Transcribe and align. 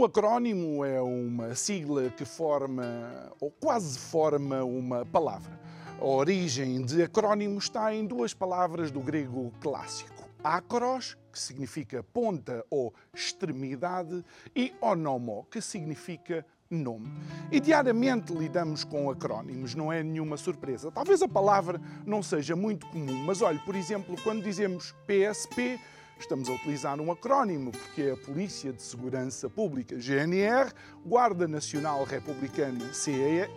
Um 0.00 0.04
acrónimo 0.06 0.82
é 0.82 0.98
uma 0.98 1.54
sigla 1.54 2.08
que 2.08 2.24
forma, 2.24 3.30
ou 3.38 3.50
quase 3.50 3.98
forma, 3.98 4.64
uma 4.64 5.04
palavra. 5.04 5.60
A 6.00 6.04
origem 6.06 6.82
de 6.82 7.02
acrónimo 7.02 7.58
está 7.58 7.94
em 7.94 8.06
duas 8.06 8.32
palavras 8.32 8.90
do 8.90 9.00
grego 9.00 9.52
clássico: 9.60 10.24
akros, 10.42 11.18
que 11.30 11.38
significa 11.38 12.02
ponta 12.02 12.64
ou 12.70 12.94
extremidade, 13.12 14.24
e 14.56 14.72
onomo, 14.80 15.46
que 15.50 15.60
significa 15.60 16.46
nome. 16.70 17.12
E 17.52 17.60
diariamente 17.60 18.32
lidamos 18.32 18.84
com 18.84 19.10
acrónimos, 19.10 19.74
não 19.74 19.92
é 19.92 20.02
nenhuma 20.02 20.38
surpresa. 20.38 20.90
Talvez 20.90 21.20
a 21.20 21.28
palavra 21.28 21.78
não 22.06 22.22
seja 22.22 22.56
muito 22.56 22.86
comum, 22.86 23.22
mas 23.26 23.42
olhe, 23.42 23.58
por 23.66 23.74
exemplo, 23.74 24.16
quando 24.22 24.42
dizemos 24.42 24.94
PSP, 25.06 25.78
estamos 26.20 26.48
a 26.48 26.52
utilizar 26.52 27.00
um 27.00 27.10
acrónimo, 27.10 27.72
porque 27.72 28.02
é 28.02 28.10
a 28.12 28.16
Polícia 28.16 28.72
de 28.72 28.82
Segurança 28.82 29.48
Pública, 29.48 29.96
GNR, 29.96 30.72
Guarda 31.04 31.48
Nacional 31.48 32.04
Republicana, 32.04 32.92
CEE, 32.92 33.48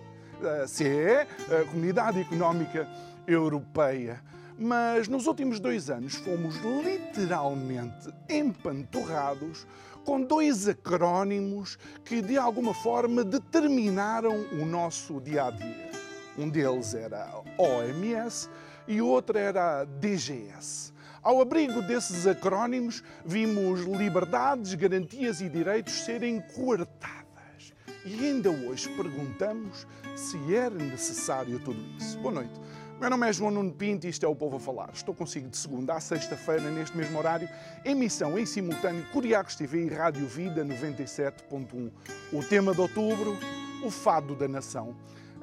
CEE 0.68 1.28
Comunidade 1.70 2.22
Económica 2.22 2.88
Europeia. 3.28 4.22
Mas 4.58 5.08
nos 5.08 5.28
últimos 5.28 5.60
dois 5.60 5.90
anos 5.90 6.16
fomos 6.16 6.56
literalmente 6.58 8.14
empanturrados 8.30 9.68
com 10.06 10.22
dois 10.22 10.68
acrónimos 10.68 11.78
que 12.06 12.22
de 12.22 12.38
alguma 12.38 12.74
forma 12.74 13.24
determinaram 13.24 14.46
o 14.54 14.66
nosso 14.66 15.20
dia 15.20 15.46
a 15.46 15.52
dia. 15.52 15.92
Um 16.38 16.50
deles 16.50 16.94
era 16.94 17.26
a 17.26 17.44
OMS 17.62 18.50
e 18.88 19.02
o 19.02 19.08
outro 19.08 19.38
era 19.38 19.82
a 19.82 19.86
DGS. 19.86 20.93
Ao 21.24 21.40
abrigo 21.40 21.82
desses 21.82 22.28
acrónimos, 22.28 23.02
vimos 23.26 23.80
liberdades, 23.86 24.74
garantias 24.74 25.40
e 25.40 25.48
direitos 25.48 25.94
serem 26.04 26.42
coartadas. 26.54 27.74
E 28.06 28.14
ainda 28.14 28.52
hoje 28.52 28.90
perguntamos 28.90 29.88
se 30.18 30.54
era 30.54 30.76
necessário 30.76 31.60
tudo 31.60 31.80
isso. 31.98 32.20
Boa 32.20 32.34
noite. 32.34 32.60
Meu 33.00 33.10
nome 33.10 33.30
é 33.30 33.32
João 33.32 33.52
Nuno 33.52 33.72
Pinto 33.72 34.06
e 34.06 34.10
isto 34.10 34.26
é 34.26 34.28
o 34.28 34.36
Povo 34.36 34.58
a 34.58 34.60
Falar. 34.60 34.90
Estou 34.94 35.16
consigo 35.16 35.48
de 35.48 35.56
segunda 35.56 35.94
a 35.94 36.02
sexta-feira, 36.02 36.70
neste 36.70 36.98
mesmo 36.98 37.18
horário, 37.18 37.48
emissão 37.86 38.38
em 38.38 38.46
simultâneo 38.46 39.06
Curiacos 39.14 39.56
TV 39.56 39.86
e 39.86 39.90
Rádio 39.90 40.28
Vida 40.28 40.66
97.1. 40.66 41.90
O 42.34 42.44
tema 42.44 42.74
de 42.74 42.82
outubro, 42.82 43.38
o 43.82 43.90
fado 43.90 44.36
da 44.36 44.50
nação. 44.50 44.94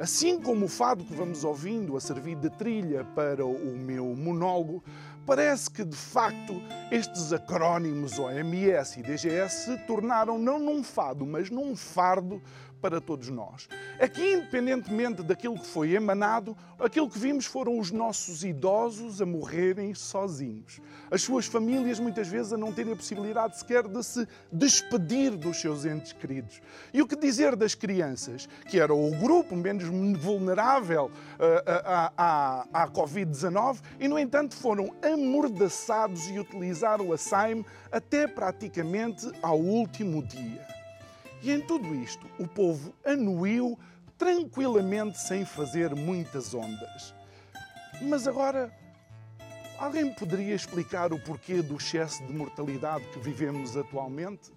Assim 0.01 0.41
como 0.41 0.65
o 0.65 0.69
fado 0.69 1.05
que 1.05 1.13
vamos 1.13 1.45
ouvindo 1.45 1.95
a 1.95 2.01
servir 2.01 2.35
de 2.35 2.49
trilha 2.49 3.05
para 3.15 3.45
o 3.45 3.77
meu 3.77 4.07
monólogo, 4.17 4.83
parece 5.27 5.71
que 5.71 5.85
de 5.85 5.97
facto 5.97 6.61
estes 6.91 7.33
acrónimos 7.33 8.19
OMS 8.19 8.99
e 8.99 9.03
DGS 9.03 9.65
se 9.65 9.79
tornaram 9.87 10.39
não 10.39 10.59
num 10.59 10.83
fado, 10.83 11.27
mas 11.27 11.51
num 11.51 11.77
fardo 11.77 12.43
para 12.81 13.01
todos 13.01 13.29
nós. 13.29 13.69
Aqui, 14.01 14.35
independentemente 14.35 15.23
daquilo 15.23 15.59
que 15.59 15.67
foi 15.67 15.93
emanado, 15.93 16.57
aquilo 16.79 17.09
que 17.09 17.19
vimos 17.19 17.45
foram 17.45 17.79
os 17.79 17.91
nossos 17.91 18.43
idosos 18.43 19.21
a 19.21 19.27
morrerem 19.27 19.95
sozinhos. 19.95 20.81
As 21.11 21.23
suas 21.23 21.47
famílias, 21.47 22.01
muitas 22.01 22.29
vezes, 22.29 22.53
a 22.53 22.57
não 22.57 22.73
terem 22.73 22.93
a 22.93 22.97
possibilidade 22.97 23.59
sequer 23.59 23.87
de 23.87 24.03
se 24.03 24.27
despedir 24.51 25.37
dos 25.37 25.61
seus 25.61 25.85
entes 25.85 26.13
queridos. 26.13 26.61
E 26.93 27.03
o 27.03 27.07
que 27.07 27.17
dizer 27.17 27.55
das 27.55 27.75
crianças, 27.75 28.49
que 28.69 28.81
era 28.81 28.95
o 28.95 29.11
grupo 29.17 29.55
menos 29.55 29.85
vulnerável 30.19 31.11
à, 31.85 32.13
à, 32.17 32.85
à 32.85 32.89
Covid-19 32.89 33.81
e, 33.99 34.09
no 34.09 34.19
entanto, 34.19 34.55
foram 34.55 34.95
amordaçados 35.03 36.29
e 36.29 36.39
utilizaram 36.39 37.13
a 37.13 37.19
SAIM 37.19 37.65
até 37.93 38.27
praticamente 38.27 39.31
ao 39.43 39.59
último 39.59 40.23
dia. 40.23 40.80
E 41.43 41.51
em 41.51 41.61
tudo 41.61 41.95
isto, 41.95 42.27
o 42.39 42.47
povo 42.47 42.93
anuiu 43.05 43.79
tranquilamente 44.19 45.19
sem 45.19 45.45
fazer 45.45 45.95
muitas 45.95 46.53
ondas. 46.53 47.15
Mas 48.03 48.27
agora, 48.29 48.71
alguém 49.79 50.13
poderia 50.13 50.55
explicar 50.55 51.13
o 51.13 51.19
porquê 51.19 51.63
do 51.63 51.77
excesso 51.77 52.23
de 52.27 52.33
mortalidade 52.33 53.05
que 53.07 53.19
vivemos 53.19 53.77
atualmente? 53.77 54.53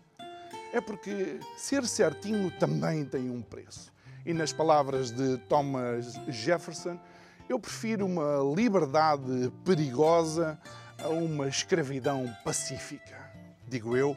É 0.74 0.82
porque 0.82 1.40
ser 1.56 1.86
certinho 1.86 2.52
também 2.52 3.06
tem 3.06 3.30
um 3.30 3.42
preço. 3.42 3.94
E 4.26 4.34
nas 4.34 4.52
palavras 4.52 5.12
de 5.12 5.38
Thomas 5.50 6.14
Jefferson, 6.28 7.00
eu 7.48 7.60
prefiro 7.60 8.06
uma 8.06 8.40
liberdade 8.56 9.52
perigosa 9.64 10.60
a 11.02 11.10
uma 11.10 11.48
escravidão 11.48 12.26
pacífica. 12.44 13.32
Digo 13.68 13.96
eu 13.96 14.16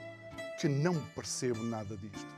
que 0.60 0.68
não 0.68 0.94
percebo 1.14 1.62
nada 1.62 1.96
disto. 1.96 2.35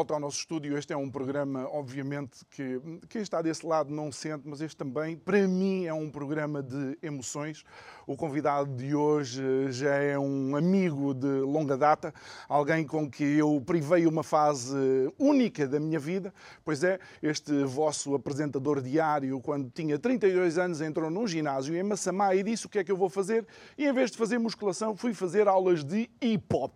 Volta 0.00 0.14
ao 0.14 0.20
nosso 0.20 0.38
estúdio. 0.38 0.78
Este 0.78 0.94
é 0.94 0.96
um 0.96 1.10
programa, 1.10 1.68
obviamente, 1.70 2.38
que 2.50 2.80
quem 3.06 3.20
está 3.20 3.42
desse 3.42 3.66
lado 3.66 3.92
não 3.92 4.10
sente, 4.10 4.48
mas 4.48 4.62
este 4.62 4.74
também, 4.74 5.14
para 5.14 5.46
mim, 5.46 5.84
é 5.84 5.92
um 5.92 6.10
programa 6.10 6.62
de 6.62 6.96
emoções. 7.02 7.62
O 8.06 8.16
convidado 8.16 8.74
de 8.74 8.94
hoje 8.94 9.42
já 9.70 9.94
é 9.96 10.18
um 10.18 10.56
amigo 10.56 11.12
de 11.12 11.26
longa 11.26 11.76
data, 11.76 12.14
alguém 12.48 12.86
com 12.86 13.10
que 13.10 13.24
eu 13.24 13.62
privei 13.66 14.06
uma 14.06 14.22
fase 14.22 14.74
única 15.18 15.68
da 15.68 15.78
minha 15.78 15.98
vida. 15.98 16.32
Pois 16.64 16.82
é, 16.82 16.98
este 17.22 17.62
vosso 17.64 18.14
apresentador 18.14 18.80
diário, 18.80 19.38
quando 19.42 19.68
tinha 19.68 19.98
32 19.98 20.56
anos, 20.56 20.80
entrou 20.80 21.10
num 21.10 21.26
ginásio 21.26 21.76
em 21.76 21.82
Massamá 21.82 22.34
e 22.34 22.42
disse 22.42 22.64
o 22.64 22.70
que 22.70 22.78
é 22.78 22.84
que 22.84 22.90
eu 22.90 22.96
vou 22.96 23.10
fazer. 23.10 23.46
E 23.76 23.86
em 23.86 23.92
vez 23.92 24.10
de 24.10 24.16
fazer 24.16 24.38
musculação, 24.38 24.96
fui 24.96 25.12
fazer 25.12 25.46
aulas 25.46 25.84
de 25.84 26.08
hip 26.22 26.46
hop. 26.54 26.72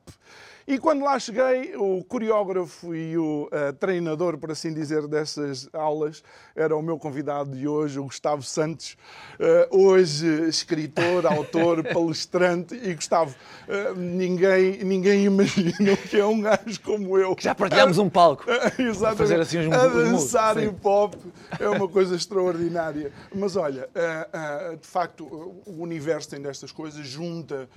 E 0.66 0.78
quando 0.78 1.04
lá 1.04 1.18
cheguei, 1.18 1.76
o 1.76 2.02
coreógrafo 2.04 2.94
e 2.94 3.18
o 3.18 3.50
uh, 3.52 3.72
treinador, 3.74 4.38
por 4.38 4.50
assim 4.50 4.72
dizer, 4.72 5.06
dessas 5.06 5.68
aulas 5.74 6.22
era 6.56 6.74
o 6.74 6.80
meu 6.80 6.98
convidado 6.98 7.54
de 7.54 7.68
hoje, 7.68 7.98
o 7.98 8.04
Gustavo 8.04 8.42
Santos, 8.42 8.96
uh, 9.38 9.78
hoje 9.78 10.26
escritor, 10.48 11.26
autor, 11.30 11.84
palestrante. 11.84 12.74
E 12.76 12.94
Gustavo, 12.94 13.34
uh, 13.68 13.94
ninguém, 13.94 14.82
ninguém 14.82 15.26
imagina 15.26 15.96
que 15.98 16.16
é 16.16 16.24
um 16.24 16.40
gajo 16.40 16.80
como 16.82 17.18
eu. 17.18 17.36
Já 17.38 17.54
partilhamos 17.54 17.98
um 17.98 18.08
palco. 18.08 18.44
Exatamente. 18.78 19.18
Fazer 19.18 19.40
assim 19.40 19.58
uns 19.58 19.72
a 19.74 19.86
dançar 19.86 20.56
hip 20.56 20.80
hop 20.82 21.14
é 21.60 21.68
uma 21.68 21.88
coisa 21.88 22.16
extraordinária. 22.16 23.12
Mas 23.34 23.54
olha, 23.54 23.86
de 24.80 24.86
facto, 24.86 25.26
o 25.66 25.82
universo 25.82 26.30
tem 26.30 26.40
destas 26.40 26.72
coisas, 26.72 27.06
junta 27.06 27.68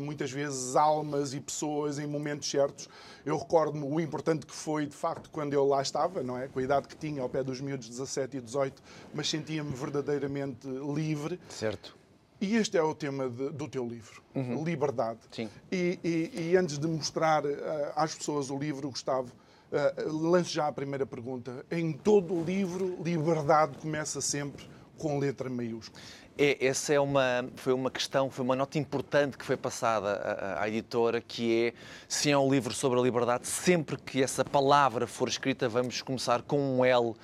muitas 0.00 0.30
vezes 0.30 0.74
almas 0.74 1.34
e 1.34 1.40
pessoas 1.40 1.98
em 1.98 2.06
momentos 2.06 2.31
momentos 2.32 2.50
certos. 2.50 2.88
Eu 3.24 3.36
recordo-me 3.36 3.84
o 3.84 4.00
importante 4.00 4.46
que 4.46 4.54
foi, 4.54 4.86
de 4.86 4.96
facto, 4.96 5.30
quando 5.30 5.52
eu 5.52 5.64
lá 5.64 5.80
estava, 5.82 6.22
não 6.22 6.36
é? 6.36 6.48
Com 6.48 6.58
a 6.58 6.62
idade 6.62 6.88
que 6.88 6.96
tinha, 6.96 7.22
ao 7.22 7.28
pé 7.28 7.42
dos 7.42 7.60
miúdos 7.60 7.88
17 7.88 8.38
e 8.38 8.40
18, 8.40 8.82
mas 9.14 9.28
sentia-me 9.28 9.74
verdadeiramente 9.74 10.66
livre. 10.66 11.38
Certo. 11.48 11.96
E 12.40 12.56
este 12.56 12.76
é 12.76 12.82
o 12.82 12.92
tema 12.92 13.28
de, 13.28 13.50
do 13.50 13.68
teu 13.68 13.86
livro, 13.86 14.20
uhum. 14.34 14.64
Liberdade. 14.64 15.20
Sim. 15.30 15.48
E, 15.70 15.98
e, 16.02 16.50
e, 16.50 16.56
antes 16.56 16.76
de 16.76 16.88
mostrar 16.88 17.44
uh, 17.44 17.50
às 17.94 18.16
pessoas 18.16 18.50
o 18.50 18.58
livro, 18.58 18.90
Gustavo, 18.90 19.32
uh, 19.70 20.12
lance 20.12 20.50
já 20.52 20.66
a 20.66 20.72
primeira 20.72 21.06
pergunta. 21.06 21.64
Em 21.70 21.92
todo 21.92 22.34
o 22.34 22.42
livro, 22.42 22.98
liberdade 23.00 23.78
começa 23.78 24.20
sempre 24.20 24.68
com 24.98 25.20
letra 25.20 25.48
maiúscula. 25.48 26.02
É, 26.38 26.64
essa 26.64 26.94
é 26.94 27.00
uma, 27.00 27.44
foi 27.56 27.72
uma 27.74 27.90
questão, 27.90 28.30
foi 28.30 28.44
uma 28.44 28.56
nota 28.56 28.78
importante 28.78 29.36
que 29.36 29.44
foi 29.44 29.56
passada 29.56 30.12
à, 30.12 30.62
à, 30.62 30.68
editora, 30.68 31.20
que 31.20 31.66
é, 31.66 31.74
se 32.08 32.30
é 32.30 32.38
um 32.38 32.50
livro 32.50 32.72
sobre 32.72 32.98
a 32.98 33.02
liberdade, 33.02 33.46
sempre 33.46 33.96
que 33.98 34.22
essa 34.22 34.44
palavra 34.44 35.06
for 35.06 35.28
escrita, 35.28 35.68
vamos 35.68 36.00
começar 36.00 36.40
com 36.42 36.78
um 36.78 36.84
L 36.84 37.14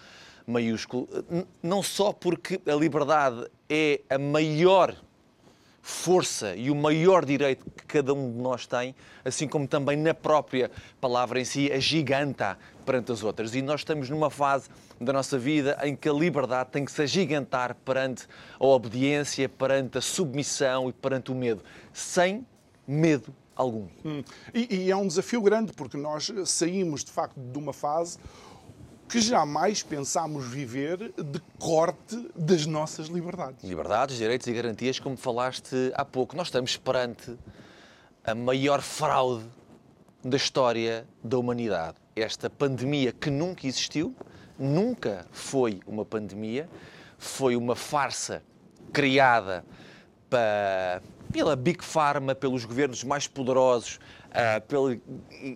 maiúsculo. 0.47 1.09
Não 1.63 1.83
só 1.83 2.13
porque 2.13 2.61
a 2.67 2.75
liberdade 2.75 3.47
é 3.69 4.01
a 4.11 4.19
maior 4.19 4.95
força 5.81 6.55
e 6.55 6.71
o 6.71 6.75
maior 6.75 7.25
direito 7.25 7.65
que 7.65 7.87
cada 7.87 8.13
um 8.13 8.31
de 8.31 8.39
nós 8.39 8.67
tem, 8.67 8.95
assim 9.25 9.49
como 9.49 9.67
também 9.67 9.97
na 9.97 10.13
própria 10.13 10.71
palavra 11.01 11.41
em 11.41 11.45
si, 11.47 11.73
a 11.73 11.79
giganta 11.79 12.59
perante 12.89 13.13
as 13.13 13.23
outras. 13.23 13.55
E 13.55 13.61
nós 13.61 13.81
estamos 13.81 14.09
numa 14.09 14.31
fase 14.31 14.71
da 14.99 15.13
nossa 15.13 15.39
vida 15.39 15.79
em 15.83 15.95
que 15.95 16.09
a 16.09 16.13
liberdade 16.13 16.71
tem 16.71 16.87
que 16.87 16.91
se 16.91 17.03
agigantar 17.03 17.77
perante 17.85 18.27
a 18.59 18.65
obediência, 18.65 19.47
perante 19.47 19.99
a 19.99 20.01
submissão 20.01 20.89
e 20.89 20.93
perante 20.95 21.31
o 21.31 21.35
medo, 21.35 21.63
sem 21.93 22.47
medo 22.87 23.35
algum. 23.55 23.89
Hum. 24.03 24.25
E, 24.55 24.85
e 24.85 24.91
é 24.91 24.97
um 24.97 25.07
desafio 25.07 25.43
grande, 25.43 25.71
porque 25.75 25.99
nós 25.99 26.33
saímos 26.47 27.05
de 27.05 27.11
facto 27.11 27.39
de 27.39 27.59
uma 27.59 27.75
fase 27.75 28.17
que 29.07 29.21
jamais 29.21 29.83
pensámos 29.83 30.47
viver 30.47 31.13
de 31.13 31.41
corte 31.59 32.31
das 32.35 32.65
nossas 32.65 33.09
liberdades. 33.09 33.63
Liberdades, 33.65 34.17
direitos 34.17 34.47
e 34.47 34.53
garantias, 34.55 34.99
como 34.99 35.15
falaste 35.15 35.93
há 35.95 36.07
pouco. 36.07 36.35
Nós 36.35 36.47
estamos 36.47 36.79
perante 36.79 37.37
a 38.25 38.35
maior 38.35 38.81
fraude 38.81 39.45
da 40.25 40.39
história 40.39 41.07
da 41.23 41.39
humanidade. 41.39 41.97
Esta 42.21 42.51
pandemia 42.51 43.13
que 43.13 43.31
nunca 43.31 43.67
existiu, 43.67 44.15
nunca 44.59 45.27
foi 45.31 45.81
uma 45.87 46.05
pandemia, 46.05 46.69
foi 47.17 47.57
uma 47.57 47.77
farsa 47.77 48.43
criada 48.93 49.65
para, 50.29 51.03
pela 51.33 51.57
Big 51.57 51.85
Pharma, 51.85 52.35
pelos 52.35 52.65
governos 52.65 53.03
mais 53.05 53.27
poderosos, 53.27 53.99
uh, 54.29 54.61
pelas 54.67 54.99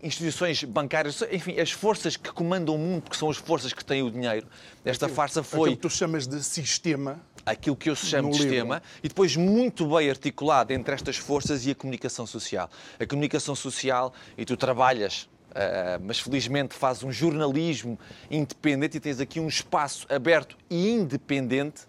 instituições 0.02 0.64
bancárias, 0.64 1.22
enfim, 1.30 1.58
as 1.58 1.70
forças 1.70 2.16
que 2.16 2.32
comandam 2.32 2.74
o 2.74 2.78
mundo, 2.78 3.10
que 3.10 3.16
são 3.16 3.28
as 3.28 3.36
forças 3.36 3.72
que 3.72 3.84
têm 3.84 4.02
o 4.02 4.10
dinheiro. 4.10 4.46
Esta 4.84 5.06
aquilo, 5.06 5.16
farsa 5.16 5.42
foi. 5.42 5.70
Aquilo 5.70 5.76
que 5.76 5.82
tu 5.82 5.90
chamas 5.90 6.26
de 6.26 6.42
sistema. 6.42 7.20
Aquilo 7.44 7.74
que 7.74 7.90
eu 7.90 7.96
chamo 7.96 8.30
de 8.30 8.36
sistema, 8.36 8.76
livro. 8.76 8.90
e 9.02 9.08
depois 9.08 9.36
muito 9.36 9.84
bem 9.88 10.08
articulado 10.08 10.72
entre 10.72 10.94
estas 10.94 11.16
forças 11.16 11.66
e 11.66 11.72
a 11.72 11.74
comunicação 11.74 12.24
social. 12.24 12.70
A 13.00 13.04
comunicação 13.04 13.56
social, 13.56 14.14
e 14.38 14.44
tu 14.44 14.56
trabalhas 14.56 15.28
Uh, 15.52 16.00
mas 16.02 16.18
felizmente 16.18 16.74
fazes 16.74 17.02
um 17.02 17.12
jornalismo 17.12 17.98
independente 18.30 18.96
e 18.96 19.00
tens 19.00 19.20
aqui 19.20 19.38
um 19.38 19.48
espaço 19.48 20.06
aberto 20.08 20.56
e 20.70 20.90
independente, 20.90 21.82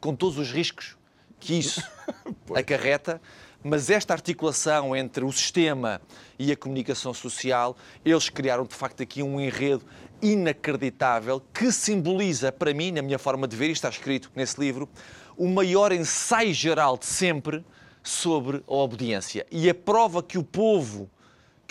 com 0.00 0.16
todos 0.16 0.38
os 0.38 0.50
riscos 0.50 0.96
que 1.38 1.58
isso 1.58 1.82
acarreta, 2.56 3.20
mas 3.62 3.90
esta 3.90 4.14
articulação 4.14 4.96
entre 4.96 5.24
o 5.24 5.30
sistema 5.30 6.00
e 6.38 6.50
a 6.50 6.56
comunicação 6.56 7.12
social, 7.12 7.76
eles 8.04 8.28
criaram 8.28 8.64
de 8.64 8.74
facto 8.74 9.02
aqui 9.02 9.22
um 9.22 9.40
enredo 9.40 9.84
inacreditável 10.20 11.42
que 11.52 11.70
simboliza 11.70 12.50
para 12.50 12.72
mim, 12.72 12.92
na 12.92 13.02
minha 13.02 13.18
forma 13.18 13.46
de 13.46 13.56
ver, 13.56 13.68
e 13.68 13.72
está 13.72 13.88
escrito 13.88 14.30
nesse 14.34 14.58
livro, 14.58 14.88
o 15.36 15.48
maior 15.48 15.92
ensaio 15.92 16.54
geral 16.54 16.96
de 16.96 17.06
sempre 17.06 17.64
sobre 18.02 18.62
a 18.66 18.74
obediência. 18.74 19.46
E 19.50 19.68
a 19.68 19.74
prova 19.74 20.22
que 20.22 20.38
o 20.38 20.42
povo, 20.42 21.08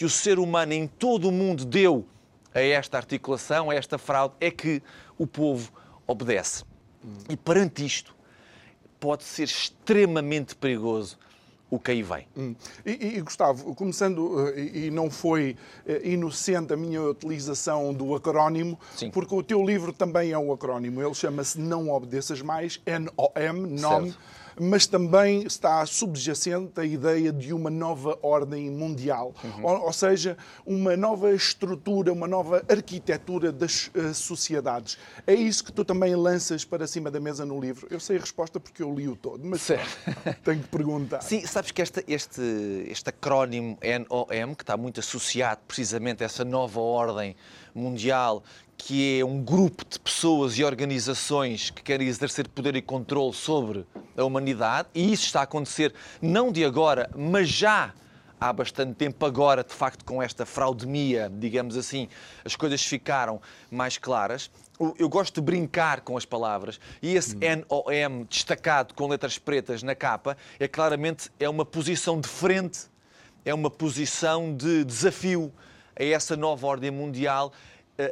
que 0.01 0.06
o 0.06 0.09
ser 0.09 0.39
humano 0.39 0.74
em 0.74 0.88
todo 0.88 1.30
o 1.30 1.31
mundo 1.31 1.63
deu 1.63 2.03
a 2.56 2.59
esta 2.59 2.98
articulação, 2.98 3.69
a 3.69 3.75
esta 3.75 4.00
fraude, 4.00 4.33
é 4.42 4.50
que 4.50 4.81
o 5.15 5.27
povo 5.27 5.71
obedece. 6.07 6.63
E 7.30 7.38
perante 7.38 7.86
isto, 7.86 8.15
pode 9.00 9.24
ser 9.24 9.44
extremamente 9.44 10.56
perigoso 10.56 11.19
o 11.69 11.77
que 11.77 11.92
aí 11.92 12.01
vem. 12.01 12.27
Hum. 12.36 12.56
E, 12.83 13.15
e, 13.15 13.21
Gustavo, 13.21 13.75
começando, 13.75 14.50
eh, 14.50 14.86
e, 14.86 14.89
não 14.89 15.12
foi 15.12 15.56
eh, 15.86 16.01
inocente 16.03 16.74
a 16.74 16.75
minha 16.75 17.03
utilização 17.03 17.94
do 17.94 18.15
acrónimo, 18.15 18.80
Sim. 18.95 19.12
porque 19.12 19.36
o 19.36 19.44
teu 19.44 19.63
livro 19.63 19.94
também 19.94 20.31
é 20.31 20.38
um 20.38 20.51
acrónimo. 20.51 21.00
Ele 21.00 21.13
chama-se 21.13 21.59
Não 21.59 21.92
Obedeças 21.92 22.42
Mais, 22.42 22.81
N-O-M, 22.88 23.80
NOM. 23.80 24.06
Certo 24.06 24.40
mas 24.59 24.86
também 24.88 25.44
está 25.44 25.86
subjacente 25.86 26.80
a 26.80 26.86
ideia 26.86 27.31
de 27.31 27.53
uma 27.53 27.69
nova 27.69 28.18
ordem 28.21 28.69
mundial, 28.69 29.33
uhum. 29.44 29.65
ou, 29.65 29.81
ou, 29.86 29.94
seja, 29.94 30.38
uma 30.65 30.95
nova 30.95 31.33
estrutura, 31.33 32.12
uma 32.12 32.27
nova 32.27 32.63
arquitetura 32.69 33.51
das 33.51 33.88
uh, 33.88 34.13
sociedades. 34.13 34.98
É 35.25 35.33
isso 35.33 35.63
que 35.63 35.71
tu 35.71 35.83
também 35.83 36.15
lanças 36.15 36.65
para 36.65 36.88
cima 36.88 37.09
da 37.12 37.19
mesa 37.19 37.45
no 37.45 37.59
livro. 37.59 37.88
Eu 37.89 38.00
sei 38.00 38.18
a 38.18 38.19
resposta 38.19 38.59
porque 38.59 38.83
eu 38.83 38.94
li 38.94 39.07
o 39.07 39.15
todo, 39.15 39.45
mas 39.45 39.68
tenho 40.44 40.62
que 40.62 40.69
perguntar. 40.69 41.21
Sim, 41.21 41.45
sabes 41.45 41.71
que 41.71 41.81
este, 41.81 42.03
este, 42.07 42.42
este 42.88 43.09
acrónimo 43.09 43.77
NOM, 43.81 44.56
que 44.56 44.63
está 44.63 44.77
muito 44.77 45.00
associado 45.00 45.62
precisamente 45.68 46.24
a 46.24 46.25
essa 46.25 46.44
nova 46.44 46.80
ordem 46.80 47.36
mundial 47.74 48.44
que 48.83 49.19
é 49.19 49.23
um 49.23 49.43
grupo 49.43 49.85
de 49.87 49.99
pessoas 49.99 50.57
e 50.57 50.63
organizações 50.63 51.69
que 51.69 51.83
querem 51.83 52.07
exercer 52.07 52.47
poder 52.47 52.75
e 52.75 52.81
controle 52.81 53.31
sobre 53.31 53.85
a 54.17 54.23
humanidade, 54.23 54.89
e 54.95 55.13
isso 55.13 55.25
está 55.25 55.41
a 55.41 55.43
acontecer 55.43 55.93
não 56.19 56.51
de 56.51 56.65
agora, 56.65 57.07
mas 57.15 57.47
já 57.47 57.93
há 58.39 58.51
bastante 58.51 58.95
tempo 58.95 59.23
agora, 59.23 59.63
de 59.63 59.71
facto, 59.71 60.03
com 60.03 60.21
esta 60.21 60.47
fraudemia, 60.47 61.31
digamos 61.31 61.77
assim, 61.77 62.07
as 62.43 62.55
coisas 62.55 62.83
ficaram 62.83 63.39
mais 63.69 63.99
claras. 63.99 64.49
Eu 64.97 65.07
gosto 65.07 65.35
de 65.35 65.41
brincar 65.41 66.01
com 66.01 66.17
as 66.17 66.25
palavras 66.25 66.79
e 67.03 67.13
esse 67.13 67.35
NOM 67.35 68.25
destacado 68.27 68.95
com 68.95 69.07
letras 69.07 69.37
pretas 69.37 69.83
na 69.83 69.93
capa 69.93 70.35
é 70.59 70.67
claramente 70.67 71.29
é 71.39 71.47
uma 71.47 71.63
posição 71.63 72.19
de 72.19 72.27
frente, 72.27 72.85
é 73.45 73.53
uma 73.53 73.69
posição 73.69 74.55
de 74.55 74.83
desafio 74.83 75.53
a 75.95 76.03
essa 76.03 76.35
nova 76.35 76.65
ordem 76.65 76.89
mundial 76.89 77.53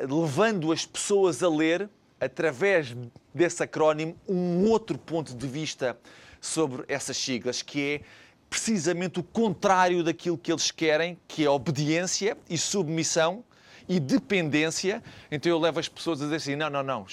levando 0.10 0.72
as 0.72 0.86
pessoas 0.86 1.42
a 1.44 1.50
ler, 1.50 1.90
através 2.20 2.96
desse 3.34 3.64
acrónimo, 3.64 4.16
um 4.28 4.66
outro 4.70 4.98
ponto 4.98 5.34
de 5.34 5.48
vista 5.48 5.98
sobre 6.42 6.84
essas 6.88 7.18
siglas, 7.18 7.62
que 7.62 7.82
é 7.82 8.02
precisamente 8.50 9.20
o 9.20 9.24
contrário 9.24 10.04
daquilo 10.04 10.38
que 10.38 10.52
eles 10.52 10.72
querem, 10.72 11.18
que 11.28 11.46
é 11.46 11.50
obediência 11.50 12.38
e 12.50 12.58
submissão 12.58 13.44
e 13.88 14.00
dependência. 14.00 15.04
Então 15.32 15.52
eu 15.52 15.60
levo 15.60 15.80
as 15.80 15.88
pessoas 15.88 16.22
a 16.22 16.26
dizer 16.26 16.38
assim: 16.38 16.56
não, 16.56 16.70
não, 16.70 16.84
não, 16.84 17.06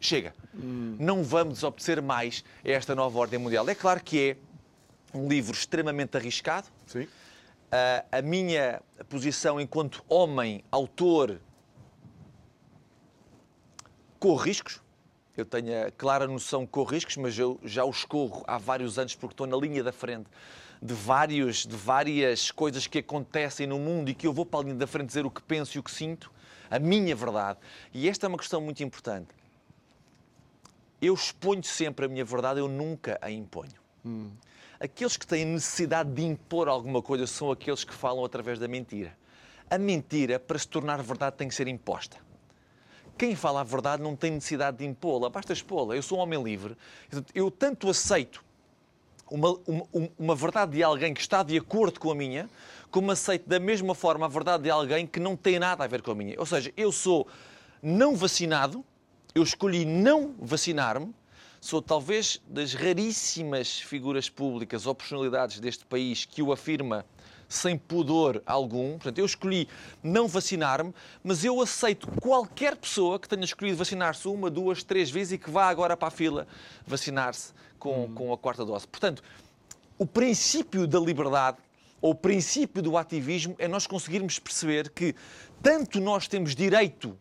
chega, 0.00 0.34
hum. 0.54 0.96
não 0.98 1.22
vamos 1.22 1.54
desobedecer 1.54 2.02
mais 2.02 2.44
a 2.64 2.70
esta 2.70 2.94
nova 2.94 3.18
ordem 3.18 3.38
mundial. 3.38 3.68
É 3.68 3.74
claro 3.74 4.02
que 4.02 4.30
é 4.30 5.16
um 5.16 5.28
livro 5.28 5.52
extremamente 5.52 6.16
arriscado. 6.16 6.68
Sim. 6.86 7.02
Uh, 7.02 8.04
a 8.12 8.22
minha 8.22 8.82
posição 9.08 9.58
enquanto 9.58 10.04
homem, 10.08 10.62
autor, 10.70 11.40
corro 14.22 14.36
riscos. 14.36 14.80
Eu 15.36 15.44
tenho 15.44 15.88
a 15.88 15.90
clara 15.90 16.28
noção 16.28 16.64
que 16.64 16.70
corro 16.70 16.92
riscos, 16.92 17.16
mas 17.16 17.36
eu 17.36 17.58
já 17.64 17.84
os 17.84 18.04
corro 18.04 18.44
há 18.46 18.56
vários 18.56 18.96
anos 18.96 19.16
porque 19.16 19.32
estou 19.32 19.48
na 19.48 19.56
linha 19.56 19.82
da 19.82 19.90
frente 19.90 20.28
de, 20.80 20.94
vários, 20.94 21.66
de 21.66 21.74
várias 21.74 22.52
coisas 22.52 22.86
que 22.86 23.00
acontecem 23.00 23.66
no 23.66 23.80
mundo 23.80 24.10
e 24.10 24.14
que 24.14 24.24
eu 24.24 24.32
vou 24.32 24.46
para 24.46 24.60
a 24.60 24.62
linha 24.62 24.76
da 24.76 24.86
frente 24.86 25.08
dizer 25.08 25.26
o 25.26 25.30
que 25.30 25.42
penso 25.42 25.76
e 25.76 25.80
o 25.80 25.82
que 25.82 25.90
sinto, 25.90 26.30
a 26.70 26.78
minha 26.78 27.16
verdade. 27.16 27.58
E 27.92 28.08
esta 28.08 28.26
é 28.26 28.28
uma 28.28 28.38
questão 28.38 28.60
muito 28.60 28.80
importante. 28.84 29.34
Eu 31.00 31.14
exponho 31.14 31.64
sempre 31.64 32.06
a 32.06 32.08
minha 32.08 32.24
verdade, 32.24 32.60
eu 32.60 32.68
nunca 32.68 33.18
a 33.20 33.28
imponho. 33.28 33.74
Hum. 34.06 34.30
Aqueles 34.78 35.16
que 35.16 35.26
têm 35.26 35.44
necessidade 35.44 36.12
de 36.12 36.22
impor 36.22 36.68
alguma 36.68 37.02
coisa 37.02 37.26
são 37.26 37.50
aqueles 37.50 37.82
que 37.82 37.92
falam 37.92 38.24
através 38.24 38.60
da 38.60 38.68
mentira. 38.68 39.16
A 39.68 39.78
mentira, 39.78 40.38
para 40.38 40.60
se 40.60 40.68
tornar 40.68 41.02
verdade, 41.02 41.34
tem 41.36 41.48
que 41.48 41.54
ser 41.56 41.66
imposta. 41.66 42.18
Quem 43.16 43.36
fala 43.36 43.60
a 43.60 43.64
verdade 43.64 44.02
não 44.02 44.16
tem 44.16 44.30
necessidade 44.32 44.78
de 44.78 44.84
impô-la, 44.84 45.28
basta 45.30 45.52
expô-la. 45.52 45.94
Eu 45.94 46.02
sou 46.02 46.18
um 46.18 46.20
homem 46.20 46.42
livre. 46.42 46.76
Eu 47.34 47.50
tanto 47.50 47.88
aceito 47.88 48.42
uma, 49.30 49.58
uma, 49.66 49.86
uma, 50.18 50.34
verdade 50.34 50.72
de 50.72 50.82
alguém 50.82 51.14
que 51.14 51.20
está 51.20 51.42
de 51.42 51.56
acordo 51.56 51.98
com 51.98 52.10
a 52.10 52.14
minha, 52.14 52.50
como 52.90 53.10
aceito 53.10 53.48
da 53.48 53.58
mesma 53.58 53.94
forma 53.94 54.26
a 54.26 54.28
verdade 54.28 54.64
de 54.64 54.70
alguém 54.70 55.06
que 55.06 55.18
não 55.18 55.36
tem 55.36 55.58
nada 55.58 55.84
a 55.84 55.86
ver 55.86 56.02
com 56.02 56.10
a 56.10 56.14
minha. 56.14 56.38
Ou 56.38 56.44
seja, 56.44 56.72
eu 56.76 56.92
sou 56.92 57.26
não 57.82 58.14
vacinado, 58.14 58.84
eu 59.34 59.42
escolhi 59.42 59.86
não 59.86 60.34
vacinar-me, 60.38 61.14
sou 61.60 61.80
talvez 61.80 62.42
das 62.46 62.74
raríssimas 62.74 63.80
figuras 63.80 64.28
públicas 64.28 64.86
ou 64.86 64.94
personalidades 64.94 65.60
deste 65.60 65.86
país 65.86 66.26
que 66.26 66.42
o 66.42 66.52
afirma 66.52 67.06
sem 67.52 67.76
pudor 67.76 68.42
algum. 68.46 68.92
Portanto, 68.92 69.18
eu 69.18 69.26
escolhi 69.26 69.68
não 70.02 70.26
vacinar-me, 70.26 70.94
mas 71.22 71.44
eu 71.44 71.60
aceito 71.60 72.08
qualquer 72.20 72.76
pessoa 72.76 73.18
que 73.18 73.28
tenha 73.28 73.44
escolhido 73.44 73.76
vacinar-se 73.76 74.26
uma, 74.26 74.50
duas, 74.50 74.82
três 74.82 75.10
vezes 75.10 75.34
e 75.34 75.38
que 75.38 75.50
vá 75.50 75.68
agora 75.68 75.96
para 75.96 76.08
a 76.08 76.10
fila 76.10 76.46
vacinar-se 76.86 77.52
com, 77.78 78.04
hum. 78.04 78.14
com 78.14 78.32
a 78.32 78.38
quarta 78.38 78.64
dose. 78.64 78.86
Portanto, 78.86 79.22
o 79.98 80.06
princípio 80.06 80.86
da 80.86 80.98
liberdade 80.98 81.58
ou 82.00 82.10
o 82.10 82.14
princípio 82.14 82.82
do 82.82 82.96
ativismo 82.96 83.54
é 83.58 83.68
nós 83.68 83.86
conseguirmos 83.86 84.38
perceber 84.38 84.90
que 84.90 85.14
tanto 85.62 86.00
nós 86.00 86.26
temos 86.26 86.54
direito 86.54 87.16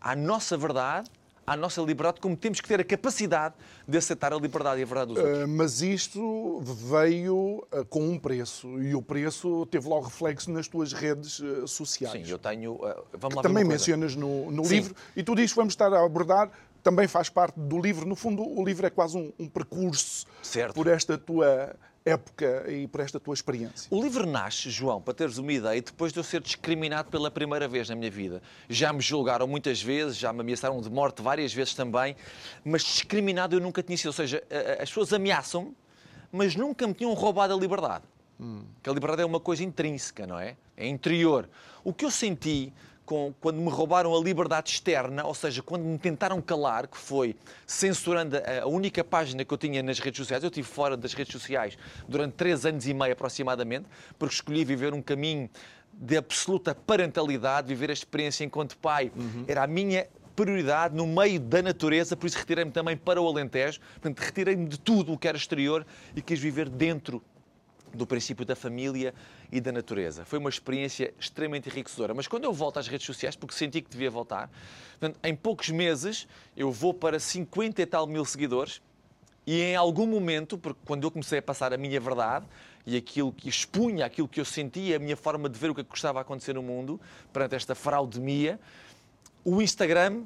à 0.00 0.16
nossa 0.16 0.56
verdade, 0.56 1.08
à 1.46 1.56
nossa 1.56 1.80
liberdade, 1.80 2.20
como 2.20 2.36
temos 2.36 2.60
que 2.60 2.68
ter 2.68 2.80
a 2.80 2.84
capacidade 2.84 3.54
de 3.86 3.98
aceitar 3.98 4.32
a 4.32 4.36
liberdade 4.36 4.80
e 4.80 4.82
a 4.82 4.86
verdade 4.86 5.14
dos 5.14 5.18
outros. 5.18 5.44
Uh, 5.44 5.48
mas 5.48 5.82
isto 5.82 6.60
veio 6.60 7.66
uh, 7.72 7.84
com 7.86 8.08
um 8.08 8.18
preço 8.18 8.80
e 8.80 8.94
o 8.94 9.02
preço 9.02 9.66
teve 9.66 9.88
logo 9.88 10.06
reflexo 10.06 10.50
nas 10.50 10.68
tuas 10.68 10.92
redes 10.92 11.40
uh, 11.40 11.66
sociais. 11.66 12.26
Sim, 12.26 12.30
eu 12.30 12.38
tenho. 12.38 12.78
vamos 13.12 13.36
lá 13.36 13.42
também 13.42 13.64
mencionas 13.64 14.14
no, 14.14 14.50
no 14.50 14.62
livro 14.62 14.94
e 15.16 15.22
tu 15.22 15.34
dizes 15.34 15.52
que 15.52 15.56
vamos 15.56 15.72
estar 15.72 15.92
a 15.92 16.04
abordar. 16.04 16.50
Também 16.82 17.06
faz 17.06 17.28
parte 17.28 17.60
do 17.60 17.80
livro. 17.80 18.04
No 18.04 18.16
fundo, 18.16 18.42
o 18.42 18.64
livro 18.64 18.84
é 18.84 18.90
quase 18.90 19.16
um, 19.16 19.32
um 19.38 19.48
percurso 19.48 20.26
certo. 20.42 20.74
por 20.74 20.88
esta 20.88 21.16
tua 21.16 21.76
época 22.04 22.70
e 22.70 22.86
por 22.86 23.00
esta 23.00 23.18
tua 23.20 23.34
experiência? 23.34 23.88
O 23.90 24.02
livro 24.02 24.26
nasce, 24.26 24.70
João, 24.70 25.00
para 25.00 25.14
teres 25.14 25.38
uma 25.38 25.52
ideia, 25.52 25.80
depois 25.80 26.12
de 26.12 26.18
eu 26.18 26.24
ser 26.24 26.40
discriminado 26.40 27.10
pela 27.10 27.30
primeira 27.30 27.68
vez 27.68 27.88
na 27.88 27.94
minha 27.94 28.10
vida. 28.10 28.42
Já 28.68 28.92
me 28.92 29.00
julgaram 29.00 29.46
muitas 29.46 29.82
vezes, 29.82 30.16
já 30.16 30.32
me 30.32 30.40
ameaçaram 30.40 30.80
de 30.80 30.90
morte 30.90 31.22
várias 31.22 31.52
vezes 31.52 31.74
também, 31.74 32.16
mas 32.64 32.82
discriminado 32.82 33.56
eu 33.56 33.60
nunca 33.60 33.82
tinha 33.82 33.96
sido. 33.96 34.08
Ou 34.08 34.12
seja, 34.12 34.42
as 34.80 34.88
pessoas 34.88 35.12
ameaçam-me, 35.12 35.76
mas 36.30 36.56
nunca 36.56 36.86
me 36.86 36.94
tinham 36.94 37.12
roubado 37.14 37.54
a 37.54 37.56
liberdade. 37.56 38.04
Hum. 38.40 38.64
Que 38.82 38.90
a 38.90 38.92
liberdade 38.92 39.22
é 39.22 39.26
uma 39.26 39.40
coisa 39.40 39.62
intrínseca, 39.62 40.26
não 40.26 40.38
é? 40.38 40.56
É 40.76 40.86
interior. 40.86 41.48
O 41.84 41.92
que 41.92 42.04
eu 42.04 42.10
senti 42.10 42.72
com, 43.12 43.34
quando 43.42 43.60
me 43.60 43.68
roubaram 43.68 44.16
a 44.16 44.18
liberdade 44.18 44.70
externa, 44.70 45.22
ou 45.26 45.34
seja, 45.34 45.62
quando 45.62 45.84
me 45.84 45.98
tentaram 45.98 46.40
calar, 46.40 46.86
que 46.86 46.96
foi 46.96 47.36
censurando 47.66 48.38
a, 48.38 48.66
única 48.66 49.04
página 49.04 49.44
que 49.44 49.52
eu 49.52 49.58
tinha 49.58 49.82
nas 49.82 49.98
redes 49.98 50.16
sociais. 50.16 50.42
Eu 50.42 50.48
estive 50.48 50.66
fora 50.66 50.96
das 50.96 51.12
redes 51.12 51.30
sociais 51.30 51.76
durante 52.08 52.32
três 52.32 52.64
anos 52.64 52.86
e 52.86 52.94
meio 52.94 53.12
aproximadamente, 53.12 53.84
porque 54.18 54.34
escolhi 54.34 54.64
viver 54.64 54.94
um 54.94 55.02
caminho 55.02 55.50
de 55.92 56.16
absoluta 56.16 56.74
parentalidade, 56.74 57.68
viver 57.68 57.90
a 57.90 57.92
experiência 57.92 58.44
enquanto 58.44 58.78
pai. 58.78 59.12
Uhum. 59.14 59.44
Era 59.46 59.64
a 59.64 59.66
minha 59.66 60.08
prioridade 60.34 60.96
no 60.96 61.06
meio 61.06 61.38
da 61.38 61.60
natureza, 61.60 62.16
por 62.16 62.26
isso 62.26 62.38
retirei-me 62.38 62.70
também 62.70 62.96
para 62.96 63.20
o 63.20 63.28
Alentejo. 63.28 63.78
Portanto, 64.00 64.20
retirei-me 64.20 64.64
de 64.64 64.80
tudo 64.80 65.12
o 65.12 65.18
que 65.18 65.28
era 65.28 65.36
exterior 65.36 65.86
e 66.16 66.22
quis 66.22 66.40
viver 66.40 66.70
dentro 66.70 67.22
do 67.92 68.06
princípio 68.06 68.46
da 68.46 68.56
família 68.56 69.12
e 69.52 69.60
da 69.60 69.70
natureza. 69.70 70.24
Foi 70.24 70.38
uma 70.38 70.48
experiência 70.48 71.12
extremamente 71.20 71.68
enriquecedora. 71.68 72.14
Mas 72.14 72.26
quando 72.26 72.44
eu 72.44 72.52
volto 72.54 72.78
às 72.78 72.88
redes 72.88 73.06
sociais, 73.06 73.36
porque 73.36 73.54
senti 73.54 73.82
que 73.82 73.90
devia 73.90 74.10
voltar, 74.10 74.50
em 75.22 75.36
poucos 75.36 75.68
meses 75.68 76.26
eu 76.56 76.72
vou 76.72 76.94
para 76.94 77.20
50 77.20 77.82
e 77.82 77.86
tal 77.86 78.06
mil 78.06 78.24
seguidores 78.24 78.80
e 79.46 79.60
em 79.60 79.76
algum 79.76 80.06
momento, 80.06 80.56
porque 80.56 80.80
quando 80.86 81.04
eu 81.04 81.10
comecei 81.10 81.40
a 81.40 81.42
passar 81.42 81.72
a 81.74 81.76
minha 81.76 82.00
verdade 82.00 82.46
e 82.86 82.96
aquilo 82.96 83.30
que 83.30 83.48
expunha, 83.48 84.06
aquilo 84.06 84.26
que 84.26 84.40
eu 84.40 84.44
sentia, 84.44 84.96
a 84.96 84.98
minha 84.98 85.16
forma 85.16 85.48
de 85.48 85.58
ver 85.58 85.70
o 85.70 85.74
que, 85.74 85.82
é 85.82 85.84
estava 85.92 86.20
a 86.20 86.22
acontecer 86.22 86.54
no 86.54 86.62
mundo, 86.62 86.98
perante 87.32 87.54
esta 87.54 87.74
fraudemia, 87.74 88.58
o 89.44 89.60
Instagram 89.60 90.22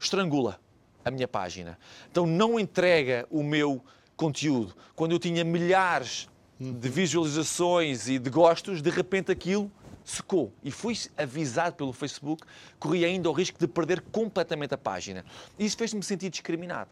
estrangula 0.00 0.58
a 1.04 1.10
minha 1.10 1.28
página. 1.28 1.78
Então 2.10 2.26
não 2.26 2.58
entrega 2.58 3.26
o 3.30 3.42
meu 3.42 3.84
conteúdo. 4.16 4.74
Quando 4.94 5.12
eu 5.12 5.18
tinha 5.18 5.44
milhares 5.44 6.28
de 6.58 6.88
visualizações 6.88 8.08
e 8.08 8.18
de 8.18 8.30
gostos, 8.30 8.80
de 8.80 8.90
repente 8.90 9.32
aquilo 9.32 9.70
secou. 10.04 10.52
E 10.62 10.70
fui 10.70 10.96
avisado 11.16 11.76
pelo 11.76 11.92
Facebook, 11.92 12.46
corri 12.78 13.04
ainda 13.04 13.28
o 13.28 13.32
risco 13.32 13.58
de 13.58 13.66
perder 13.66 14.00
completamente 14.00 14.74
a 14.74 14.78
página. 14.78 15.24
E 15.58 15.64
isso 15.64 15.76
fez-me 15.76 16.02
sentir 16.02 16.30
discriminado. 16.30 16.90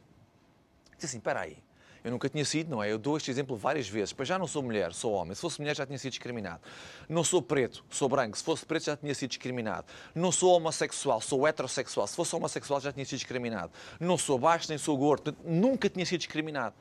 Disse 0.94 1.06
assim, 1.06 1.18
espera 1.18 1.40
aí, 1.40 1.58
eu 2.04 2.10
nunca 2.10 2.28
tinha 2.28 2.44
sido, 2.44 2.68
não 2.68 2.82
é? 2.82 2.90
Eu 2.90 2.98
dou 2.98 3.16
este 3.16 3.30
exemplo 3.30 3.56
várias 3.56 3.88
vezes. 3.88 4.12
Pois 4.12 4.28
já 4.28 4.36
não 4.36 4.46
sou 4.46 4.62
mulher, 4.62 4.92
sou 4.92 5.12
homem. 5.12 5.34
Se 5.34 5.40
fosse 5.40 5.60
mulher 5.60 5.76
já 5.76 5.86
tinha 5.86 5.98
sido 5.98 6.10
discriminado. 6.10 6.60
Não 7.08 7.22
sou 7.22 7.40
preto, 7.40 7.84
sou 7.88 8.08
branco. 8.08 8.36
Se 8.36 8.42
fosse 8.42 8.66
preto 8.66 8.86
já 8.86 8.96
tinha 8.96 9.14
sido 9.14 9.30
discriminado. 9.30 9.86
Não 10.12 10.32
sou 10.32 10.56
homossexual, 10.56 11.20
sou 11.20 11.46
heterossexual. 11.46 12.06
Se 12.08 12.16
fosse 12.16 12.34
homossexual 12.34 12.80
já 12.80 12.92
tinha 12.92 13.04
sido 13.04 13.18
discriminado. 13.18 13.72
Não 14.00 14.18
sou 14.18 14.36
baixo 14.36 14.66
nem 14.68 14.78
sou 14.78 14.96
gordo. 14.96 15.36
Nunca 15.44 15.88
tinha 15.88 16.04
sido 16.04 16.18
discriminado. 16.18 16.74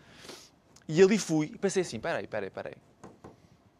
E 0.88 1.02
ali 1.02 1.18
fui 1.18 1.52
e 1.54 1.58
pensei 1.58 1.82
assim: 1.82 2.00
peraí, 2.00 2.28
peraí, 2.28 2.50
peraí. 2.50 2.76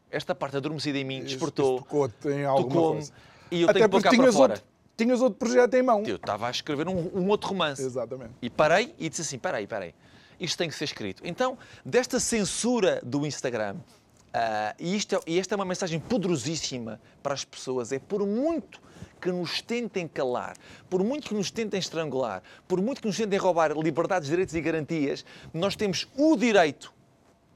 Esta 0.10 0.36
parte 0.36 0.58
adormecida 0.58 0.98
em 0.98 1.06
mim 1.06 1.24
despertou. 1.24 1.80
Tocou-te 1.80 2.28
em 2.30 2.46
alguma 2.46 2.68
tocou 2.68 2.92
coisa. 2.94 3.14
E 3.50 3.62
eu 3.62 3.70
Até 3.70 3.80
tenho 3.80 3.90
que 3.90 3.92
pôr 3.92 4.04
cá 4.04 4.32
fora. 4.32 4.54
Outro, 4.54 4.68
tinhas 4.98 5.22
outro 5.22 5.40
projeto 5.40 5.74
em 5.74 5.82
mão. 5.82 6.04
Eu 6.06 6.18
estava 6.18 6.48
a 6.48 6.52
escrever 6.52 6.88
um, 6.88 7.10
um 7.14 7.28
outro 7.30 7.50
romance. 7.50 7.82
Exatamente. 7.82 8.32
E 8.42 8.50
parei 8.50 8.94
e 9.00 9.10
disse 9.10 9.22
assim: 9.22 9.40
peraí, 9.40 9.68
peraí. 9.68 9.94
Isto 10.40 10.58
tem 10.58 10.70
que 10.70 10.76
ser 10.76 10.86
escrito. 10.86 11.22
Então, 11.26 11.58
desta 11.86 12.20
censura 12.20 13.00
do 13.04 13.26
Instagram, 13.28 13.76
uh, 13.76 14.76
e, 14.80 14.96
isto 14.96 15.16
é, 15.16 15.20
e 15.28 15.40
esta 15.40 15.54
é 15.54 15.56
uma 15.56 15.66
mensagem 15.66 16.00
poderosíssima 16.00 17.00
para 17.22 17.34
as 17.34 17.46
pessoas, 17.46 17.92
é 17.92 18.00
por 18.00 18.26
muito 18.26 18.82
que 19.22 19.32
nos 19.32 19.62
tentem 19.62 20.08
calar, 20.08 20.58
por 20.90 21.04
muito 21.04 21.30
que 21.30 21.34
nos 21.34 21.52
tentem 21.52 21.80
estrangular, 21.80 22.42
por 22.68 22.82
muito 22.82 23.02
que 23.02 23.08
nos 23.08 23.18
tentem 23.18 23.38
roubar 23.38 23.72
liberdades, 23.78 24.28
direitos 24.28 24.56
e 24.56 24.62
garantias, 24.62 25.24
nós 25.54 25.76
temos 25.76 26.08
o 26.18 26.36
direito 26.36 26.92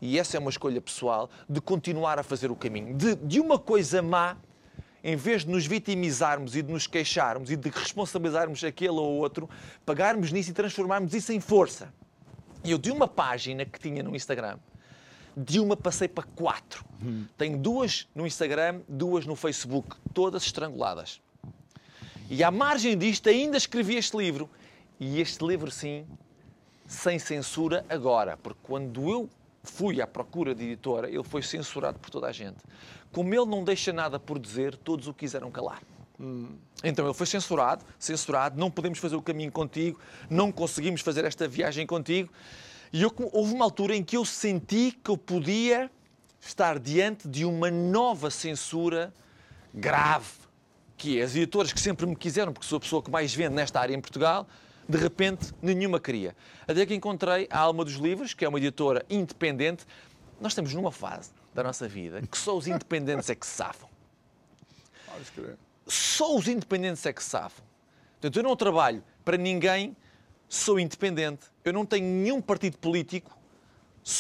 e 0.02 0.20
essa 0.20 0.38
é 0.38 0.40
uma 0.40 0.50
escolha 0.50 0.82
pessoal, 0.82 1.30
de 1.50 1.62
continuar 1.62 2.20
a 2.20 2.24
fazer 2.24 2.52
o 2.52 2.56
caminho. 2.56 2.96
De, 2.96 3.16
de 3.16 3.40
uma 3.40 3.58
coisa 3.58 4.02
má, 4.02 4.38
em 5.04 5.16
vez 5.16 5.46
de 5.46 5.52
nos 5.52 5.66
vitimizarmos 5.66 6.56
e 6.56 6.62
de 6.62 6.72
nos 6.72 6.88
queixarmos 6.88 7.50
e 7.50 7.56
de 7.56 7.70
responsabilizarmos 7.70 8.64
aquele 8.64 8.92
ou 8.92 9.18
outro, 9.18 9.50
pagarmos 9.86 10.32
nisso 10.32 10.52
e 10.52 10.54
transformarmos 10.54 11.14
isso 11.14 11.32
em 11.32 11.40
força. 11.40 11.94
Eu 12.64 12.78
de 12.78 12.92
uma 12.92 13.08
página 13.08 13.66
que 13.66 13.80
tinha 13.80 14.04
no 14.04 14.16
Instagram, 14.16 14.58
de 15.36 15.60
uma 15.60 15.78
passei 15.78 16.08
para 16.08 16.24
quatro. 16.24 16.84
Hum. 17.04 17.26
Tenho 17.38 17.58
duas 17.58 18.08
no 18.16 18.26
Instagram, 18.26 18.82
duas 18.88 19.26
no 19.26 19.36
Facebook, 19.36 19.96
todas 20.14 20.44
estranguladas. 20.44 21.22
E 22.30 22.44
à 22.44 22.50
margem 22.50 22.98
disto 22.98 23.30
ainda 23.30 23.58
escrevi 23.58 23.96
este 23.96 24.18
livro. 24.18 24.50
E 25.00 25.20
este 25.20 25.46
livro, 25.46 25.70
sim, 25.70 26.06
sem 26.88 27.20
censura 27.20 27.86
agora. 27.90 28.38
Porque 28.38 28.60
quando 28.64 29.10
eu 29.10 29.30
fui 29.64 30.02
à 30.02 30.08
procura 30.08 30.56
de 30.56 30.64
editora, 30.64 31.10
ele 31.10 31.24
foi 31.24 31.42
censurado 31.42 32.00
por 32.00 32.10
toda 32.10 32.28
a 32.28 32.32
gente. 32.32 32.58
Como 33.12 33.34
ele 33.34 33.46
não 33.46 33.64
deixa 33.64 33.92
nada 33.92 34.20
por 34.20 34.40
dizer, 34.40 34.76
todos 34.78 35.08
o 35.08 35.14
quiseram 35.14 35.52
calar. 35.52 35.82
Hum. 36.20 36.56
Então 36.84 37.06
ele 37.06 37.14
foi 37.14 37.26
censurado, 37.26 37.84
censurado, 38.00 38.60
não 38.60 38.72
podemos 38.72 39.00
fazer 39.00 39.16
o 39.16 39.22
caminho 39.22 39.52
contigo, 39.52 40.00
não 40.30 40.52
conseguimos 40.52 41.02
fazer 41.02 41.26
esta 41.26 41.48
viagem 41.48 41.86
contigo. 41.86 42.32
E 42.94 43.02
eu, 43.02 43.14
houve 43.34 43.54
uma 43.54 43.66
altura 43.66 43.96
em 43.96 44.04
que 44.04 44.16
eu 44.16 44.24
senti 44.24 44.98
que 45.04 45.10
eu 45.10 45.18
podia 45.18 45.92
estar 46.40 46.80
diante 46.80 47.28
de 47.28 47.44
uma 47.44 47.70
nova 47.70 48.30
censura 48.30 49.14
grave, 49.74 50.45
que 50.98 51.20
é 51.20 51.24
as 51.24 51.36
editoras 51.36 51.74
que 51.74 51.80
sempre 51.80 52.06
me 52.06 52.16
quiseram, 52.16 52.54
porque 52.54 52.68
sou 52.68 52.78
a 52.78 52.80
pessoa 52.80 53.02
que 53.02 53.12
mais 53.12 53.34
vende 53.34 53.56
nesta 53.56 53.80
área 53.80 53.94
em 53.94 54.00
Portugal, 54.00 54.48
de 54.88 54.98
repente 54.98 55.54
nenhuma 55.62 56.00
queria. 56.00 56.36
Até 56.68 56.86
que 56.86 56.94
encontrei 56.94 57.48
a 57.50 57.60
Alma 57.60 57.84
dos 57.84 57.96
Livros, 57.96 58.34
que 58.34 58.46
é 58.46 58.50
uma 58.50 58.58
editora 58.58 59.06
independente. 59.10 59.86
Nós 60.40 60.52
estamos 60.52 60.74
numa 60.74 60.92
fase 60.92 61.32
da 61.54 61.64
nossa 61.64 61.88
vida 61.88 62.22
que 62.22 62.38
só 62.38 62.56
os 62.56 62.68
independentes 62.68 63.30
é 63.30 63.36
que 63.36 63.46
safam. 63.46 63.90
Só 65.88 66.36
os 66.36 66.48
independentes 66.48 67.06
é 67.06 67.14
que 67.14 67.24
safam. 67.24 67.66
Portanto, 68.14 68.38
eu 68.38 68.44
não 68.44 68.56
trabalho 68.56 69.04
para 69.24 69.38
ninguém, 69.38 69.96
sou 70.48 70.80
independente. 70.80 71.48
Eu 71.64 71.74
não 71.74 71.86
tenho 71.86 72.06
nenhum 72.06 72.42
partido 72.42 72.78
político, 72.78 73.38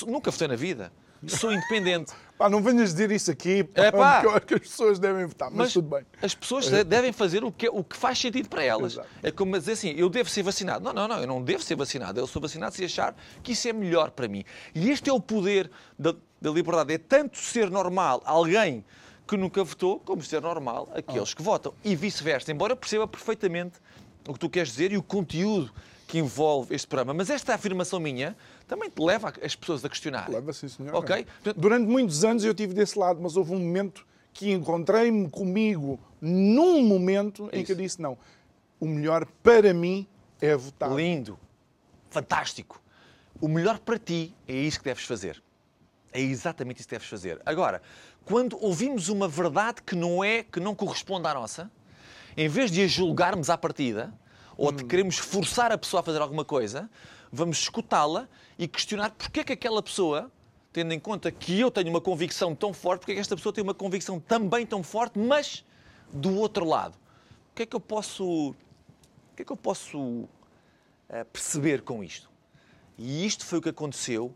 nunca 0.07 0.31
votei 0.31 0.47
na 0.47 0.55
vida 0.55 0.91
sou 1.27 1.51
independente. 1.51 2.13
Pá, 2.37 2.49
não 2.49 2.61
venhas 2.61 2.91
dizer 2.91 3.11
isso 3.11 3.31
aqui, 3.31 3.65
é, 3.73 3.91
pá. 3.91 4.15
porque 4.15 4.27
eu 4.27 4.31
acho 4.31 4.45
que 4.45 4.53
as 4.55 4.59
pessoas 4.59 4.99
devem 4.99 5.25
votar, 5.25 5.49
mas, 5.49 5.57
mas 5.57 5.73
tudo 5.73 5.89
bem. 5.95 6.05
As 6.21 6.35
pessoas 6.35 6.69
devem 6.83 7.13
fazer 7.13 7.45
o 7.45 7.51
que, 7.51 7.69
o 7.69 7.81
que 7.81 7.95
faz 7.95 8.19
sentido 8.19 8.49
para 8.49 8.61
elas. 8.61 8.93
Exato. 8.93 9.07
É 9.23 9.31
como 9.31 9.57
dizer 9.57 9.71
assim, 9.71 9.93
eu 9.95 10.09
devo 10.09 10.29
ser 10.29 10.43
vacinado. 10.43 10.83
Não, 10.83 10.91
não, 10.91 11.07
não, 11.07 11.21
eu 11.21 11.27
não 11.27 11.41
devo 11.41 11.63
ser 11.63 11.75
vacinado. 11.75 12.19
Eu 12.19 12.27
sou 12.27 12.41
vacinado 12.41 12.75
se 12.75 12.83
achar 12.83 13.15
que 13.41 13.53
isso 13.53 13.67
é 13.69 13.73
melhor 13.73 14.11
para 14.11 14.27
mim. 14.27 14.43
E 14.73 14.89
este 14.89 15.09
é 15.09 15.13
o 15.13 15.19
poder 15.19 15.71
da, 15.97 16.13
da 16.41 16.51
liberdade. 16.51 16.93
É 16.93 16.97
tanto 16.97 17.37
ser 17.37 17.71
normal 17.71 18.21
alguém 18.25 18.83
que 19.25 19.37
nunca 19.37 19.63
votou, 19.63 19.99
como 20.01 20.21
ser 20.21 20.41
normal 20.41 20.89
aqueles 20.93 21.31
oh. 21.31 21.35
que 21.35 21.41
votam. 21.41 21.73
E 21.85 21.95
vice-versa. 21.95 22.51
Embora 22.51 22.75
perceba 22.75 23.07
perfeitamente 23.07 23.79
o 24.27 24.33
que 24.33 24.39
tu 24.39 24.49
queres 24.49 24.69
dizer 24.69 24.91
e 24.91 24.97
o 24.97 25.03
conteúdo 25.03 25.71
que 26.07 26.19
envolve 26.19 26.73
este 26.75 26.87
programa. 26.87 27.13
Mas 27.13 27.29
esta 27.29 27.53
afirmação 27.53 27.99
minha 27.99 28.35
também 28.67 28.89
te 28.89 29.01
leva 29.01 29.33
as 29.41 29.55
pessoas 29.55 29.83
a 29.83 29.89
questionar. 29.89 30.29
Leva, 30.29 30.53
sim, 30.53 30.67
senhor. 30.67 30.95
Ok? 30.95 31.25
Durante 31.55 31.87
muitos 31.87 32.23
anos 32.23 32.43
eu 32.43 32.53
tive 32.53 32.73
desse 32.73 32.97
lado, 32.97 33.19
mas 33.21 33.35
houve 33.35 33.53
um 33.53 33.59
momento 33.59 34.05
que 34.33 34.51
encontrei-me 34.51 35.29
comigo 35.29 35.99
num 36.21 36.83
momento 36.83 37.49
em 37.51 37.63
que 37.63 37.71
eu 37.71 37.75
disse: 37.75 38.01
não, 38.01 38.17
o 38.79 38.85
melhor 38.85 39.25
para 39.41 39.73
mim 39.73 40.07
é 40.39 40.55
votar. 40.55 40.91
Lindo, 40.93 41.39
fantástico. 42.09 42.81
O 43.41 43.47
melhor 43.47 43.79
para 43.79 43.97
ti 43.99 44.33
é 44.47 44.53
isso 44.53 44.79
que 44.79 44.85
deves 44.85 45.03
fazer. 45.03 45.41
É 46.13 46.21
exatamente 46.21 46.79
isso 46.79 46.87
que 46.87 46.95
deves 46.95 47.07
fazer. 47.07 47.41
Agora, 47.45 47.81
quando 48.23 48.57
ouvimos 48.63 49.09
uma 49.09 49.27
verdade 49.27 49.81
que 49.81 49.95
não 49.95 50.23
é, 50.23 50.43
que 50.43 50.59
não 50.59 50.73
corresponde 50.73 51.27
à 51.27 51.33
nossa, 51.33 51.69
em 52.37 52.47
vez 52.47 52.71
de 52.71 52.83
a 52.83 52.87
julgarmos 52.87 53.49
à 53.49 53.57
partida, 53.57 54.13
ou 54.57 54.71
de 54.71 54.83
queremos 54.83 55.17
forçar 55.17 55.71
a 55.71 55.77
pessoa 55.77 56.01
a 56.01 56.03
fazer 56.03 56.21
alguma 56.21 56.45
coisa, 56.45 56.89
vamos 57.31 57.59
escutá-la 57.59 58.27
e 58.57 58.67
questionar 58.67 59.11
porque 59.11 59.41
é 59.41 59.43
que 59.43 59.53
aquela 59.53 59.81
pessoa, 59.83 60.31
tendo 60.71 60.93
em 60.93 60.99
conta 60.99 61.31
que 61.31 61.59
eu 61.59 61.69
tenho 61.69 61.89
uma 61.89 62.01
convicção 62.01 62.55
tão 62.55 62.73
forte, 62.73 63.01
porque 63.01 63.11
é 63.11 63.15
que 63.15 63.21
esta 63.21 63.35
pessoa 63.35 63.51
tem 63.51 63.63
uma 63.63 63.73
convicção 63.73 64.19
também 64.19 64.65
tão 64.65 64.81
forte, 64.83 65.19
mas 65.19 65.65
do 66.11 66.35
outro 66.35 66.65
lado. 66.65 66.95
O 67.51 67.55
que 67.55 67.63
é 67.63 67.65
que 67.65 67.75
eu 67.75 67.79
posso. 67.79 68.49
O 68.49 68.55
que 69.35 69.41
é 69.41 69.45
que 69.45 69.51
eu 69.51 69.57
posso 69.57 70.27
perceber 71.31 71.81
com 71.81 72.03
isto. 72.03 72.29
E 72.97 73.25
isto 73.25 73.45
foi 73.45 73.59
o 73.59 73.61
que 73.61 73.69
aconteceu 73.69 74.33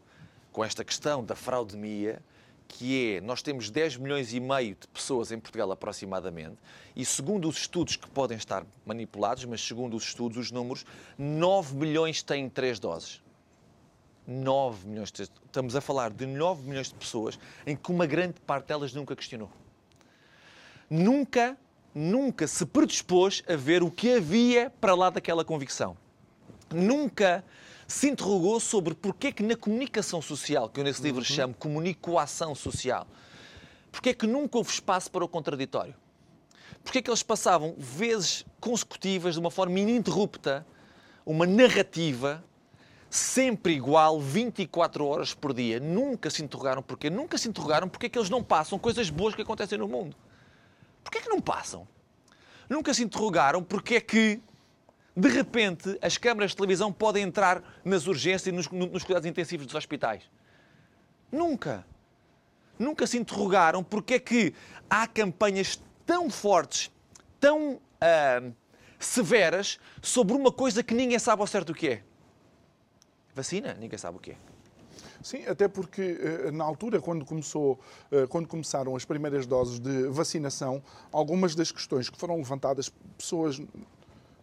com 0.51 0.63
esta 0.63 0.83
questão 0.83 1.23
da 1.23 1.35
fraudemia, 1.35 2.21
que 2.69 3.15
é, 3.15 3.21
nós 3.21 3.41
temos 3.41 3.69
10 3.69 3.97
milhões 3.97 4.31
e 4.31 4.39
meio 4.39 4.77
de 4.79 4.87
pessoas 4.87 5.31
em 5.31 5.39
Portugal 5.39 5.71
aproximadamente, 5.71 6.57
e 6.95 7.03
segundo 7.03 7.49
os 7.49 7.57
estudos 7.57 7.95
que 7.95 8.07
podem 8.09 8.37
estar 8.37 8.65
manipulados, 8.85 9.43
mas 9.45 9.59
segundo 9.59 9.97
os 9.97 10.03
estudos, 10.03 10.37
os 10.37 10.51
números, 10.51 10.85
9 11.17 11.75
milhões 11.75 12.21
têm 12.21 12.47
três 12.47 12.79
doses. 12.79 13.21
9 14.25 14.87
milhões 14.87 15.11
de... 15.11 15.23
Estamos 15.23 15.75
a 15.75 15.81
falar 15.81 16.11
de 16.11 16.27
9 16.27 16.61
milhões 16.69 16.89
de 16.89 16.93
pessoas 16.93 17.39
em 17.65 17.75
que 17.75 17.91
uma 17.91 18.05
grande 18.05 18.39
parte 18.41 18.67
delas 18.67 18.93
nunca 18.93 19.15
questionou. 19.15 19.49
Nunca, 20.87 21.57
nunca 21.93 22.47
se 22.47 22.65
predispôs 22.65 23.43
a 23.47 23.55
ver 23.55 23.81
o 23.81 23.89
que 23.89 24.13
havia 24.13 24.69
para 24.79 24.93
lá 24.93 25.09
daquela 25.09 25.43
convicção. 25.43 25.97
Nunca 26.71 27.43
se 27.89 28.07
interrogou 28.07 28.59
sobre 28.59 28.93
porque 28.93 29.27
é 29.27 29.31
que 29.31 29.41
na 29.41 29.55
comunicação 29.55 30.21
social, 30.21 30.69
que 30.69 30.79
eu 30.79 30.83
nesse 30.83 31.01
livro 31.01 31.21
uhum. 31.21 31.25
chamo 31.25 31.53
comunicação 31.55 32.53
social, 32.53 33.07
porque 33.91 34.09
é 34.09 34.13
que 34.13 34.27
nunca 34.27 34.59
houve 34.59 34.69
espaço 34.69 35.09
para 35.09 35.25
o 35.25 35.27
contraditório? 35.27 35.95
Porque 36.83 36.99
é 36.99 37.01
que 37.01 37.09
eles 37.09 37.23
passavam 37.23 37.73
vezes 37.79 38.45
consecutivas, 38.59 39.33
de 39.33 39.39
uma 39.39 39.49
forma 39.49 39.79
ininterrupta, 39.79 40.63
uma 41.25 41.47
narrativa 41.47 42.43
sempre 43.09 43.73
igual, 43.73 44.21
24 44.21 45.03
horas 45.03 45.33
por 45.33 45.51
dia. 45.51 45.79
Nunca 45.79 46.29
se 46.29 46.43
interrogaram 46.43 46.83
porquê. 46.83 47.09
Nunca 47.09 47.39
se 47.39 47.49
interrogaram 47.49 47.89
porque 47.89 48.05
é 48.05 48.09
que 48.09 48.19
eles 48.19 48.29
não 48.29 48.43
passam 48.43 48.77
coisas 48.77 49.09
boas 49.09 49.33
que 49.33 49.41
acontecem 49.41 49.79
no 49.79 49.87
mundo. 49.87 50.15
Porquê 51.03 51.17
é 51.17 51.21
que 51.21 51.29
não 51.29 51.41
passam? 51.41 51.87
Nunca 52.69 52.93
se 52.93 53.03
interrogaram 53.03 53.63
porque 53.63 53.95
é 53.95 54.01
que, 54.01 54.39
de 55.19 55.27
repente, 55.27 55.97
as 56.01 56.17
câmaras 56.17 56.51
de 56.51 56.57
televisão 56.57 56.93
podem 56.93 57.23
entrar 57.23 57.61
nas 57.83 58.07
urgências 58.07 58.47
e 58.47 58.51
nos, 58.51 58.69
nos 58.69 59.03
cuidados 59.03 59.27
intensivos 59.27 59.65
dos 59.65 59.75
hospitais. 59.75 60.23
Nunca. 61.29 61.85
Nunca 62.77 63.05
se 63.05 63.17
interrogaram 63.17 63.83
porque 63.83 64.13
é 64.13 64.19
que 64.19 64.53
há 64.89 65.05
campanhas 65.05 65.81
tão 66.05 66.29
fortes, 66.29 66.89
tão 67.39 67.73
uh, 67.73 68.55
severas, 68.97 69.77
sobre 70.01 70.33
uma 70.33 70.51
coisa 70.51 70.81
que 70.81 70.93
ninguém 70.93 71.19
sabe 71.19 71.41
ao 71.41 71.47
certo 71.47 71.71
o 71.71 71.75
que 71.75 71.89
é. 71.89 72.03
Vacina, 73.35 73.73
ninguém 73.73 73.99
sabe 73.99 74.17
o 74.17 74.19
que 74.19 74.31
é. 74.31 74.37
Sim, 75.21 75.45
até 75.47 75.67
porque 75.67 76.17
eh, 76.21 76.51
na 76.51 76.63
altura, 76.63 77.01
quando, 77.01 77.25
começou, 77.25 77.77
eh, 78.09 78.25
quando 78.27 78.47
começaram 78.47 78.95
as 78.95 79.03
primeiras 79.03 79.45
doses 79.45 79.77
de 79.77 80.07
vacinação, 80.07 80.81
algumas 81.11 81.55
das 81.55 81.73
questões 81.73 82.09
que 82.09 82.17
foram 82.17 82.37
levantadas, 82.37 82.89
pessoas, 83.17 83.61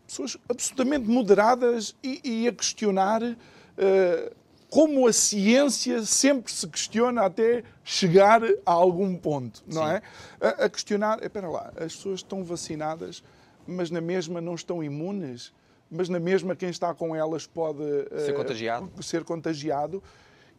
pessoas 0.06 0.36
absolutamente 0.48 1.08
moderadas 1.08 1.94
e, 2.02 2.20
e 2.22 2.48
a 2.48 2.52
questionar 2.52 3.22
uh, 3.22 4.36
como 4.68 5.06
a 5.06 5.12
ciência 5.12 6.02
sempre 6.04 6.52
se 6.52 6.66
questiona 6.66 7.24
até 7.24 7.62
chegar 7.84 8.42
a 8.44 8.72
algum 8.72 9.16
ponto, 9.16 9.62
não 9.66 9.84
Sim. 9.84 9.92
é? 9.92 10.02
A, 10.40 10.48
a 10.64 10.68
questionar, 10.68 11.22
espera 11.22 11.48
lá, 11.48 11.72
as 11.76 11.94
pessoas 11.94 12.20
estão 12.20 12.44
vacinadas, 12.44 13.22
mas 13.66 13.90
na 13.90 14.00
mesma 14.00 14.40
não 14.40 14.54
estão 14.54 14.82
imunes? 14.82 15.52
mas 15.90 16.08
na 16.08 16.18
mesma 16.18 16.56
quem 16.56 16.68
está 16.68 16.94
com 16.94 17.14
elas 17.14 17.46
pode 17.46 17.82
ser 18.24 18.32
uh, 18.32 18.34
contagiado. 18.34 19.02
Ser 19.02 19.24
contagiado. 19.24 20.02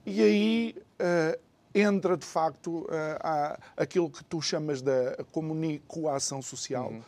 E 0.06 0.22
aí 0.22 0.76
uh, 1.02 1.40
entra 1.74 2.16
de 2.16 2.26
facto 2.26 2.86
uh, 2.86 3.62
aquilo 3.76 4.10
que 4.10 4.24
tu 4.24 4.42
chamas 4.42 4.82
da 4.82 5.18
comunicação 5.32 6.42
social. 6.42 6.90
Uhum. 6.90 7.02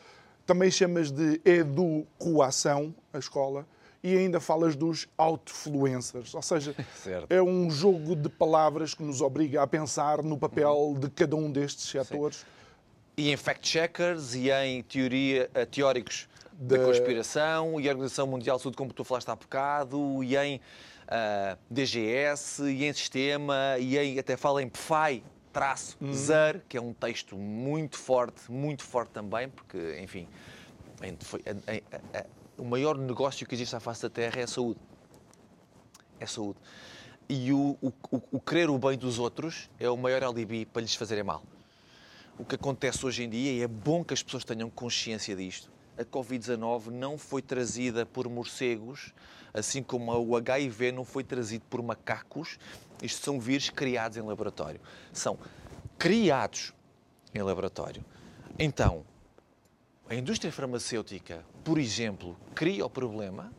Também 0.50 0.72
chamas 0.72 1.12
de 1.12 1.39
educação, 1.46 2.91
a 3.13 3.20
escola, 3.20 3.68
e 4.01 4.18
ainda 4.18 4.39
falas 4.39 4.75
dos 4.75 5.08
outfluencers. 5.15 6.34
Ou 6.34 6.41
seja, 6.41 6.75
certo. 7.03 7.32
é 7.32 7.39
um 7.39 7.70
jogo 7.70 8.15
de 8.15 8.29
palavras 8.29 8.96
que 8.96 9.03
nos 9.03 9.22
obriga 9.22 9.62
a 9.62 9.68
pensar 9.68 10.24
no 10.24 10.39
papel 10.39 10.72
uhum. 10.72 11.00
de 11.00 11.08
cada 11.12 11.36
um 11.36 11.51
destes 11.51 11.86
setores. 11.86 12.38
Sim. 12.38 12.45
E 13.15 13.32
em 13.32 13.38
fact-checkers 13.38 14.34
e 14.34 14.50
em 14.50 14.82
teoria, 14.82 15.47
teóricos 15.69 16.28
da 16.52 16.80
conspiração 16.80 17.80
e 17.80 17.88
a 17.88 17.91
Organização 17.91 18.26
Mundial 18.26 18.58
de 18.58 18.63
Saúde, 18.63 18.76
como 18.76 18.91
tu 18.91 19.04
falaste 19.04 19.30
há 19.30 19.36
bocado, 19.36 20.24
e 20.24 20.36
em 20.36 20.56
uh, 20.56 20.62
ah, 21.10 21.58
DGS, 21.69 22.63
e 22.63 22.86
em 22.86 22.93
sistema, 22.93 23.78
e 23.78 24.00
em, 24.00 24.17
até 24.17 24.36
fala 24.36 24.63
em 24.63 24.67
PFAI, 24.67 25.21
traço, 25.60 25.98
uhum. 26.00 26.13
ZER, 26.13 26.63
que 26.69 26.78
é 26.78 26.82
um 26.82 26.93
texto 26.93 27.36
muito 27.36 27.98
forte, 27.98 28.50
muito 28.50 28.82
forte 28.82 29.10
também, 29.10 29.50
porque, 29.50 30.00
enfim, 30.02 30.26
foi, 31.19 31.43
a, 31.45 32.15
a, 32.15 32.19
a, 32.19 32.26
o 32.58 32.63
maior 32.63 32.98
negócio 32.98 33.45
que 33.45 33.54
existe 33.54 33.76
à 33.76 33.80
face 33.82 34.02
da 34.04 34.10
Terra 34.10 34.39
é 34.39 34.43
a 34.43 34.48
saúde. 34.48 34.80
É 36.17 36.24
a 36.24 36.28
saúde. 36.28 36.58
E 37.28 37.52
o, 37.52 37.78
o, 37.82 37.91
o, 38.10 38.22
o 38.32 38.39
querer 38.39 38.69
o 38.69 38.78
bem 38.80 38.98
dos 38.98 39.19
outros 39.19 39.69
é 39.78 39.89
o 39.89 39.98
maior 39.98 40.24
alibi 40.24 40.65
para 40.65 40.82
lhes 40.82 40.95
fazerem 40.95 41.26
mal. 41.26 41.43
O 42.38 42.45
que 42.45 42.56
acontece 42.56 43.06
hoje 43.06 43.24
em 43.26 43.30
dia, 43.30 43.52
e 43.52 43.62
é 43.62 43.67
bom 43.67 44.02
que 44.02 44.13
as 44.13 44.24
pessoas 44.24 44.45
tenham 44.45 44.69
consciência 44.69 45.36
disto, 45.36 45.69
a 45.98 46.06
Covid-19 46.06 46.86
não 46.86 47.17
foi 47.17 47.41
trazida 47.41 48.06
por 48.06 48.30
morcegos, 48.30 49.13
assim 49.54 49.82
como 49.82 50.12
o 50.12 50.36
HIV 50.36 50.92
não 50.92 51.04
foi 51.04 51.24
trazido 51.24 51.66
por 51.70 51.82
macacos. 51.82 52.58
Isto 53.02 53.24
são 53.24 53.40
vírus 53.40 53.70
criados 53.70 54.18
em 54.18 54.22
laboratório. 54.22 54.80
São 55.14 55.38
criados 55.98 56.74
em 57.34 57.42
laboratório. 57.42 58.04
Então, 58.58 59.06
a 60.10 60.16
indústria 60.16 60.52
farmacêutica, 60.52 61.46
por 61.64 61.78
exemplo, 61.78 62.36
cria 62.56 62.86
o 62.86 62.90
problema, 62.90 63.52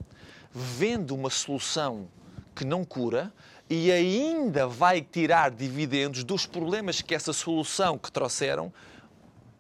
vende 0.53 1.12
uma 1.12 1.31
solução 1.31 2.09
que 2.55 2.64
não 2.64 2.85
cura 2.85 3.33
e 3.68 3.92
ainda 3.92 4.66
vai 4.66 5.00
tirar 5.00 5.50
dividendos 5.53 6.24
dos 6.24 6.44
problemas 6.46 7.00
que 7.00 7.14
essa 7.14 7.33
solução 7.33 7.96
que 7.96 8.11
trouxeram 8.11 8.72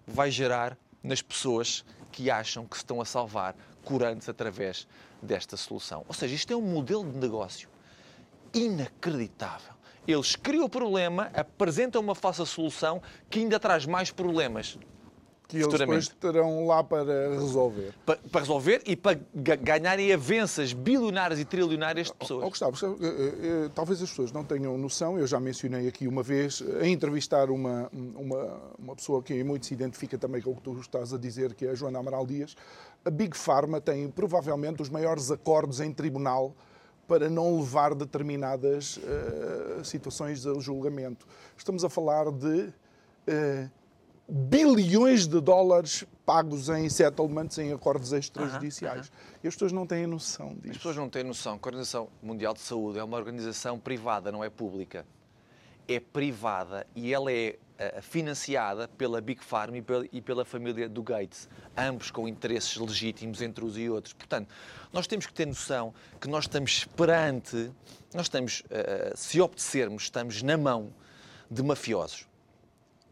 vai 0.06 0.30
gerar 0.30 0.76
nas 1.02 1.22
pessoas 1.22 1.84
que 2.10 2.28
acham 2.28 2.66
que 2.66 2.76
se 2.76 2.82
estão 2.82 3.00
a 3.00 3.04
salvar 3.04 3.54
curando-se 3.84 4.30
através 4.30 4.86
desta 5.22 5.56
solução. 5.56 6.04
Ou 6.08 6.14
seja, 6.14 6.34
isto 6.34 6.52
é 6.52 6.56
um 6.56 6.62
modelo 6.62 7.04
de 7.04 7.18
negócio 7.18 7.68
inacreditável. 8.52 9.74
Eles 10.06 10.34
criam 10.34 10.64
o 10.64 10.68
problema, 10.68 11.30
apresentam 11.34 12.00
uma 12.00 12.14
falsa 12.14 12.44
solução 12.44 13.02
que 13.28 13.38
ainda 13.38 13.60
traz 13.60 13.86
mais 13.86 14.10
problemas 14.10 14.78
que 15.50 15.56
eles 15.56 15.78
depois 15.78 16.08
terão 16.08 16.66
lá 16.66 16.82
para 16.84 17.30
resolver. 17.30 17.92
Para, 18.06 18.16
para 18.30 18.40
resolver 18.40 18.82
e 18.86 18.94
para 18.94 19.20
ganharem 19.34 20.12
avanças 20.12 20.72
bilionárias 20.72 21.40
e 21.40 21.44
trilionárias 21.44 22.06
de 22.06 22.14
pessoas. 22.14 22.44
Oh, 22.44 22.50
Gustavo, 22.50 22.96
eh, 23.02 23.66
eh, 23.66 23.70
talvez 23.74 24.00
as 24.00 24.08
pessoas 24.08 24.30
não 24.30 24.44
tenham 24.44 24.78
noção, 24.78 25.18
eu 25.18 25.26
já 25.26 25.40
mencionei 25.40 25.88
aqui 25.88 26.06
uma 26.06 26.22
vez, 26.22 26.62
a 26.80 26.86
entrevistar 26.86 27.50
uma, 27.50 27.90
uma, 27.92 28.60
uma 28.78 28.96
pessoa 28.96 29.22
que 29.22 29.42
muito 29.42 29.66
se 29.66 29.74
identifica 29.74 30.16
também 30.16 30.40
com 30.40 30.50
o 30.50 30.54
que 30.54 30.62
tu 30.62 30.78
estás 30.78 31.12
a 31.12 31.18
dizer, 31.18 31.54
que 31.54 31.66
é 31.66 31.70
a 31.70 31.74
Joana 31.74 31.98
Amaral 31.98 32.24
Dias. 32.24 32.54
A 33.04 33.10
Big 33.10 33.36
Pharma 33.36 33.80
tem 33.80 34.08
provavelmente 34.10 34.82
os 34.82 34.88
maiores 34.88 35.30
acordos 35.30 35.80
em 35.80 35.92
tribunal 35.92 36.54
para 37.08 37.28
não 37.28 37.58
levar 37.58 37.94
determinadas 37.94 38.98
uh, 38.98 39.84
situações 39.84 40.46
a 40.46 40.54
julgamento. 40.60 41.26
Estamos 41.56 41.84
a 41.84 41.88
falar 41.88 42.30
de 42.30 42.72
uh, 43.26 43.70
bilhões 44.28 45.26
de 45.26 45.40
dólares 45.40 46.04
pagos 46.24 46.68
em 46.68 46.88
settlements, 46.88 47.58
em 47.58 47.72
acordos 47.72 48.12
extrajudiciais. 48.12 49.08
Uh 49.08 49.10
-huh, 49.10 49.14
uh 49.14 49.34
-huh. 49.34 49.40
E 49.44 49.48
as 49.48 49.54
pessoas 49.54 49.72
não 49.72 49.86
têm 49.86 50.06
noção 50.06 50.54
disso. 50.54 50.70
As 50.70 50.76
pessoas 50.76 50.96
não 50.96 51.08
têm 51.08 51.24
noção 51.24 51.54
a 51.54 51.66
Organização 51.66 52.08
Mundial 52.22 52.54
de 52.54 52.60
Saúde 52.60 52.98
é 52.98 53.02
uma 53.02 53.16
organização 53.16 53.78
privada, 53.78 54.30
não 54.30 54.44
é 54.44 54.50
pública. 54.50 55.04
É 55.92 55.98
privada 55.98 56.86
e 56.94 57.12
ela 57.12 57.32
é 57.32 57.58
uh, 57.98 58.00
financiada 58.00 58.86
pela 58.86 59.20
Big 59.20 59.42
Pharma 59.42 59.78
e 59.78 59.82
pela, 59.82 60.06
e 60.12 60.22
pela 60.22 60.44
família 60.44 60.88
do 60.88 61.02
Gates, 61.02 61.48
ambos 61.76 62.12
com 62.12 62.28
interesses 62.28 62.76
legítimos 62.76 63.42
entre 63.42 63.64
uns 63.64 63.76
e 63.76 63.90
outros. 63.90 64.12
Portanto, 64.12 64.48
nós 64.92 65.08
temos 65.08 65.26
que 65.26 65.32
ter 65.32 65.46
noção 65.46 65.92
que 66.20 66.28
nós 66.28 66.44
estamos 66.44 66.84
perante, 66.84 67.72
nós 68.14 68.26
estamos, 68.26 68.60
uh, 68.60 69.16
se 69.16 69.40
obedecermos, 69.40 70.04
estamos 70.04 70.42
na 70.42 70.56
mão 70.56 70.92
de 71.50 71.62
mafiosos. 71.62 72.28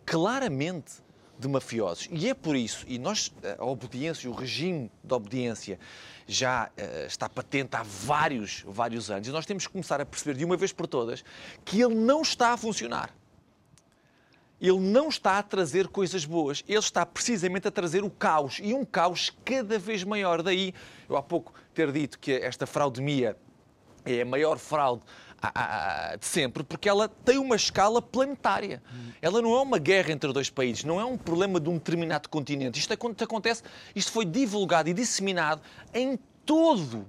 Claramente 0.06 1.02
de 1.38 1.46
mafiosos. 1.48 2.08
E 2.10 2.28
é 2.28 2.34
por 2.34 2.56
isso, 2.56 2.84
e 2.88 2.98
nós, 2.98 3.32
a 3.58 3.64
obediência, 3.64 4.28
o 4.28 4.34
regime 4.34 4.90
de 5.04 5.14
obediência 5.14 5.78
já 6.26 6.66
uh, 6.66 7.06
está 7.06 7.28
patente 7.28 7.76
há 7.76 7.82
vários, 7.82 8.64
vários 8.66 9.10
anos, 9.10 9.28
e 9.28 9.30
nós 9.30 9.46
temos 9.46 9.66
que 9.66 9.72
começar 9.72 10.00
a 10.00 10.06
perceber 10.06 10.36
de 10.36 10.44
uma 10.44 10.56
vez 10.56 10.72
por 10.72 10.86
todas 10.86 11.24
que 11.64 11.80
ele 11.80 11.94
não 11.94 12.22
está 12.22 12.52
a 12.52 12.56
funcionar. 12.56 13.14
Ele 14.60 14.80
não 14.80 15.08
está 15.08 15.38
a 15.38 15.42
trazer 15.42 15.86
coisas 15.86 16.24
boas, 16.24 16.64
ele 16.66 16.80
está 16.80 17.06
precisamente 17.06 17.68
a 17.68 17.70
trazer 17.70 18.02
o 18.02 18.10
caos, 18.10 18.58
e 18.60 18.74
um 18.74 18.84
caos 18.84 19.32
cada 19.44 19.78
vez 19.78 20.02
maior. 20.02 20.42
Daí, 20.42 20.74
eu 21.08 21.16
há 21.16 21.22
pouco 21.22 21.54
ter 21.72 21.92
dito 21.92 22.18
que 22.18 22.32
esta 22.32 22.66
fraudemia 22.66 23.36
é 24.04 24.22
a 24.22 24.24
maior 24.24 24.58
fraude 24.58 25.02
de 26.18 26.26
sempre, 26.26 26.64
porque 26.64 26.88
ela 26.88 27.08
tem 27.08 27.38
uma 27.38 27.56
escala 27.56 28.02
planetária. 28.02 28.82
Ela 29.22 29.40
não 29.40 29.54
é 29.54 29.60
uma 29.60 29.78
guerra 29.78 30.12
entre 30.12 30.32
dois 30.32 30.50
países, 30.50 30.84
não 30.84 31.00
é 31.00 31.04
um 31.04 31.16
problema 31.16 31.60
de 31.60 31.68
um 31.68 31.74
determinado 31.74 32.28
continente. 32.28 32.78
Isto 32.78 32.92
acontece, 32.92 33.62
isto 33.94 34.10
foi 34.10 34.24
divulgado 34.24 34.88
e 34.88 34.94
disseminado 34.94 35.62
em 35.94 36.18
todo 36.44 37.06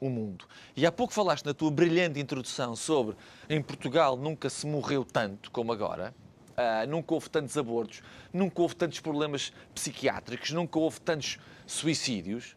o 0.00 0.08
mundo. 0.08 0.46
E 0.76 0.86
há 0.86 0.92
pouco 0.92 1.12
falaste 1.12 1.44
na 1.44 1.54
tua 1.54 1.70
brilhante 1.70 2.20
introdução 2.20 2.74
sobre 2.76 3.16
em 3.48 3.62
Portugal 3.62 4.16
nunca 4.16 4.50
se 4.50 4.66
morreu 4.66 5.04
tanto 5.04 5.50
como 5.50 5.72
agora. 5.72 6.14
Uh, 6.50 6.88
nunca 6.88 7.14
houve 7.14 7.28
tantos 7.28 7.58
abortos, 7.58 8.00
nunca 8.32 8.62
houve 8.62 8.76
tantos 8.76 9.00
problemas 9.00 9.52
psiquiátricos, 9.74 10.52
nunca 10.52 10.78
houve 10.78 11.00
tantos 11.00 11.38
suicídios. 11.66 12.56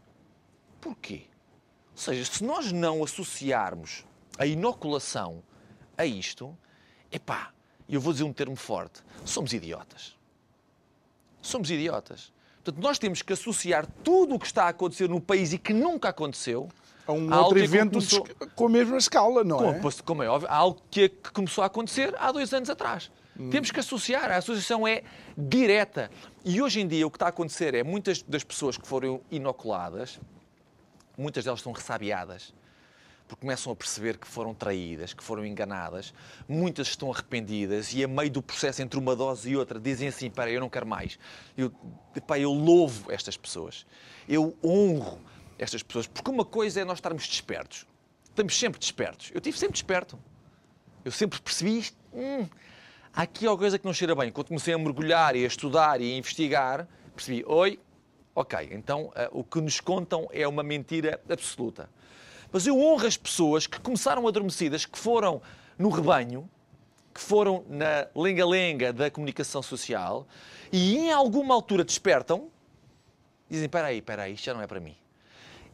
Porquê? 0.79 1.23
Ou 1.91 1.97
seja, 1.97 2.23
se 2.25 2.43
nós 2.43 2.71
não 2.71 3.03
associarmos 3.03 4.05
a 4.37 4.45
inoculação 4.45 5.43
a 5.97 6.05
isto, 6.05 6.57
epá, 7.11 7.51
eu 7.89 7.99
vou 7.99 8.13
dizer 8.13 8.25
um 8.25 8.33
termo 8.33 8.55
forte, 8.55 9.01
somos 9.25 9.53
idiotas. 9.53 10.15
Somos 11.41 11.71
idiotas. 11.71 12.31
Portanto, 12.63 12.83
nós 12.83 12.99
temos 12.99 13.21
que 13.21 13.31
associar 13.31 13.87
tudo 14.03 14.35
o 14.35 14.39
que 14.39 14.45
está 14.45 14.65
a 14.65 14.69
acontecer 14.69 15.07
no 15.07 15.21
país 15.21 15.53
e 15.53 15.57
que 15.57 15.73
nunca 15.73 16.09
aconteceu 16.09 16.67
a 17.07 17.13
um 17.13 17.33
a 17.33 17.41
outro 17.41 17.59
evento 17.59 17.93
começou... 17.93 18.27
com 18.53 18.65
a 18.65 18.69
mesma 18.69 18.97
escala, 18.97 19.43
não 19.43 19.57
como, 19.57 19.89
é? 19.89 19.91
Como 20.03 20.23
é 20.23 20.27
óbvio, 20.27 20.49
algo 20.51 20.81
que, 20.91 21.07
que 21.07 21.31
começou 21.31 21.63
a 21.63 21.67
acontecer 21.67 22.13
há 22.19 22.31
dois 22.31 22.53
anos 22.53 22.69
atrás. 22.69 23.09
Hum. 23.39 23.49
Temos 23.49 23.71
que 23.71 23.79
associar, 23.79 24.29
a 24.31 24.37
associação 24.37 24.85
é 24.85 25.03
direta. 25.37 26.11
E 26.43 26.61
hoje 26.61 26.81
em 26.81 26.87
dia 26.87 27.07
o 27.07 27.09
que 27.09 27.15
está 27.15 27.27
a 27.27 27.29
acontecer 27.29 27.73
é 27.73 27.83
muitas 27.83 28.21
das 28.21 28.43
pessoas 28.43 28.77
que 28.77 28.85
foram 28.85 29.21
inoculadas, 29.31 30.19
muitas 31.17 31.45
delas 31.45 31.59
estão 31.59 31.71
ressabiadas, 31.71 32.53
porque 33.27 33.41
começam 33.41 33.73
a 33.73 33.75
perceber 33.75 34.17
que 34.17 34.27
foram 34.27 34.53
traídas, 34.53 35.13
que 35.13 35.23
foram 35.23 35.45
enganadas, 35.45 36.13
muitas 36.47 36.87
estão 36.87 37.11
arrependidas 37.11 37.93
e 37.93 38.03
a 38.03 38.07
meio 38.07 38.31
do 38.31 38.41
processo 38.41 38.81
entre 38.81 38.97
uma 38.97 39.15
dose 39.15 39.49
e 39.49 39.57
outra 39.57 39.79
dizem 39.79 40.07
assim, 40.07 40.29
para 40.29 40.49
eu 40.49 40.61
não 40.61 40.69
quero 40.69 40.87
mais. 40.87 41.19
Eu, 41.57 41.71
pá, 42.25 42.39
eu 42.39 42.51
louvo 42.51 43.11
estas 43.11 43.35
pessoas, 43.35 43.85
eu 44.29 44.57
honro 44.63 45.19
estas 45.59 45.83
pessoas, 45.83 46.07
porque 46.07 46.29
uma 46.31 46.45
coisa 46.45 46.81
é 46.81 46.85
nós 46.85 46.99
estarmos 46.99 47.27
despertos, 47.27 47.85
estamos 48.23 48.57
sempre 48.57 48.79
despertos, 48.79 49.29
eu 49.33 49.39
estive 49.39 49.57
sempre 49.57 49.73
desperto, 49.73 50.17
eu 51.03 51.11
sempre 51.11 51.41
percebi 51.41 51.79
isto, 51.79 51.97
hum, 52.13 52.47
há 53.13 53.23
aqui 53.23 53.45
alguma 53.45 53.63
coisa 53.63 53.79
que 53.79 53.85
não 53.85 53.93
cheira 53.93 54.15
bem. 54.15 54.31
Quando 54.31 54.47
comecei 54.47 54.73
a 54.73 54.77
mergulhar 54.77 55.35
e 55.35 55.43
a 55.43 55.47
estudar 55.47 55.99
e 56.01 56.13
a 56.13 56.17
investigar, 56.17 56.87
percebi, 57.15 57.43
oi, 57.47 57.79
ok, 58.35 58.69
então 58.71 59.05
uh, 59.05 59.11
o 59.31 59.43
que 59.43 59.59
nos 59.59 59.81
contam 59.81 60.27
é 60.31 60.47
uma 60.47 60.63
mentira 60.63 61.19
absoluta. 61.29 61.89
Mas 62.51 62.65
eu 62.65 62.79
honro 62.79 63.05
as 63.05 63.17
pessoas 63.17 63.67
que 63.67 63.79
começaram 63.79 64.27
adormecidas, 64.27 64.85
que 64.85 64.97
foram 64.97 65.41
no 65.77 65.89
rebanho, 65.89 66.49
que 67.13 67.21
foram 67.21 67.63
na 67.67 68.07
lenga-lenga 68.15 68.93
da 68.93 69.09
comunicação 69.09 69.61
social 69.61 70.27
e 70.71 70.97
em 70.97 71.11
alguma 71.11 71.53
altura 71.53 71.83
despertam 71.83 72.49
dizem: 73.49 73.65
espera 73.65 73.87
aí, 73.87 73.97
espera 73.97 74.23
aí, 74.23 74.33
isto 74.33 74.45
já 74.45 74.53
não 74.53 74.61
é 74.61 74.67
para 74.67 74.79
mim. 74.79 74.95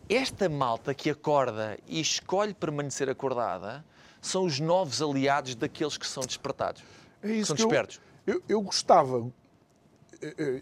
Esta 0.09 0.49
malta 0.49 0.93
que 0.93 1.09
acorda 1.09 1.77
e 1.87 1.99
escolhe 1.99 2.53
permanecer 2.53 3.09
acordada 3.09 3.83
são 4.21 4.45
os 4.45 4.59
novos 4.59 5.01
aliados 5.01 5.55
daqueles 5.55 5.97
que 5.97 6.07
são 6.07 6.23
despertados. 6.23 6.83
É 7.21 7.31
isso 7.31 7.47
são 7.47 7.55
despertos. 7.55 7.99
Eu, 8.25 8.35
eu, 8.35 8.43
eu, 8.49 8.61
gostava, 8.61 9.29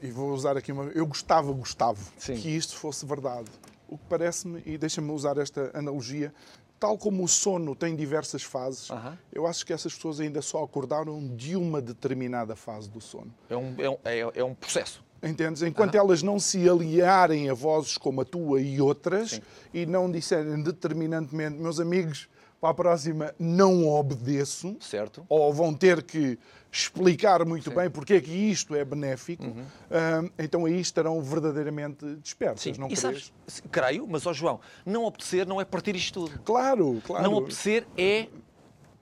e 0.01 0.11
vou 0.11 0.31
usar 0.31 0.57
aqui 0.57 0.71
uma. 0.71 0.85
Eu 0.85 1.05
gostava, 1.05 1.51
Gustavo, 1.51 2.11
Sim. 2.17 2.35
que 2.35 2.49
isto 2.49 2.75
fosse 2.75 3.05
verdade 3.05 3.49
o 3.91 3.97
que 3.97 4.05
parece-me, 4.09 4.63
e 4.65 4.77
deixa-me 4.77 5.11
usar 5.11 5.37
esta 5.37 5.69
analogia, 5.73 6.33
tal 6.79 6.97
como 6.97 7.23
o 7.23 7.27
sono 7.27 7.75
tem 7.75 7.95
diversas 7.95 8.41
fases, 8.41 8.87
eu 9.31 9.45
acho 9.45 9.63
que 9.65 9.73
essas 9.73 9.93
pessoas 9.93 10.19
ainda 10.19 10.41
só 10.41 10.63
acordaram 10.63 11.27
de 11.35 11.55
uma 11.55 11.79
determinada 11.79 12.55
fase 12.55 12.89
do 12.89 12.99
sono. 12.99 13.31
É 13.49 13.55
um, 13.55 13.75
é 13.77 13.89
um, 13.89 13.97
é, 14.03 14.39
é 14.39 14.43
um 14.43 14.55
processo. 14.55 15.03
Entendes? 15.21 15.61
Enquanto 15.61 15.93
elas 15.93 16.23
não 16.23 16.39
se 16.39 16.67
aliarem 16.67 17.49
a 17.49 17.53
vozes 17.53 17.97
como 17.97 18.21
a 18.21 18.25
tua 18.25 18.59
e 18.59 18.81
outras 18.81 19.31
Sim. 19.31 19.41
e 19.71 19.85
não 19.85 20.09
disserem 20.09 20.63
determinantemente, 20.63 21.57
meus 21.57 21.79
amigos, 21.79 22.27
para 22.61 22.69
a 22.69 22.73
próxima 22.75 23.33
não 23.39 23.87
obedeço. 23.87 24.77
Certo. 24.79 25.25
Ou 25.27 25.51
vão 25.51 25.73
ter 25.73 26.03
que 26.03 26.37
explicar 26.71 27.43
muito 27.43 27.69
Sim. 27.69 27.75
bem 27.75 27.89
porque 27.89 28.13
é 28.13 28.21
que 28.21 28.31
isto 28.31 28.75
é 28.75 28.85
benéfico. 28.85 29.43
Uhum. 29.43 29.63
Uh, 29.63 30.31
então 30.37 30.65
aí 30.65 30.79
estarão 30.79 31.19
verdadeiramente 31.23 32.05
despertos. 32.17 32.61
Sim. 32.61 32.73
Não 32.77 32.87
e 32.87 32.95
sabes, 32.95 33.33
creio, 33.71 34.07
mas 34.07 34.27
ó 34.27 34.31
João, 34.31 34.59
não 34.85 35.05
obedecer 35.05 35.47
não 35.47 35.59
é 35.59 35.65
partir 35.65 35.95
isto 35.95 36.27
tudo. 36.27 36.39
Claro, 36.43 37.01
claro. 37.03 37.23
Não 37.23 37.33
obedecer 37.33 37.87
é 37.97 38.27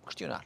questionar. 0.05 0.45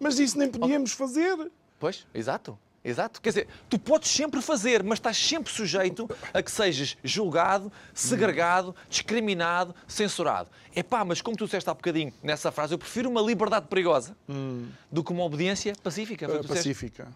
Mas 0.00 0.18
isso 0.18 0.36
nem 0.36 0.50
podíamos 0.50 0.92
fazer. 0.92 1.50
Pois, 1.78 2.04
exato. 2.12 2.58
Exato. 2.84 3.20
Quer 3.20 3.30
dizer, 3.30 3.48
tu 3.68 3.78
podes 3.78 4.10
sempre 4.10 4.40
fazer, 4.40 4.82
mas 4.82 4.98
estás 4.98 5.16
sempre 5.16 5.52
sujeito 5.52 6.08
a 6.32 6.42
que 6.42 6.50
sejas 6.50 6.96
julgado, 7.02 7.72
segregado, 7.92 8.74
discriminado, 8.88 9.74
censurado. 9.86 10.48
É 10.74 10.82
pá, 10.82 11.04
mas 11.04 11.20
como 11.20 11.36
tu 11.36 11.44
disseste 11.44 11.68
há 11.68 11.74
bocadinho 11.74 12.12
nessa 12.22 12.52
frase, 12.52 12.74
eu 12.74 12.78
prefiro 12.78 13.10
uma 13.10 13.20
liberdade 13.20 13.66
perigosa 13.66 14.16
hum. 14.28 14.68
do 14.90 15.02
que 15.02 15.12
uma 15.12 15.24
obediência 15.24 15.74
pacífica. 15.82 16.28
Pacífica. 16.42 17.08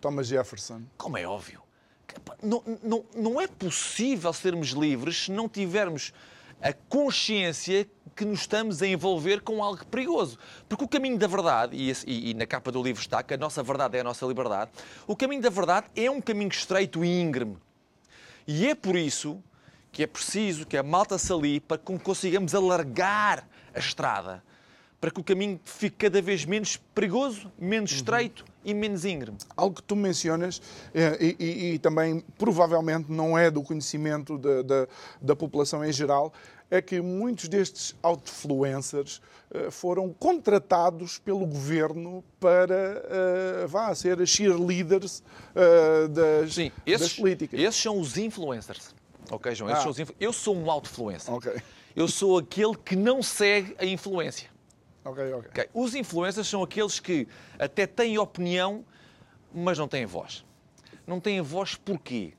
Thomas 0.00 0.26
Jefferson. 0.26 0.82
Como 0.96 1.16
é 1.16 1.26
óbvio. 1.26 1.62
Não, 2.42 2.62
não, 2.82 3.04
não 3.14 3.40
é 3.40 3.46
possível 3.46 4.32
sermos 4.32 4.68
livres 4.68 5.24
se 5.24 5.32
não 5.32 5.48
tivermos 5.48 6.12
a 6.64 6.72
consciência 6.72 7.86
que 8.16 8.24
nos 8.24 8.40
estamos 8.40 8.80
a 8.80 8.86
envolver 8.86 9.42
com 9.42 9.62
algo 9.62 9.84
perigoso. 9.84 10.38
Porque 10.66 10.82
o 10.82 10.88
caminho 10.88 11.18
da 11.18 11.26
verdade, 11.26 11.76
e, 11.76 11.92
e, 12.06 12.30
e, 12.30 12.34
na 12.34 12.46
capa 12.46 12.72
do 12.72 12.82
livro 12.82 13.02
está 13.02 13.22
que 13.22 13.34
a 13.34 13.36
nossa 13.36 13.62
verdade 13.62 13.98
é 13.98 14.00
a 14.00 14.04
nossa 14.04 14.24
liberdade, 14.24 14.70
o 15.06 15.14
caminho 15.14 15.42
da 15.42 15.50
verdade 15.50 15.88
é 15.94 16.10
um 16.10 16.22
caminho 16.22 16.48
estreito 16.48 17.04
e 17.04 17.20
íngreme. 17.20 17.58
E 18.46 18.66
é 18.66 18.74
por 18.74 18.96
isso 18.96 19.42
que 19.92 20.02
é 20.02 20.06
preciso 20.06 20.66
que 20.66 20.78
a 20.78 20.82
malta 20.82 21.18
se 21.18 21.30
ali 21.32 21.60
para 21.60 21.76
que 21.76 21.98
consigamos 21.98 22.54
alargar 22.54 23.46
a 23.74 23.78
estrada, 23.78 24.42
para 25.04 25.10
que 25.10 25.20
o 25.20 25.24
caminho 25.24 25.60
fique 25.64 25.96
cada 25.96 26.22
vez 26.22 26.46
menos 26.46 26.78
perigoso, 26.94 27.52
menos 27.58 27.90
uhum. 27.90 27.96
estreito 27.98 28.44
e 28.64 28.72
menos 28.72 29.04
íngreme. 29.04 29.36
Algo 29.54 29.76
que 29.76 29.82
tu 29.82 29.94
mencionas 29.94 30.62
eh, 30.94 31.18
e, 31.20 31.36
e, 31.38 31.74
e, 31.74 31.78
também 31.78 32.24
provavelmente 32.38 33.12
não 33.12 33.36
é 33.36 33.50
do 33.50 33.62
conhecimento 33.62 34.38
da, 34.38 34.62
da, 34.62 34.88
da 35.20 35.36
população 35.36 35.84
em 35.84 35.92
geral, 35.92 36.32
é 36.70 36.80
que 36.80 37.00
muitos 37.00 37.48
destes 37.48 37.94
outfluencers 38.02 39.20
uh, 39.50 39.70
foram 39.70 40.12
contratados 40.12 41.18
pelo 41.18 41.46
governo 41.46 42.24
para 42.40 43.02
uh, 43.64 43.68
vá 43.68 43.94
ser 43.94 44.26
cheerleaders 44.26 45.22
uh, 45.54 46.08
das, 46.08 46.54
Sim, 46.54 46.72
esses, 46.86 47.08
das 47.08 47.16
políticas. 47.16 47.60
Esses 47.60 47.80
são 47.80 47.98
os 47.98 48.16
influencers. 48.16 48.94
Ok, 49.30 49.54
João? 49.54 49.74
Ah. 49.74 49.88
Influ... 49.88 50.14
Eu 50.20 50.32
sou 50.32 50.56
um 50.56 50.70
outfluencer. 50.70 51.32
Okay. 51.34 51.62
Eu 51.94 52.08
sou 52.08 52.38
aquele 52.38 52.76
que 52.76 52.96
não 52.96 53.22
segue 53.22 53.74
a 53.78 53.84
influência. 53.84 54.50
Okay, 55.04 55.32
okay. 55.32 55.50
okay. 55.50 55.68
Os 55.72 55.94
influencers 55.94 56.48
são 56.48 56.62
aqueles 56.62 56.98
que 56.98 57.28
até 57.58 57.86
têm 57.86 58.18
opinião, 58.18 58.84
mas 59.52 59.78
não 59.78 59.86
têm 59.86 60.06
voz. 60.06 60.44
Não 61.06 61.20
têm 61.20 61.40
voz 61.40 61.74
porquê? 61.74 62.32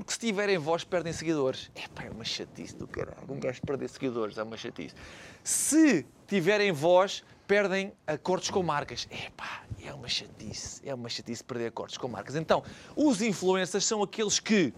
Porque 0.00 0.12
se 0.14 0.18
tiverem 0.18 0.56
voz, 0.56 0.82
perdem 0.82 1.12
seguidores. 1.12 1.70
É 1.74 1.86
pá, 1.88 2.04
é 2.04 2.10
uma 2.10 2.24
chatice 2.24 2.74
do 2.74 2.86
caralho. 2.86 3.18
Um 3.28 3.38
gajo 3.38 3.60
perder 3.62 3.88
seguidores 3.88 4.38
é 4.38 4.42
uma 4.42 4.56
chatice. 4.56 4.94
Se 5.44 6.06
tiverem 6.26 6.72
voz, 6.72 7.22
perdem 7.46 7.92
acordos 8.06 8.50
com 8.50 8.62
marcas. 8.62 9.06
É 9.10 9.30
pá, 9.36 9.62
é 9.82 9.92
uma 9.92 10.08
chatice. 10.08 10.80
É 10.84 10.94
uma 10.94 11.08
chatice 11.08 11.44
perder 11.44 11.66
acordos 11.66 11.98
com 11.98 12.08
marcas. 12.08 12.34
Então, 12.34 12.64
os 12.96 13.20
influencers 13.20 13.84
são 13.84 14.02
aqueles 14.02 14.40
que. 14.40 14.72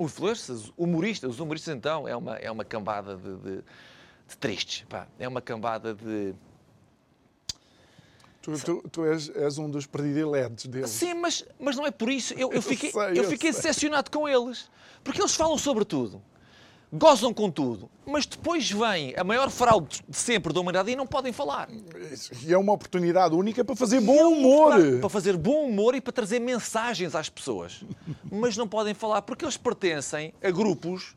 Influencers, 0.00 0.72
humoristas. 0.76 1.30
Os 1.30 1.40
humoristas, 1.40 1.74
então, 1.74 2.08
é 2.08 2.16
uma, 2.16 2.36
é 2.36 2.50
uma 2.50 2.64
cambada 2.64 3.16
de, 3.16 3.36
de, 3.36 3.56
de 4.28 4.36
tristes. 4.36 4.84
Pá. 4.88 5.06
É 5.18 5.28
uma 5.28 5.40
cambada 5.40 5.94
de 5.94 6.34
Tu, 8.46 8.64
tu, 8.64 8.88
tu 8.90 9.04
és, 9.04 9.28
és, 9.34 9.58
um 9.58 9.68
dos 9.68 9.86
prediletos 9.86 10.66
deles. 10.66 10.90
Sim, 10.90 11.14
mas, 11.14 11.44
mas 11.58 11.74
não 11.74 11.84
é 11.84 11.90
por 11.90 12.08
isso. 12.08 12.32
Eu, 12.34 12.52
eu 12.52 12.62
fiquei, 12.62 12.90
eu, 12.90 12.92
sei, 12.92 13.18
eu 13.18 13.24
fiquei 13.24 13.50
decepcionado 13.50 14.08
com 14.10 14.28
eles. 14.28 14.70
Porque 15.02 15.20
eles 15.20 15.34
falam 15.34 15.58
sobre 15.58 15.84
tudo. 15.84 16.22
Gozam 16.92 17.34
com 17.34 17.50
tudo, 17.50 17.90
mas 18.06 18.24
depois 18.26 18.70
vem 18.70 19.12
a 19.16 19.24
maior 19.24 19.50
fraude 19.50 20.04
de 20.08 20.16
sempre 20.16 20.52
da 20.52 20.60
humanidade 20.60 20.88
e 20.90 20.94
não 20.94 21.06
podem 21.06 21.32
falar. 21.32 21.68
E 22.42 22.52
é 22.52 22.56
uma 22.56 22.72
oportunidade 22.72 23.34
única 23.34 23.64
para 23.64 23.74
fazer 23.74 24.00
bom 24.00 24.16
é 24.16 24.24
humor. 24.24 25.00
Para 25.00 25.08
fazer 25.08 25.36
bom 25.36 25.66
humor 25.66 25.96
e 25.96 26.00
para 26.00 26.12
trazer 26.12 26.38
mensagens 26.38 27.16
às 27.16 27.28
pessoas. 27.28 27.84
mas 28.30 28.56
não 28.56 28.68
podem 28.68 28.94
falar 28.94 29.22
porque 29.22 29.44
eles 29.44 29.56
pertencem 29.56 30.32
a 30.40 30.50
grupos 30.50 31.16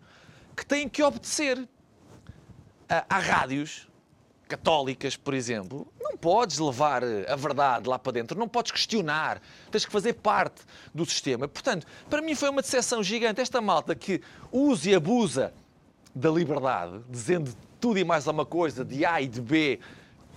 que 0.55 0.65
têm 0.65 0.89
que 0.89 1.03
obedecer. 1.03 1.67
Há 3.07 3.19
rádios 3.19 3.87
católicas, 4.49 5.15
por 5.15 5.35
exemplo, 5.35 5.87
não 6.01 6.17
podes 6.17 6.57
levar 6.57 7.03
a 7.03 7.35
verdade 7.35 7.87
lá 7.87 7.99
para 7.99 8.11
dentro, 8.11 8.37
não 8.37 8.47
podes 8.47 8.71
questionar, 8.71 9.39
tens 9.69 9.85
que 9.85 9.91
fazer 9.91 10.13
parte 10.13 10.63
do 10.93 11.05
sistema. 11.05 11.47
Portanto, 11.47 11.85
para 12.09 12.19
mim 12.21 12.33
foi 12.33 12.49
uma 12.49 12.61
decepção 12.61 13.03
gigante 13.03 13.39
esta 13.39 13.61
malta 13.61 13.93
que 13.93 14.19
usa 14.51 14.89
e 14.89 14.95
abusa 14.95 15.53
da 16.13 16.31
liberdade, 16.31 16.99
dizendo 17.07 17.55
tudo 17.79 17.99
e 17.99 18.03
mais 18.03 18.27
alguma 18.27 18.45
coisa, 18.45 18.83
de 18.83 19.05
A 19.05 19.21
e 19.21 19.27
de 19.27 19.39
B, 19.39 19.79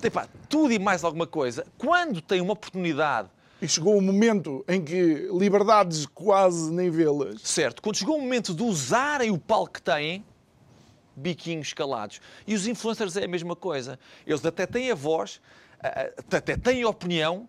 epá, 0.03 0.29
tudo 0.47 0.73
e 0.73 0.79
mais 0.79 1.03
alguma 1.03 1.27
coisa, 1.27 1.67
quando 1.79 2.21
tem 2.21 2.41
uma 2.43 2.53
oportunidade 2.53 3.31
e 3.63 3.67
chegou 3.67 3.95
o 3.95 3.99
um 3.99 4.03
momento 4.03 4.63
em 4.69 4.85
que 4.85 5.29
liberdades 5.33 6.05
quase 6.05 6.71
nem 6.71 6.91
vê-las. 6.91 7.41
Certo, 7.43 7.81
quando 7.81 7.97
chegou 7.97 8.19
o 8.19 8.21
momento 8.21 8.53
de 8.53 8.63
usarem 8.63 9.31
o 9.31 9.39
palco 9.39 9.73
que 9.75 9.83
têm, 9.83 10.23
biquinhos 11.15 11.73
calados. 11.73 12.21
E 12.47 12.55
os 12.55 12.67
influencers 12.67 13.17
é 13.17 13.25
a 13.25 13.29
mesma 13.29 13.57
coisa. 13.57 13.99
Eles 14.27 14.45
até 14.45 14.67
têm 14.67 14.91
a 14.91 14.95
voz, 14.95 15.41
até 16.31 16.57
têm 16.57 16.85
opinião, 16.85 17.49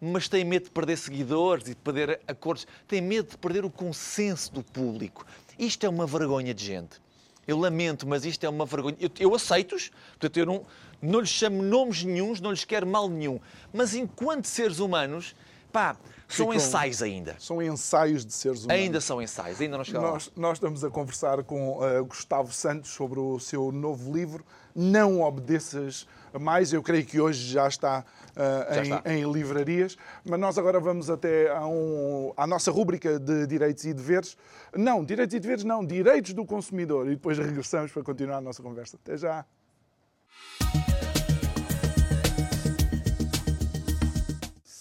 mas 0.00 0.28
têm 0.28 0.44
medo 0.44 0.64
de 0.64 0.70
perder 0.70 0.96
seguidores 0.96 1.66
e 1.66 1.70
de 1.70 1.76
perder 1.76 2.20
acordos. 2.26 2.66
Têm 2.86 3.00
medo 3.00 3.30
de 3.30 3.38
perder 3.38 3.64
o 3.64 3.70
consenso 3.70 4.52
do 4.52 4.62
público. 4.62 5.26
Isto 5.58 5.86
é 5.86 5.88
uma 5.88 6.06
vergonha 6.06 6.52
de 6.52 6.64
gente. 6.64 7.02
Eu 7.46 7.58
lamento, 7.58 8.06
mas 8.06 8.24
isto 8.24 8.44
é 8.44 8.48
uma 8.48 8.66
vergonha. 8.66 8.96
Eu, 8.98 9.10
eu 9.18 9.34
aceito-os, 9.34 9.90
portanto, 10.12 10.36
eu 10.38 10.46
não, 10.46 10.66
não 11.00 11.20
lhes 11.20 11.28
chamo 11.28 11.62
nomes 11.62 12.02
nenhums, 12.02 12.40
não 12.40 12.50
lhes 12.50 12.64
quero 12.64 12.86
mal 12.86 13.08
nenhum. 13.08 13.38
Mas 13.72 13.94
enquanto 13.94 14.46
seres 14.46 14.78
humanos, 14.78 15.34
pá, 15.74 15.96
são 16.28 16.46
Ficam, 16.46 16.54
ensaios 16.54 17.02
ainda. 17.02 17.36
São 17.40 17.60
ensaios 17.60 18.24
de 18.24 18.32
seres 18.32 18.64
humanos. 18.64 18.80
Ainda 18.80 19.00
são 19.00 19.20
ensaios, 19.20 19.60
ainda 19.60 19.76
não 19.76 19.84
chegaram 19.84 20.12
nós, 20.12 20.32
nós 20.36 20.56
estamos 20.56 20.84
a 20.84 20.90
conversar 20.90 21.42
com 21.42 21.78
uh, 21.78 22.04
Gustavo 22.04 22.52
Santos 22.52 22.90
sobre 22.90 23.18
o 23.18 23.40
seu 23.40 23.72
novo 23.72 24.12
livro, 24.12 24.44
Não 24.72 25.20
Obedeças 25.20 26.06
Mais. 26.32 26.72
Eu 26.72 26.80
creio 26.80 27.04
que 27.04 27.20
hoje 27.20 27.50
já 27.50 27.66
está, 27.66 28.04
uh, 28.30 28.74
já 28.74 28.84
em, 28.84 28.94
está. 28.94 29.12
em, 29.12 29.32
livrarias. 29.32 29.96
Mas 30.24 30.38
nós 30.38 30.56
agora 30.56 30.78
vamos 30.78 31.10
até 31.10 31.50
a 31.50 31.66
um, 31.66 32.32
à 32.36 32.46
nossa 32.46 32.70
rúbrica 32.70 33.18
de 33.18 33.44
direitos 33.48 33.84
e 33.84 33.92
deveres. 33.92 34.36
Não, 34.76 35.04
direitos 35.04 35.34
e 35.34 35.40
deveres 35.40 35.64
não, 35.64 35.84
direitos 35.84 36.32
do 36.34 36.46
consumidor. 36.46 37.08
E 37.08 37.16
depois 37.16 37.36
regressamos 37.36 37.90
para 37.90 38.02
continuar 38.04 38.36
a 38.36 38.40
nossa 38.40 38.62
conversa. 38.62 38.96
Até 39.02 39.16
já. 39.16 39.44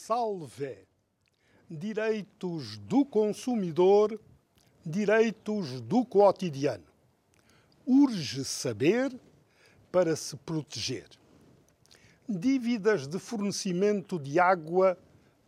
Salve! 0.06 0.80
Direitos 1.72 2.78
do 2.78 3.06
consumidor, 3.06 4.20
direitos 4.86 5.80
do 5.80 6.04
cotidiano. 6.04 6.84
Urge 7.88 8.44
saber 8.44 9.18
para 9.90 10.14
se 10.18 10.36
proteger. 10.36 11.08
Dívidas 12.28 13.08
de 13.08 13.18
fornecimento 13.18 14.20
de 14.20 14.42
água 14.42 15.00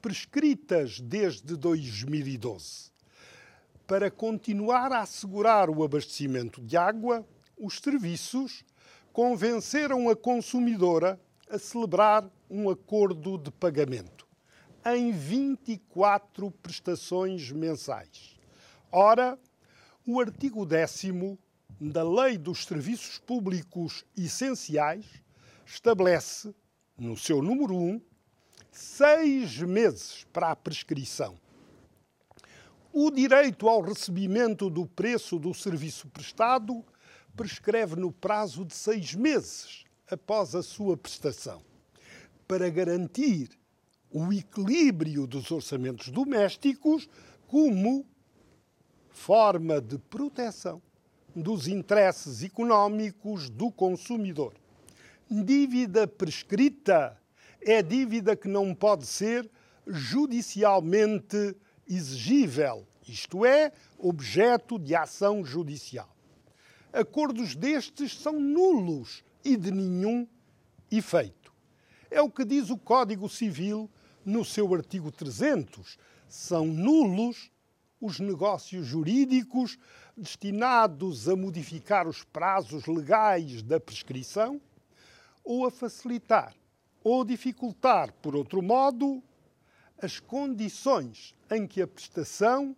prescritas 0.02 1.02
desde 1.02 1.58
2012. 1.58 2.92
Para 3.86 4.10
continuar 4.10 4.94
a 4.94 5.02
assegurar 5.02 5.70
o 5.70 5.84
abastecimento 5.84 6.62
de 6.62 6.78
água, 6.78 7.28
os 7.58 7.78
serviços 7.80 8.64
convenceram 9.12 10.08
a 10.08 10.16
consumidora 10.16 11.20
a 11.50 11.60
celebrar 11.60 12.32
um 12.50 12.70
acordo 12.70 13.38
de 13.38 13.52
pagamento 13.52 14.25
em 14.86 15.12
24 15.12 16.52
prestações 16.52 17.52
mensais. 17.52 18.38
Ora, 18.92 19.40
o 20.06 20.20
artigo 20.22 20.64
10 20.64 21.02
da 21.82 22.04
Lei 22.04 22.38
dos 22.38 22.66
Serviços 22.66 23.18
Públicos 23.18 24.06
Essenciais 24.16 25.06
estabelece, 25.66 26.54
no 26.96 27.18
seu 27.18 27.42
número 27.42 27.76
1, 27.76 28.00
seis 28.72 29.58
meses 29.60 30.26
para 30.32 30.52
a 30.52 30.56
prescrição. 30.56 31.36
O 32.94 33.10
direito 33.10 33.68
ao 33.68 33.82
recebimento 33.82 34.70
do 34.70 34.86
preço 34.86 35.40
do 35.40 35.54
serviço 35.54 36.08
prestado 36.10 36.86
prescreve 37.36 37.96
no 37.96 38.12
prazo 38.12 38.64
de 38.64 38.74
seis 38.76 39.16
meses 39.16 39.84
após 40.10 40.54
a 40.54 40.62
sua 40.62 40.96
prestação. 40.96 41.62
Para 42.48 42.70
garantir 42.70 43.50
o 44.18 44.32
equilíbrio 44.32 45.28
dos 45.28 45.52
orçamentos 45.52 46.08
domésticos 46.08 47.10
como 47.48 48.06
forma 49.10 49.82
de 49.82 49.98
proteção 49.98 50.82
dos 51.36 51.68
interesses 51.68 52.42
económicos 52.42 53.50
do 53.50 53.70
consumidor. 53.70 54.54
Dívida 55.30 56.08
prescrita 56.08 57.20
é 57.60 57.84
dívida 57.84 58.38
que 58.38 58.48
não 58.48 58.74
pode 58.74 59.06
ser 59.06 59.52
judicialmente 59.86 61.54
exigível, 61.86 62.88
isto 63.06 63.46
é, 63.46 63.74
objeto 63.98 64.80
de 64.80 64.96
ação 64.96 65.44
judicial. 65.44 66.16
Acordos 66.94 67.54
destes 67.54 68.18
são 68.18 68.40
nulos 68.40 69.26
e 69.44 69.58
de 69.58 69.72
nenhum 69.72 70.26
efeito. 70.90 71.54
É 72.10 72.22
o 72.22 72.32
que 72.32 72.46
diz 72.46 72.70
o 72.70 72.78
Código 72.78 73.28
Civil 73.28 73.90
no 74.26 74.44
seu 74.44 74.74
artigo 74.74 75.12
300, 75.12 75.98
são 76.28 76.66
nulos 76.66 77.52
os 78.02 78.20
negócios 78.20 78.86
jurídicos 78.86 79.78
destinados 80.18 81.30
a 81.30 81.36
modificar 81.36 82.08
os 82.08 82.24
prazos 82.24 82.86
legais 82.88 83.62
da 83.62 83.80
prescrição 83.80 84.60
ou 85.44 85.66
a 85.66 85.72
facilitar 85.72 86.54
ou 87.04 87.24
dificultar, 87.24 88.12
por 88.14 88.36
outro 88.36 88.64
modo, 88.64 89.22
as 90.02 90.20
condições 90.20 91.36
em 91.52 91.68
que 91.68 91.82
a 91.82 91.88
prestação 91.88 92.76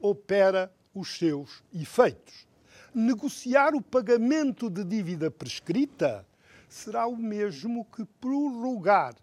opera 0.00 0.72
os 0.92 1.16
seus 1.16 1.62
efeitos. 1.72 2.46
Negociar 2.92 3.74
o 3.76 3.82
pagamento 3.82 4.68
de 4.68 4.82
dívida 4.82 5.30
prescrita 5.30 6.26
será 6.68 7.06
o 7.06 7.16
mesmo 7.16 7.84
que 7.84 8.04
prorrogar 8.20 9.14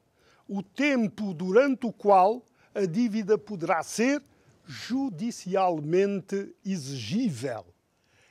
o 0.47 0.61
tempo 0.61 1.33
durante 1.33 1.85
o 1.85 1.93
qual 1.93 2.45
a 2.73 2.85
dívida 2.85 3.37
poderá 3.37 3.81
ser 3.83 4.21
judicialmente 4.65 6.55
exigível. 6.65 7.65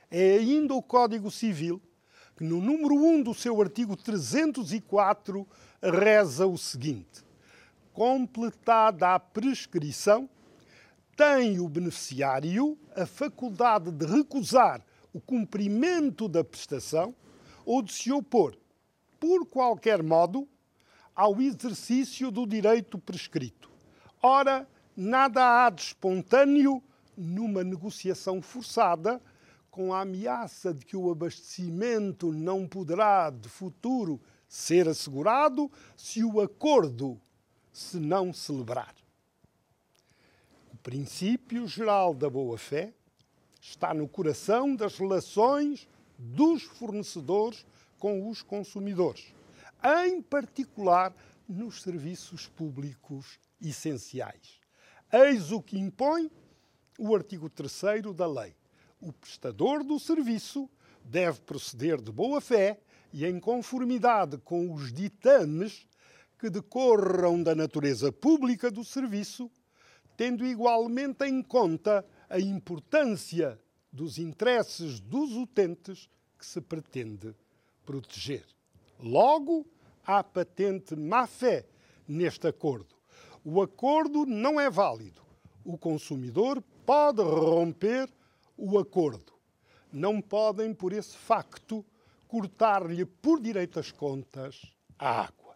É 0.09 0.35
ainda 0.37 0.73
o 0.73 0.83
Código 0.83 1.31
Civil 1.31 1.81
que, 2.35 2.43
no 2.43 2.61
número 2.61 2.95
1 2.95 3.23
do 3.23 3.33
seu 3.33 3.61
artigo 3.61 3.95
304, 3.95 5.47
reza 5.81 6.45
o 6.45 6.57
seguinte: 6.57 7.23
completada 7.93 9.15
a 9.15 9.19
prescrição, 9.19 10.29
tem 11.15 11.59
o 11.59 11.69
beneficiário 11.69 12.77
a 12.95 13.05
faculdade 13.05 13.91
de 13.91 14.05
recusar 14.05 14.81
o 15.13 15.21
cumprimento 15.21 16.27
da 16.27 16.43
prestação 16.43 17.15
ou 17.65 17.81
de 17.81 17.93
se 17.93 18.11
opor, 18.11 18.57
por 19.17 19.45
qualquer 19.45 20.03
modo, 20.03 20.47
ao 21.15 21.41
exercício 21.41 22.29
do 22.29 22.45
direito 22.45 22.99
prescrito. 22.99 23.71
Ora, 24.21 24.67
nada 24.95 25.65
há 25.65 25.69
de 25.69 25.81
espontâneo 25.81 26.83
numa 27.15 27.63
negociação 27.63 28.41
forçada, 28.41 29.21
com 29.71 29.93
a 29.93 30.01
ameaça 30.01 30.73
de 30.73 30.85
que 30.85 30.95
o 30.95 31.09
abastecimento 31.09 32.31
não 32.31 32.67
poderá 32.67 33.29
de 33.29 33.47
futuro 33.47 34.21
ser 34.47 34.87
assegurado 34.87 35.71
se 35.95 36.23
o 36.23 36.41
acordo 36.41 37.19
se 37.71 37.97
não 37.99 38.33
celebrar. 38.33 38.95
O 40.73 40.77
princípio 40.77 41.67
geral 41.67 42.13
da 42.13 42.29
boa-fé 42.29 42.93
está 43.61 43.93
no 43.93 44.07
coração 44.07 44.75
das 44.75 44.97
relações 44.97 45.87
dos 46.17 46.63
fornecedores 46.63 47.65
com 47.99 48.29
os 48.29 48.41
consumidores 48.41 49.35
em 49.85 50.19
particular 50.19 51.15
nos 51.47 51.83
serviços 51.83 52.47
públicos 52.47 53.39
essenciais. 53.61 54.59
Eis 55.13 55.51
o 55.51 55.61
que 55.61 55.77
impõe 55.77 56.31
o 56.97 57.15
artigo 57.15 57.49
3 57.49 58.01
da 58.15 58.25
lei. 58.25 58.55
O 58.99 59.13
prestador 59.13 59.83
do 59.83 59.99
serviço 59.99 60.67
deve 61.03 61.39
proceder 61.41 62.01
de 62.01 62.11
boa 62.11 62.41
fé 62.41 62.79
e 63.13 63.25
em 63.25 63.39
conformidade 63.39 64.39
com 64.39 64.73
os 64.73 64.91
ditames 64.91 65.87
que 66.39 66.49
decorram 66.49 67.43
da 67.43 67.53
natureza 67.53 68.11
pública 68.11 68.71
do 68.71 68.83
serviço, 68.83 69.51
tendo 70.17 70.43
igualmente 70.43 71.25
em 71.25 71.43
conta 71.43 72.03
a 72.27 72.39
importância 72.39 73.59
dos 73.91 74.17
interesses 74.17 74.99
dos 74.99 75.31
utentes 75.33 76.09
que 76.39 76.45
se 76.45 76.59
pretende 76.59 77.35
proteger. 77.85 78.45
Logo, 78.99 79.65
há 80.05 80.23
patente 80.23 80.95
má-fé 80.95 81.65
neste 82.07 82.47
acordo. 82.47 82.95
O 83.43 83.61
acordo 83.61 84.25
não 84.25 84.59
é 84.59 84.69
válido. 84.69 85.21
O 85.63 85.77
consumidor 85.77 86.63
pode 86.85 87.21
romper 87.21 88.09
o 88.57 88.77
acordo. 88.77 89.33
Não 89.91 90.21
podem, 90.21 90.73
por 90.73 90.93
esse 90.93 91.15
facto, 91.15 91.85
cortar-lhe 92.27 93.05
por 93.05 93.39
direito 93.39 93.79
as 93.79 93.91
contas 93.91 94.61
a 94.97 95.21
água. 95.21 95.55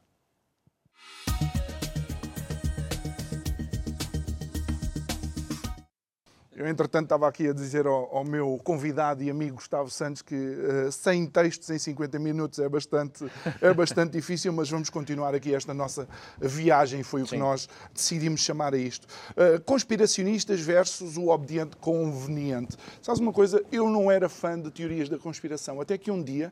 Eu, 6.60 6.67
entretanto, 6.67 7.06
estava 7.06 7.26
aqui 7.26 7.48
a 7.48 7.54
dizer 7.54 7.88
ao, 7.88 8.17
ao 8.17 8.26
meu 8.26 8.60
convidado 8.62 9.24
e 9.24 9.30
amigo 9.30 9.56
Gustavo 9.56 9.89
Santos 9.89 10.22
que 10.22 10.36
uh, 10.36 10.91
100 10.91 11.28
textos 11.28 11.69
em 11.69 11.80
50 11.80 12.19
minutos 12.19 12.60
é 12.60 12.67
bastante, 12.67 13.26
é 13.62 13.74
bastante 13.74 14.12
difícil, 14.19 14.52
mas 14.52 14.69
vamos 14.69 14.89
continuar 14.89 15.34
aqui 15.34 15.56
esta 15.56 15.74
nossa 15.74 16.06
viagem, 16.38 17.02
foi 17.02 17.22
o 17.22 17.26
Sim. 17.26 17.36
que 17.36 17.38
nós 17.38 17.69
decidimos 17.93 18.41
chamar 18.41 18.74
a 18.74 18.78
isto. 18.78 19.08
Uh, 19.38 19.63
conspiracionistas 19.63 20.60
versus 20.60 21.15
o 21.15 21.30
obediente 21.30 21.78
conveniente. 21.78 22.76
Sabes 23.02 23.22
uma 23.22 23.32
coisa? 23.32 23.63
Eu 23.72 23.89
não 23.89 24.12
era 24.12 24.28
fã 24.28 24.60
de 24.60 24.69
teorias 24.69 25.08
da 25.08 25.17
conspiração, 25.17 25.80
até 25.80 25.98
que 25.98 26.12
um 26.12 26.22
dia 26.22 26.52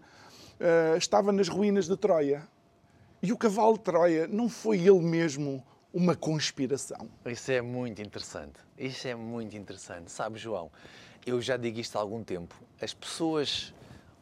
uh, 0.61 0.97
estava 0.97 1.33
nas 1.33 1.49
ruínas 1.49 1.85
de 1.85 1.97
Troia 1.97 2.47
e 3.21 3.33
o 3.33 3.37
cavalo 3.37 3.73
de 3.73 3.83
Troia 3.83 4.25
não 4.25 4.47
foi 4.47 4.77
ele 4.79 5.01
mesmo 5.01 5.61
uma 5.93 6.15
conspiração. 6.15 7.09
Isso 7.25 7.51
é 7.51 7.61
muito 7.61 8.01
interessante. 8.01 8.59
Isso 8.77 9.07
é 9.07 9.15
muito 9.15 9.55
interessante. 9.55 10.11
Sabe, 10.11 10.37
João, 10.37 10.71
eu 11.25 11.41
já 11.41 11.57
digo 11.57 11.79
isto 11.79 11.97
há 11.97 12.01
algum 12.01 12.23
tempo. 12.23 12.55
As 12.81 12.93
pessoas 12.93 13.73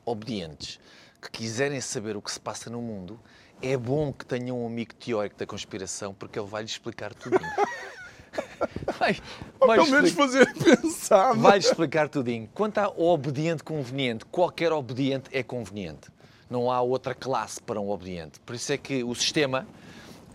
obedientes 0.05 0.79
que 1.21 1.29
quiserem 1.31 1.81
saber 1.81 2.15
o 2.15 2.21
que 2.21 2.31
se 2.31 2.39
passa 2.39 2.69
no 2.69 2.81
mundo, 2.81 3.19
é 3.61 3.75
bom 3.75 4.13
que 4.13 4.25
tenham 4.25 4.61
um 4.61 4.67
amigo 4.67 4.93
teórico 4.93 5.37
da 5.37 5.45
conspiração, 5.45 6.13
porque 6.13 6.37
ele 6.37 6.47
vai-lhe 6.47 6.67
explicar 6.67 7.13
tudinho. 7.13 7.41
vai, 8.99 9.17
vai 9.59 9.77
pelo 9.77 9.89
menos 9.89 10.11
fazer 10.11 10.53
pensar. 10.53 11.33
Vai-lhe 11.33 11.65
explicar 11.65 12.09
tudinho. 12.09 12.49
Quanto 12.53 12.77
ao 12.77 12.99
obediente 12.99 13.63
conveniente, 13.63 14.25
qualquer 14.25 14.71
obediente 14.71 15.29
é 15.31 15.41
conveniente. 15.41 16.09
Não 16.49 16.69
há 16.69 16.79
outra 16.81 17.15
classe 17.15 17.61
para 17.61 17.79
um 17.81 17.89
obediente. 17.89 18.39
Por 18.41 18.55
isso 18.55 18.71
é 18.71 18.77
que 18.77 19.03
o 19.03 19.15
sistema 19.15 19.67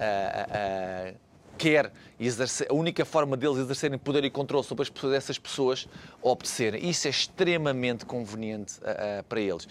uh, 0.00 1.14
uh, 1.14 1.16
quer 1.58 1.92
exercer, 2.18 2.66
a 2.70 2.74
única 2.74 3.04
forma 3.04 3.36
deles 3.36 3.58
exercerem 3.58 3.98
poder 3.98 4.24
e 4.24 4.30
controle 4.30 4.64
sobre 4.64 4.82
as 4.82 4.88
pessoas, 4.88 5.14
essas 5.14 5.38
pessoas 5.38 5.88
obedecerem. 6.22 6.88
Isso 6.88 7.06
é 7.06 7.10
extremamente 7.10 8.06
conveniente 8.06 8.78
uh, 8.78 9.22
para 9.24 9.40
eles. 9.40 9.68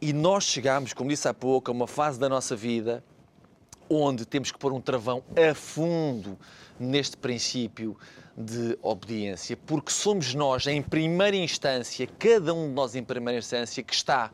E 0.00 0.12
nós 0.12 0.44
chegamos, 0.44 0.92
como 0.92 1.10
disse 1.10 1.28
há 1.28 1.34
pouco, 1.34 1.70
a 1.70 1.74
uma 1.74 1.86
fase 1.86 2.18
da 2.18 2.28
nossa 2.28 2.56
vida 2.56 3.04
onde 3.90 4.24
temos 4.26 4.52
que 4.52 4.58
pôr 4.58 4.72
um 4.72 4.80
travão 4.80 5.22
a 5.36 5.54
fundo 5.54 6.38
neste 6.78 7.16
princípio 7.16 7.96
de 8.36 8.78
obediência, 8.82 9.56
porque 9.66 9.90
somos 9.90 10.34
nós, 10.34 10.66
em 10.66 10.80
primeira 10.80 11.36
instância, 11.36 12.06
cada 12.18 12.54
um 12.54 12.68
de 12.68 12.74
nós 12.74 12.94
em 12.94 13.02
primeira 13.02 13.38
instância, 13.38 13.82
que 13.82 13.92
está 13.92 14.30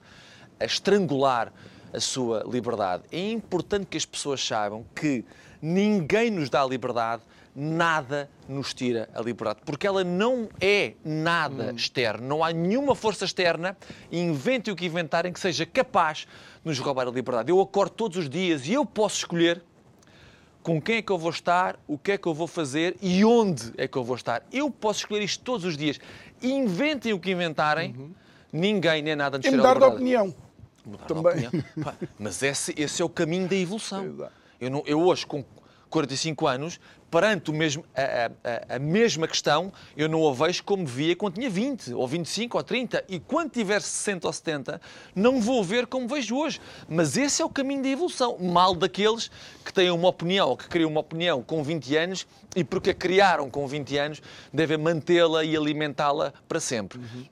a 0.61 0.65
estrangular 0.65 1.53
a 1.95 2.01
sua 2.01 2.45
liberdade. 2.47 3.05
É 3.13 3.31
importante 3.31 3.87
que 3.87 3.97
as 3.97 4.05
pessoas 4.05 4.45
saibam 4.45 4.85
que 4.95 5.25
ninguém 5.63 6.31
nos 6.31 6.51
dá 6.51 6.63
a 6.63 6.67
liberdade, 6.67 7.23
nada 7.55 8.29
nos 8.49 8.75
tira 8.75 9.09
a 9.15 9.21
liberdade, 9.21 9.61
porque 9.65 9.87
ela 9.87 10.03
não 10.03 10.49
é 10.61 10.95
nada 11.05 11.73
hum. 11.73 11.77
externo, 11.77 12.27
não 12.27 12.45
há 12.45 12.53
nenhuma 12.53 12.95
força 12.95 13.25
externa, 13.25 13.77
inventem 14.11 14.75
o 14.75 14.77
que 14.77 14.87
inventarem, 14.87 15.33
que 15.33 15.39
seja 15.39 15.65
capaz 15.65 16.19
de 16.19 16.27
nos 16.65 16.79
roubar 16.79 17.07
a 17.07 17.11
liberdade. 17.11 17.51
Eu 17.51 17.61
acordo 17.61 17.93
todos 17.93 18.17
os 18.17 18.29
dias 18.29 18.67
e 18.67 18.73
eu 18.73 18.85
posso 18.85 19.19
escolher 19.19 19.63
com 20.63 20.81
quem 20.81 20.97
é 20.97 21.03
que 21.03 21.13
eu 21.13 21.19
vou 21.19 21.31
estar, 21.31 21.79
o 21.87 21.97
que 21.97 22.13
é 22.13 22.19
que 22.19 22.27
eu 22.27 22.35
vou 22.35 22.47
fazer 22.47 22.97
e 23.01 23.25
onde 23.25 23.73
é 23.77 23.87
que 23.87 23.97
eu 23.97 24.03
vou 24.03 24.17
estar. 24.17 24.43
Eu 24.51 24.71
posso 24.71 25.01
escolher 25.01 25.23
isto 25.23 25.45
todos 25.45 25.65
os 25.65 25.77
dias. 25.77 26.01
Inventem 26.43 27.13
o 27.13 27.21
que 27.21 27.31
inventarem, 27.31 27.95
uhum. 27.97 28.11
ninguém 28.51 29.03
nem 29.03 29.15
nada 29.15 29.37
nos 29.37 29.45
tira 29.45 29.57
a 29.57 29.59
liberdade. 29.59 29.81
mudar 29.81 29.91
de 29.91 29.95
opinião. 29.95 30.44
Mudar 30.85 31.07
Também. 31.07 31.47
Opinião. 31.47 31.53
Mas 32.19 32.43
esse, 32.43 32.75
esse 32.77 33.01
é 33.01 33.05
o 33.05 33.09
caminho 33.09 33.49
da 33.49 33.57
evolução. 33.57 34.05
Exato. 34.05 34.33
Eu, 34.61 34.71
não, 34.71 34.83
eu 34.87 35.01
hoje, 35.01 35.27
com 35.27 35.45
45 35.95 36.47
anos, 36.47 36.81
perante 37.11 37.51
o 37.51 37.55
mesmo, 37.55 37.85
a, 37.95 38.73
a, 38.73 38.77
a, 38.77 38.79
mesma 38.81 39.29
questão, 39.29 39.73
eu 39.97 40.09
não 40.09 40.29
a 40.29 40.33
vejo 40.33 40.65
como 40.65 40.85
via 40.85 41.15
quando 41.15 41.35
tinha 41.35 41.49
20, 41.49 41.95
ou 41.95 42.09
25, 42.09 42.57
ou 42.57 42.65
30. 42.65 43.05
E 43.09 43.21
quando 43.21 43.51
tiver 43.51 43.81
60 43.81 44.27
ou 44.27 44.33
70, 44.33 44.81
não 45.15 45.41
vou 45.41 45.63
ver 45.63 45.87
como 45.87 46.09
vejo 46.09 46.37
hoje. 46.37 46.61
Mas 46.89 47.17
esse 47.17 47.41
é 47.41 47.45
o 47.45 47.49
caminho 47.49 47.83
da 47.83 47.89
evolução. 47.89 48.37
Mal 48.39 48.75
daqueles 48.75 49.31
que 49.65 49.73
têm 49.73 49.91
uma 49.93 50.09
opinião, 50.09 50.49
ou 50.49 50.57
que 50.57 50.69
criam 50.69 50.91
uma 50.91 51.01
opinião 51.01 51.41
com 51.43 51.63
20 51.63 51.97
anos, 51.97 52.27
e 52.57 52.65
porque 52.65 52.91
a 52.91 52.95
criaram 52.95 53.49
com 53.49 53.65
20 53.67 53.97
anos, 53.97 54.23
devem 54.53 54.77
mantê-la 54.77 55.45
e 55.45 55.57
alimentá-la 55.57 56.33
para 56.49 56.59
sempre. 56.59 56.99
Uhum. 56.99 57.27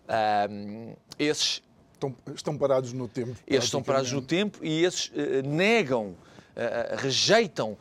Um, 0.49 0.95
esses 1.19 1.61
estão, 2.07 2.35
estão 2.35 2.59
parados 2.59 2.93
no 2.93 3.09
tempo. 3.09 3.37
Esses 3.47 3.65
estão 3.65 3.83
parados 3.83 4.13
no 4.13 4.23
tempo 4.23 4.59
e 4.63 4.85
esses 4.85 5.09
uh, 5.09 5.47
negam 5.47 6.09
uh, 6.09 6.97
rejeitam 6.97 7.77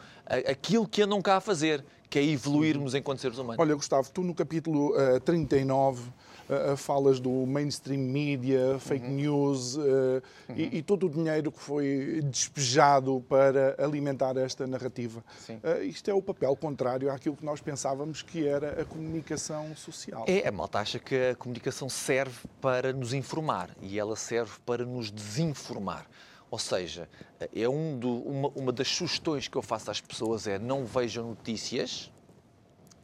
aquilo 0.50 0.88
que 0.88 1.02
andam 1.02 1.22
cá 1.22 1.38
a 1.38 1.42
fazer, 1.42 1.84
que 2.10 2.18
é 2.18 2.24
evoluirmos 2.24 2.94
enquanto 2.96 3.20
seres 3.20 3.38
humanos. 3.38 3.60
Olha, 3.60 3.76
Gustavo, 3.76 4.10
tu 4.12 4.22
no 4.22 4.34
capítulo 4.34 4.94
uh, 4.96 5.20
39 5.20 6.04
uh, 6.52 6.76
falas 6.76 7.20
do 7.20 7.32
mainstream 7.46 8.02
media, 8.02 8.78
fake 8.80 9.06
uhum. 9.06 9.14
news 9.14 9.76
uh, 9.76 9.80
uhum. 9.80 10.56
e, 10.56 10.78
e, 10.78 10.82
todo 10.82 11.08
o 11.08 11.10
dinheiro 11.10 11.52
que 11.52 11.60
foi 11.60 12.22
despejado 12.26 13.24
para 13.30 13.76
alimentar 13.78 14.36
esta 14.38 14.68
narrativa. 14.68 15.24
Uh, 15.50 15.84
isto 15.84 16.10
é 16.12 16.14
o 16.14 16.22
papel 16.22 16.56
contrário 16.56 17.10
àquilo 17.12 17.36
que 17.36 17.46
nós 17.46 17.62
pensávamos 17.62 18.22
que 18.22 18.46
era 18.46 18.82
a 18.82 18.86
comunicação 18.86 19.76
social. 19.76 20.26
É, 20.28 20.48
a 20.48 20.52
malta 20.52 20.80
acha 20.80 21.00
que 21.00 21.30
a 21.32 21.36
comunicação 21.36 21.88
serve 21.88 22.48
para 22.60 22.92
nos 22.92 23.14
informar 23.14 23.70
e 23.82 23.98
ela 23.98 24.16
serve 24.16 24.54
para 24.66 24.86
nos 24.86 25.10
desinformar. 25.12 26.06
Ou 26.50 26.60
seja, 26.60 27.08
é 27.56 27.70
um 27.70 27.98
do, 27.98 28.14
uma, 28.24 28.50
uma 28.50 28.72
das 28.74 28.90
sugestões 28.90 29.48
que 29.48 29.58
eu 29.58 29.62
faço 29.62 29.90
às 29.90 30.02
pessoas 30.02 30.48
é 30.48 30.60
não 30.60 30.86
vejam 30.86 31.30
notícias, 31.30 32.12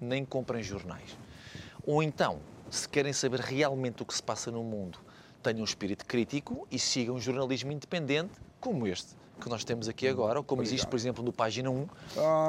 nem 0.02 0.26
comprem 0.26 0.62
jornais. 0.62 1.18
Ou 1.86 2.04
então, 2.04 2.42
se 2.70 2.88
querem 2.88 3.14
saber 3.14 3.40
realmente 3.40 4.04
o 4.04 4.06
que 4.06 4.14
se 4.14 4.24
passa 4.24 4.52
no 4.52 4.64
mundo, 4.64 5.00
tenham 5.42 5.62
um 5.62 5.66
espírito 5.66 6.06
crítico 6.06 6.68
e 6.72 6.78
sigam 6.78 7.16
um 7.16 7.20
jornalismo 7.20 7.72
independente 7.72 8.34
como 8.60 8.88
este 8.88 9.16
que 9.40 9.50
nós 9.50 9.64
temos 9.64 9.88
aqui 9.88 10.08
agora, 10.08 10.40
ou 10.40 10.44
como 10.44 10.62
Obrigado. 10.62 10.74
existe, 10.74 10.88
por 10.88 10.96
exemplo, 10.96 11.24
no 11.24 11.32
Página 11.32 11.70
1. 11.70 11.88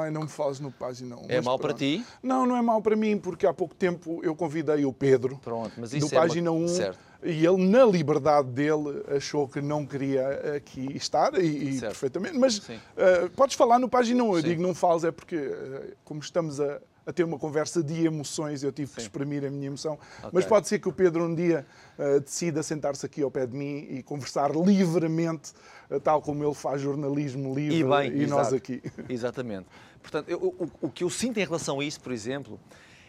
Ai, 0.01 0.11
não 0.11 0.21
me 0.21 0.27
fales 0.27 0.59
no 0.59 0.71
Página 0.71 1.15
1. 1.15 1.25
É 1.29 1.41
mau 1.41 1.57
para 1.57 1.73
ti? 1.73 2.03
Não, 2.21 2.45
não 2.45 2.55
é 2.57 2.61
mau 2.61 2.81
para 2.81 2.95
mim, 2.95 3.17
porque 3.17 3.45
há 3.45 3.53
pouco 3.53 3.75
tempo 3.75 4.19
eu 4.23 4.35
convidei 4.35 4.85
o 4.85 4.91
Pedro 4.91 5.39
pronto, 5.43 5.73
mas 5.77 5.93
isso 5.93 6.09
do 6.09 6.15
é 6.15 6.19
Página 6.19 6.51
uma... 6.51 6.65
1 6.65 6.67
certo. 6.67 6.99
e 7.23 7.45
ele, 7.45 7.69
na 7.69 7.85
liberdade 7.85 8.49
dele, 8.49 9.03
achou 9.15 9.47
que 9.47 9.61
não 9.61 9.85
queria 9.85 10.55
aqui 10.55 10.95
estar, 10.95 11.39
e, 11.39 11.75
e 11.75 11.79
perfeitamente. 11.79 12.37
Mas 12.37 12.57
uh, 12.57 13.29
podes 13.35 13.55
falar 13.55 13.79
no 13.79 13.87
Página 13.87 14.23
1, 14.23 14.27
eu 14.27 14.41
Sim. 14.41 14.47
digo 14.47 14.61
não 14.61 14.73
fales, 14.73 15.03
é 15.03 15.11
porque, 15.11 15.35
uh, 15.35 15.95
como 16.03 16.19
estamos 16.19 16.59
a 16.59 16.79
a 17.09 17.13
ter 17.13 17.23
uma 17.23 17.39
conversa 17.39 17.81
de 17.81 18.05
emoções, 18.05 18.61
eu 18.61 18.71
tive 18.71 18.87
Sim. 18.87 18.95
que 18.95 19.01
exprimir 19.01 19.43
a 19.43 19.49
minha 19.49 19.65
emoção. 19.65 19.93
Okay. 20.19 20.29
Mas 20.31 20.45
pode 20.45 20.67
ser 20.67 20.77
que 20.77 20.87
o 20.87 20.93
Pedro 20.93 21.25
um 21.25 21.33
dia 21.33 21.65
uh, 21.97 22.19
decida 22.19 22.61
sentar-se 22.61 23.03
aqui 23.03 23.23
ao 23.23 23.31
pé 23.31 23.47
de 23.47 23.57
mim 23.57 23.87
e 23.89 24.03
conversar 24.03 24.51
livremente, 24.55 25.51
uh, 25.89 25.99
tal 25.99 26.21
como 26.21 26.43
ele 26.43 26.53
faz 26.53 26.79
jornalismo 26.79 27.53
livre 27.55 27.79
e, 27.79 27.83
bem, 27.83 28.21
e 28.21 28.27
nós 28.27 28.53
aqui. 28.53 28.79
Exatamente. 29.09 29.65
Portanto, 30.03 30.29
eu, 30.29 30.37
o, 30.37 30.69
o 30.81 30.89
que 30.91 31.03
eu 31.03 31.09
sinto 31.09 31.39
em 31.39 31.43
relação 31.43 31.79
a 31.79 31.83
isso, 31.83 31.99
por 31.99 32.11
exemplo, 32.11 32.59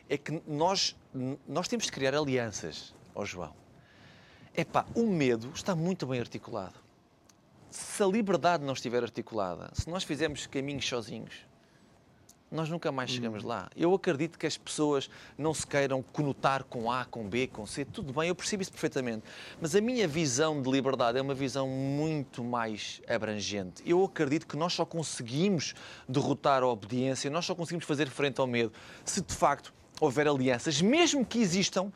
é 0.08 0.16
que 0.16 0.42
nós, 0.48 0.96
nós 1.46 1.68
temos 1.68 1.84
de 1.84 1.92
criar 1.92 2.14
alianças, 2.14 2.94
ó 3.14 3.22
João. 3.26 3.52
Epá, 4.56 4.86
o 4.94 5.06
medo 5.06 5.52
está 5.54 5.76
muito 5.76 6.06
bem 6.06 6.20
articulado. 6.20 6.74
Se 7.70 8.02
a 8.02 8.06
liberdade 8.06 8.64
não 8.64 8.72
estiver 8.72 9.02
articulada, 9.02 9.70
se 9.74 9.88
nós 9.90 10.04
fizermos 10.04 10.46
caminhos 10.46 10.88
sozinhos, 10.88 11.49
nós 12.50 12.68
nunca 12.68 12.90
mais 12.90 13.10
chegamos 13.10 13.44
lá. 13.44 13.70
Eu 13.76 13.94
acredito 13.94 14.38
que 14.38 14.46
as 14.46 14.58
pessoas 14.58 15.08
não 15.38 15.54
se 15.54 15.66
queiram 15.66 16.02
conotar 16.02 16.64
com 16.64 16.90
A, 16.90 17.04
com 17.04 17.28
B, 17.28 17.46
com 17.46 17.64
C, 17.66 17.84
tudo 17.84 18.12
bem, 18.12 18.28
eu 18.28 18.34
percebo 18.34 18.62
isso 18.62 18.72
perfeitamente. 18.72 19.22
Mas 19.60 19.74
a 19.76 19.80
minha 19.80 20.08
visão 20.08 20.60
de 20.60 20.70
liberdade 20.70 21.18
é 21.18 21.22
uma 21.22 21.34
visão 21.34 21.68
muito 21.68 22.42
mais 22.42 23.00
abrangente. 23.08 23.82
Eu 23.86 24.04
acredito 24.04 24.46
que 24.46 24.56
nós 24.56 24.72
só 24.72 24.84
conseguimos 24.84 25.74
derrotar 26.08 26.62
a 26.62 26.66
obediência, 26.66 27.30
nós 27.30 27.46
só 27.46 27.54
conseguimos 27.54 27.84
fazer 27.84 28.08
frente 28.08 28.40
ao 28.40 28.46
medo 28.46 28.72
se 29.04 29.20
de 29.20 29.34
facto 29.34 29.72
houver 30.00 30.26
alianças, 30.26 30.80
mesmo 30.80 31.24
que 31.24 31.38
existam 31.38 31.92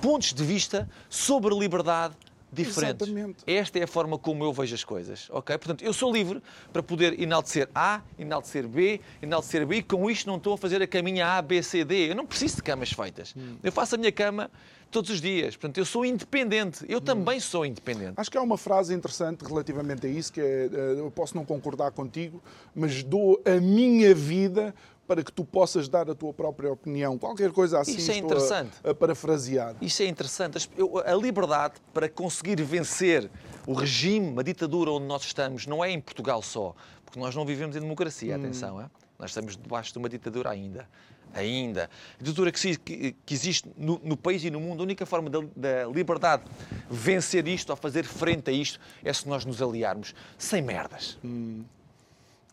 pontos 0.00 0.32
de 0.32 0.44
vista 0.44 0.88
sobre 1.10 1.54
liberdade 1.54 2.16
diferentes. 2.52 3.06
Exatamente. 3.06 3.44
Esta 3.46 3.78
é 3.78 3.82
a 3.84 3.86
forma 3.86 4.18
como 4.18 4.44
eu 4.44 4.52
vejo 4.52 4.74
as 4.74 4.84
coisas, 4.84 5.28
ok? 5.30 5.56
Portanto, 5.58 5.82
eu 5.84 5.92
sou 5.92 6.12
livre 6.12 6.42
para 6.72 6.82
poder 6.82 7.20
enaltecer 7.20 7.68
A, 7.74 8.00
enaltecer 8.18 8.66
B, 8.66 9.00
enaltecer 9.22 9.66
B, 9.66 9.76
e 9.76 9.82
com 9.82 10.10
isto 10.10 10.26
não 10.26 10.36
estou 10.36 10.54
a 10.54 10.58
fazer 10.58 10.82
a 10.82 10.86
caminha 10.86 11.26
A, 11.26 11.42
B, 11.42 11.62
C, 11.62 11.84
D. 11.84 12.10
Eu 12.10 12.14
não 12.14 12.26
preciso 12.26 12.56
de 12.56 12.62
camas 12.62 12.92
feitas. 12.92 13.34
Hum. 13.36 13.56
Eu 13.62 13.72
faço 13.72 13.94
a 13.94 13.98
minha 13.98 14.12
cama 14.12 14.50
todos 14.90 15.10
os 15.10 15.20
dias. 15.20 15.56
Portanto, 15.56 15.78
eu 15.78 15.84
sou 15.84 16.04
independente. 16.04 16.84
Eu 16.88 16.98
hum. 16.98 17.02
também 17.02 17.40
sou 17.40 17.64
independente. 17.64 18.14
Acho 18.16 18.30
que 18.30 18.38
há 18.38 18.42
uma 18.42 18.58
frase 18.58 18.94
interessante 18.94 19.44
relativamente 19.44 20.06
a 20.06 20.10
isso, 20.10 20.32
que 20.32 20.40
é, 20.40 20.70
eh, 20.72 20.94
eu 20.98 21.10
posso 21.10 21.36
não 21.36 21.44
concordar 21.44 21.90
contigo, 21.92 22.42
mas 22.74 23.02
dou 23.02 23.40
a 23.44 23.60
minha 23.60 24.14
vida 24.14 24.74
para 25.08 25.24
que 25.24 25.32
tu 25.32 25.42
possas 25.42 25.88
dar 25.88 26.08
a 26.10 26.14
tua 26.14 26.34
própria 26.34 26.70
opinião. 26.70 27.16
Qualquer 27.16 27.50
coisa 27.50 27.80
assim 27.80 27.96
Isso 27.96 28.12
é 28.12 28.18
interessante. 28.18 28.72
A, 28.84 28.90
a 28.90 28.94
parafrasear. 28.94 29.74
Isso 29.80 30.02
é 30.02 30.06
interessante. 30.06 30.68
A 31.06 31.14
liberdade 31.14 31.76
para 31.94 32.10
conseguir 32.10 32.62
vencer 32.62 33.30
o 33.66 33.72
regime, 33.72 34.38
a 34.38 34.42
ditadura 34.42 34.90
onde 34.90 35.06
nós 35.06 35.22
estamos, 35.22 35.66
não 35.66 35.82
é 35.82 35.90
em 35.90 35.98
Portugal 35.98 36.42
só, 36.42 36.74
porque 37.04 37.18
nós 37.18 37.34
não 37.34 37.46
vivemos 37.46 37.74
em 37.74 37.80
democracia, 37.80 38.36
hum. 38.36 38.40
atenção, 38.40 38.80
é? 38.80 38.90
Nós 39.18 39.30
estamos 39.30 39.56
debaixo 39.56 39.92
de 39.92 39.98
uma 39.98 40.08
ditadura 40.10 40.50
ainda. 40.50 40.86
Ainda. 41.34 41.90
A 42.20 42.22
ditadura 42.22 42.52
que, 42.52 43.14
existe 43.30 43.68
no, 43.76 44.00
no, 44.04 44.16
país 44.16 44.44
e 44.44 44.50
no 44.50 44.60
mundo, 44.60 44.80
a 44.80 44.82
única 44.84 45.04
forma 45.06 45.28
da, 45.28 45.40
da 45.56 45.86
liberdade 45.86 46.44
vencer 46.90 47.48
isto, 47.48 47.70
ou 47.70 47.76
fazer 47.76 48.04
frente 48.04 48.50
a 48.50 48.52
isto, 48.52 48.78
é 49.02 49.12
se 49.12 49.26
nós 49.26 49.44
nos 49.44 49.60
aliarmos 49.60 50.14
sem 50.36 50.62
merdas. 50.62 51.18
Hum. 51.24 51.64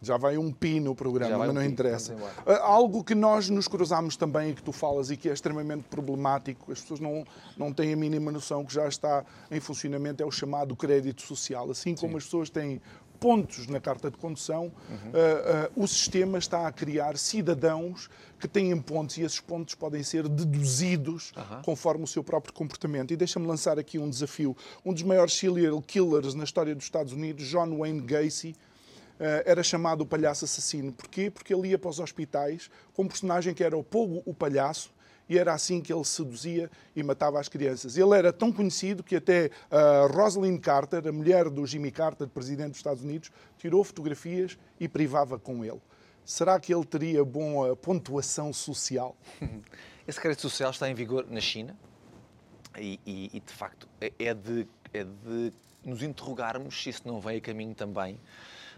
Já 0.06 0.18
vai 0.18 0.38
um 0.38 0.52
pi 0.52 0.80
no 0.80 0.96
programa, 0.96 1.38
mas 1.40 1.50
um 1.50 1.54
não 1.54 1.62
pi, 1.62 1.68
interessa. 1.68 2.16
Ah, 2.46 2.60
algo 2.64 3.04
que 3.04 3.16
nós 3.16 3.50
nos 3.50 3.68
cruzamos 3.68 4.16
também 4.16 4.52
e 4.52 4.54
que 4.54 4.64
tu 4.64 4.72
falas 4.72 5.10
e 5.10 5.18
que 5.18 5.30
é 5.30 5.34
extremamente 5.34 5.84
problemático, 5.90 6.72
as 6.72 6.82
pessoas 6.82 7.00
não, 7.00 7.26
não 7.58 7.74
têm 7.74 7.94
a 7.94 7.96
mínima 7.96 8.32
noção 8.32 8.64
que 8.64 8.74
já 8.74 8.88
está 8.88 9.26
em 9.50 9.60
funcionamento, 9.60 10.22
é 10.22 10.26
o 10.26 10.32
chamado 10.32 10.76
crédito 10.76 11.22
social. 11.22 11.70
Assim 11.72 11.96
como 11.96 12.12
Sim. 12.12 12.18
as 12.18 12.24
pessoas 12.26 12.50
têm 12.50 12.82
pontos 13.20 13.68
na 13.68 13.80
carta 13.80 14.12
de 14.12 14.18
condução, 14.18 14.72
uhum. 14.90 14.96
uh, 14.96 15.80
uh, 15.80 15.84
o 15.84 15.88
sistema 15.88 16.38
está 16.38 16.68
a 16.68 16.72
criar 16.72 17.18
cidadãos 17.18 18.10
que 18.40 18.48
têm 18.48 18.80
pontos 18.80 19.18
e 19.18 19.22
esses 19.22 19.40
pontos 19.40 19.74
podem 19.76 20.04
ser 20.04 20.28
deduzidos 20.28 21.32
uhum. 21.36 21.62
conforme 21.64 22.04
o 22.04 22.08
seu 22.08 22.24
próprio 22.24 22.54
comportamento. 22.54 23.12
E 23.12 23.16
deixa-me 23.16 23.48
lançar 23.48 23.80
aqui 23.80 23.98
um 23.98 24.10
desafio. 24.10 24.56
Um 24.86 24.94
dos 24.94 25.04
maiores 25.04 25.34
serial 25.34 25.82
killers 25.82 26.34
na 26.34 26.44
história 26.44 26.76
dos 26.76 26.84
Estados 26.84 27.14
Unidos, 27.14 27.48
John 27.48 27.78
Wayne 27.78 28.02
Gacy, 28.02 28.56
era 29.20 29.64
chamado 29.64 30.02
o 30.02 30.06
palhaço 30.06 30.46
assassino. 30.46 30.92
Porquê? 30.92 31.30
Porque 31.30 31.54
ele 31.54 31.70
ia 31.70 31.78
para 31.78 31.90
os 31.90 32.00
hospitais 32.00 32.70
com 32.94 33.04
um 33.04 33.08
personagem 33.08 33.54
que 33.54 33.64
era 33.64 33.78
o 33.78 33.84
Pogo 33.84 34.22
o 34.26 34.34
Palhaço, 34.34 34.94
e 35.28 35.38
era 35.38 35.54
assim 35.54 35.82
que 35.82 35.92
ele 35.92 36.04
seduzia 36.04 36.70
e 36.96 37.02
matava 37.04 37.40
as 37.40 37.50
crianças. 37.50 37.98
Ele 37.98 38.16
era 38.16 38.32
tão 38.32 38.52
conhecido 38.52 39.04
que 39.04 39.16
até 39.16 39.50
uh, 39.72 40.14
Rosalind 40.14 40.60
Carter, 40.60 41.08
a 41.08 41.12
mulher 41.12 41.50
do 41.50 41.66
Jimmy 41.66 41.92
Carter, 41.92 42.28
presidente 42.28 42.70
dos 42.70 42.78
Estados 42.78 43.04
Unidos, 43.04 43.32
tirou 43.58 43.84
fotografias 43.84 44.58
e 44.80 44.88
privava 44.88 45.40
com 45.40 45.66
ele. 45.66 45.82
Será 46.24 46.60
que 46.60 46.74
ele 46.74 46.86
teria 46.86 47.24
boa 47.24 47.76
pontuação 47.76 48.52
social? 48.52 49.16
Esse 50.08 50.20
crédito 50.20 50.42
social 50.42 50.72
está 50.72 50.90
em 50.90 50.94
vigor 50.94 51.26
na 51.30 51.42
China 51.42 51.76
e, 52.78 53.00
e, 53.06 53.32
e 53.34 53.40
de 53.40 53.54
facto, 53.54 53.88
é, 54.00 54.12
é 54.20 54.34
de, 54.34 54.68
é 54.94 55.04
de 55.04 55.54
nos 55.84 56.04
interrogarmos 56.04 56.84
se 56.84 56.90
isso 56.90 57.02
não 57.06 57.20
vem 57.20 57.38
a 57.38 57.42
caminho 57.42 57.74
também 57.74 58.20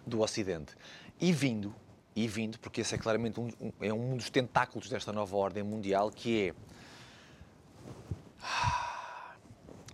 do 0.08 0.22
Ocidente. 0.22 0.76
E 1.20 1.32
vindo, 1.32 1.76
e 2.16 2.28
vindo, 2.28 2.58
porque 2.60 2.82
esse 2.82 2.96
é 2.96 2.98
claramente 2.98 3.40
um, 3.40 3.50
um, 3.62 3.72
é 3.82 3.94
um 3.94 4.16
dos 4.16 4.30
tentáculos 4.30 4.90
desta 4.90 5.14
nova 5.14 5.36
ordem 5.36 5.62
mundial, 5.62 6.10
que 6.10 6.48
é 6.48 6.56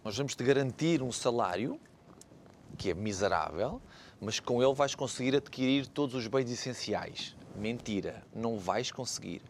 nós 0.04 0.18
vamos 0.18 0.36
te 0.36 0.44
garantir 0.44 1.02
um 1.02 1.12
salário 1.12 1.80
que 2.78 2.90
é 2.90 2.94
miserável, 2.94 3.82
mas 4.20 4.40
com 4.40 4.62
ele 4.62 4.74
vais 4.74 4.96
conseguir 4.96 5.36
adquirir 5.36 5.88
todos 5.88 6.16
os 6.16 6.28
bens 6.28 6.52
essenciais. 6.52 7.36
Mentira, 7.56 8.24
não 8.36 8.58
vais 8.58 8.92
conseguir. 8.92 9.42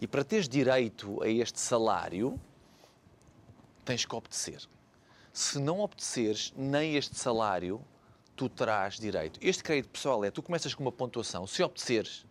E 0.00 0.06
para 0.06 0.24
teres 0.24 0.48
direito 0.48 1.22
a 1.22 1.28
este 1.28 1.60
salário, 1.60 2.40
tens 3.84 4.04
que 4.04 4.14
obedecer. 4.14 4.62
Se 5.32 5.58
não 5.58 5.80
obedeceres 5.80 6.52
nem 6.56 6.96
este 6.96 7.16
salário, 7.16 7.80
tu 8.36 8.48
terás 8.48 8.98
direito. 8.98 9.38
Este 9.42 9.62
crédito 9.62 9.90
pessoal 9.90 10.24
é, 10.24 10.30
tu 10.30 10.42
começas 10.42 10.74
com 10.74 10.82
uma 10.82 10.92
pontuação, 10.92 11.46
se 11.46 11.62
obedeceres, 11.62 12.26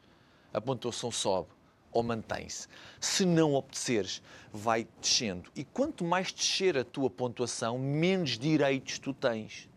a 0.53 0.59
pontuação 0.59 1.11
sobe 1.11 1.49
ou 1.91 2.03
mantém-se. 2.03 2.67
Se 2.99 3.25
não 3.25 3.53
obedeceres, 3.53 4.21
vai 4.51 4.87
descendo. 4.99 5.49
E 5.55 5.63
quanto 5.63 6.03
mais 6.03 6.31
descer 6.31 6.77
a 6.77 6.83
tua 6.83 7.09
pontuação, 7.09 7.77
menos 7.77 8.37
direitos 8.37 8.97
tu 8.99 9.13
tens, 9.13 9.69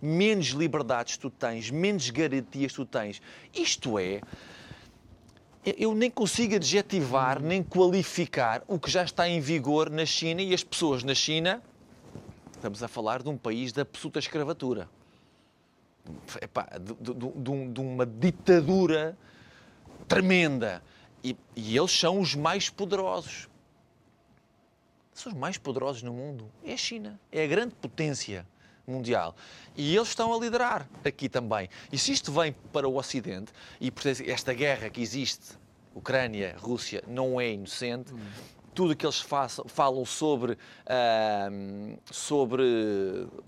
menos 0.00 0.48
liberdades 0.48 1.16
tu 1.16 1.30
tens, 1.30 1.70
menos 1.70 2.10
garantias 2.10 2.72
tu 2.72 2.84
tens. 2.84 3.20
Isto 3.54 3.98
é, 3.98 4.20
eu 5.64 5.94
nem 5.94 6.10
consigo 6.10 6.56
adjetivar 6.56 7.40
nem 7.40 7.62
qualificar 7.62 8.62
o 8.66 8.78
que 8.78 8.90
já 8.90 9.04
está 9.04 9.28
em 9.28 9.40
vigor 9.40 9.90
na 9.90 10.06
China 10.06 10.42
e 10.42 10.54
as 10.54 10.64
pessoas 10.64 11.02
na 11.02 11.14
China. 11.14 11.62
Estamos 12.52 12.82
a 12.82 12.88
falar 12.88 13.22
de 13.22 13.28
um 13.28 13.38
país 13.38 13.72
de 13.72 13.80
absoluta 13.80 14.18
escravatura 14.18 14.88
epá, 16.40 16.68
de, 16.78 16.94
de, 16.94 17.72
de, 17.72 17.80
uma 17.80 18.06
ditadura 18.06 19.16
tremenda. 20.08 20.82
E, 21.22 21.36
e, 21.54 21.76
eles 21.76 21.92
são 21.92 22.20
os 22.20 22.34
mais 22.34 22.70
poderosos. 22.70 23.48
São 25.12 25.32
os 25.32 25.38
mais 25.38 25.58
poderosos 25.58 26.02
no 26.02 26.12
mundo. 26.12 26.50
É 26.64 26.72
a 26.72 26.76
China. 26.76 27.20
É 27.30 27.44
a 27.44 27.46
grande 27.46 27.74
potência 27.74 28.46
mundial. 28.86 29.36
E 29.76 29.94
eles 29.94 30.08
estão 30.08 30.34
a 30.34 30.38
liderar 30.38 30.88
aqui 31.04 31.28
também. 31.28 31.68
E 31.92 31.98
se 31.98 32.12
isto 32.12 32.32
vem 32.32 32.54
para 32.72 32.88
o 32.88 32.96
Ocidente, 32.96 33.52
e 33.80 33.92
esta 34.26 34.52
guerra 34.52 34.90
que 34.90 35.00
existe, 35.00 35.58
Ucrânia, 35.94 36.56
Rússia, 36.58 37.02
não 37.06 37.40
é 37.40 37.52
inocente, 37.52 38.12
hum. 38.12 38.18
tudo 38.74 38.92
o 38.92 38.96
que 38.96 39.06
eles 39.06 39.20
façam, 39.20 39.64
falam 39.68 40.04
sobre, 40.04 40.52
uh, 40.52 41.98
sobre. 42.10 42.62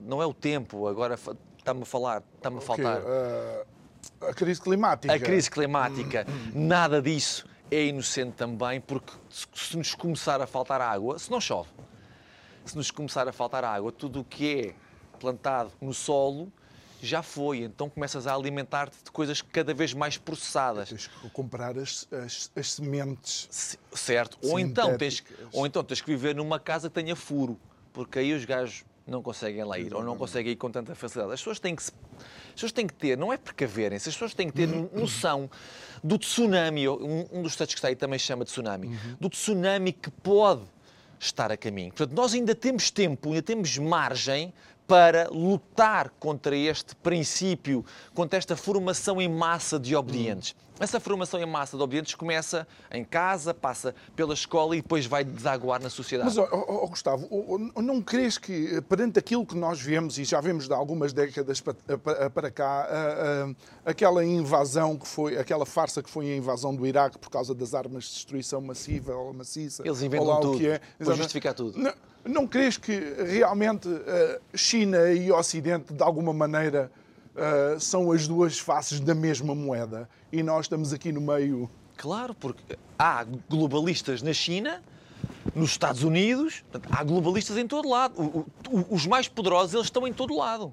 Não 0.00 0.22
é 0.22 0.26
o 0.26 0.34
tempo, 0.34 0.86
agora 0.86 1.18
está-me 1.62 1.82
a 1.82 1.86
falar, 1.86 2.22
está-me 2.36 2.58
a 2.58 2.60
faltar. 2.60 2.98
Okay, 2.98 3.10
uh, 3.10 4.30
a 4.30 4.34
crise 4.34 4.60
climática. 4.60 5.14
A 5.14 5.18
crise 5.18 5.50
climática. 5.50 6.26
Nada 6.52 7.00
disso 7.00 7.46
é 7.70 7.86
inocente 7.86 8.32
também, 8.32 8.80
porque 8.80 9.12
se 9.30 9.76
nos 9.76 9.94
começar 9.94 10.40
a 10.42 10.46
faltar 10.46 10.80
água, 10.80 11.18
se 11.18 11.30
não 11.30 11.40
chove, 11.40 11.70
se 12.64 12.76
nos 12.76 12.90
começar 12.90 13.26
a 13.26 13.32
faltar 13.32 13.64
água, 13.64 13.90
tudo 13.90 14.20
o 14.20 14.24
que 14.24 14.68
é 14.68 14.74
plantado 15.18 15.72
no 15.80 15.94
solo 15.94 16.52
já 17.00 17.22
foi. 17.22 17.58
Então 17.58 17.88
começas 17.88 18.26
a 18.26 18.34
alimentar-te 18.34 18.96
de 19.04 19.10
coisas 19.10 19.40
cada 19.40 19.72
vez 19.72 19.94
mais 19.94 20.16
processadas. 20.16 20.88
Tens 20.88 21.06
que 21.06 21.30
comprar 21.30 21.76
as, 21.78 22.06
as, 22.12 22.50
as 22.54 22.72
sementes. 22.72 23.48
C 23.50 23.78
certo. 23.92 24.38
Ou 24.42 24.58
então, 24.58 24.96
tens, 24.96 25.22
ou 25.52 25.66
então 25.66 25.82
tens 25.82 26.00
que 26.00 26.10
viver 26.10 26.34
numa 26.34 26.60
casa 26.60 26.88
que 26.88 26.94
tenha 26.94 27.16
furo, 27.16 27.58
porque 27.92 28.18
aí 28.18 28.32
os 28.32 28.44
gajos 28.44 28.84
não 29.06 29.22
conseguem 29.22 29.64
lá 29.64 29.78
ir 29.78 29.94
ou 29.94 30.02
não 30.02 30.16
conseguem 30.16 30.52
ir 30.52 30.56
com 30.56 30.70
tanta 30.70 30.94
facilidade. 30.94 31.34
As 31.34 31.40
pessoas 31.40 31.58
têm 31.58 31.74
que, 31.74 31.82
se, 31.82 31.92
as 32.18 32.52
pessoas 32.54 32.72
têm 32.72 32.86
que 32.86 32.94
ter, 32.94 33.16
não 33.16 33.32
é 33.32 33.36
precaverem-se, 33.36 34.08
as 34.08 34.14
pessoas 34.14 34.34
têm 34.34 34.48
que 34.48 34.54
ter 34.54 34.66
noção 34.66 35.50
do 36.02 36.18
tsunami, 36.18 36.88
um, 36.88 37.26
um 37.32 37.42
dos 37.42 37.56
textos 37.56 37.74
que 37.74 37.78
está 37.78 37.88
aí 37.88 37.96
também 37.96 38.18
chama 38.18 38.44
de 38.44 38.50
tsunami, 38.50 38.88
uhum. 38.88 39.16
do 39.20 39.28
tsunami 39.28 39.92
que 39.92 40.10
pode 40.10 40.62
estar 41.18 41.52
a 41.52 41.56
caminho. 41.56 41.92
Portanto, 41.92 42.16
nós 42.16 42.34
ainda 42.34 42.54
temos 42.54 42.90
tempo, 42.90 43.28
ainda 43.28 43.42
temos 43.42 43.78
margem 43.78 44.52
para 44.92 45.30
lutar 45.30 46.10
contra 46.20 46.54
este 46.54 46.94
princípio, 46.96 47.82
contra 48.12 48.38
esta 48.38 48.54
formação 48.54 49.22
em 49.22 49.28
massa 49.28 49.80
de 49.80 49.96
obedientes. 49.96 50.54
Essa 50.78 51.00
formação 51.00 51.40
em 51.40 51.46
massa 51.46 51.78
de 51.78 51.82
obedientes 51.82 52.14
começa 52.14 52.68
em 52.90 53.02
casa, 53.02 53.54
passa 53.54 53.94
pela 54.14 54.34
escola 54.34 54.76
e 54.76 54.82
depois 54.82 55.06
vai 55.06 55.24
desaguar 55.24 55.80
na 55.80 55.88
sociedade. 55.88 56.36
Mas, 56.36 56.36
oh, 56.36 56.66
oh, 56.68 56.88
Gustavo, 56.88 57.26
não 57.76 58.02
crees 58.02 58.36
que, 58.36 58.82
perante 58.82 59.18
aquilo 59.18 59.46
que 59.46 59.56
nós 59.56 59.80
vemos, 59.80 60.18
e 60.18 60.24
já 60.24 60.42
vemos 60.42 60.68
de 60.68 60.74
algumas 60.74 61.14
décadas 61.14 61.58
para, 61.62 62.28
para 62.28 62.50
cá, 62.50 62.86
aquela 63.86 64.22
invasão 64.22 64.98
que 64.98 65.08
foi, 65.08 65.38
aquela 65.38 65.64
farsa 65.64 66.02
que 66.02 66.10
foi 66.10 66.30
a 66.30 66.36
invasão 66.36 66.74
do 66.74 66.86
Iraque 66.86 67.16
por 67.16 67.30
causa 67.30 67.54
das 67.54 67.72
armas 67.72 68.04
de 68.04 68.10
destruição 68.10 68.60
massiva 68.60 69.14
ou 69.14 69.32
maciça, 69.32 69.82
Eles 69.86 70.02
inventam 70.02 70.38
tudo, 70.38 70.58
que 70.58 70.66
é, 70.66 70.80
para 70.98 71.14
justificar 71.14 71.54
tudo. 71.54 71.78
Não, 71.78 71.94
não 72.24 72.46
crees 72.46 72.76
que 72.76 72.92
realmente 73.26 73.88
China 74.54 75.10
e 75.10 75.30
Ocidente, 75.32 75.92
de 75.92 76.02
alguma 76.02 76.32
maneira, 76.32 76.90
uh, 77.34 77.80
são 77.80 78.12
as 78.12 78.26
duas 78.28 78.58
faces 78.58 79.00
da 79.00 79.14
mesma 79.14 79.54
moeda 79.54 80.08
e 80.30 80.42
nós 80.42 80.66
estamos 80.66 80.92
aqui 80.92 81.12
no 81.12 81.20
meio. 81.20 81.70
Claro, 81.96 82.34
porque 82.34 82.78
há 82.98 83.24
globalistas 83.48 84.22
na 84.22 84.32
China, 84.32 84.82
nos 85.54 85.70
Estados 85.70 86.02
Unidos, 86.02 86.64
há 86.90 87.04
globalistas 87.04 87.56
em 87.56 87.66
todo 87.66 87.88
lado. 87.88 88.46
Os 88.90 89.06
mais 89.06 89.28
poderosos 89.28 89.74
eles 89.74 89.86
estão 89.86 90.06
em 90.06 90.12
todo 90.12 90.34
lado. 90.36 90.72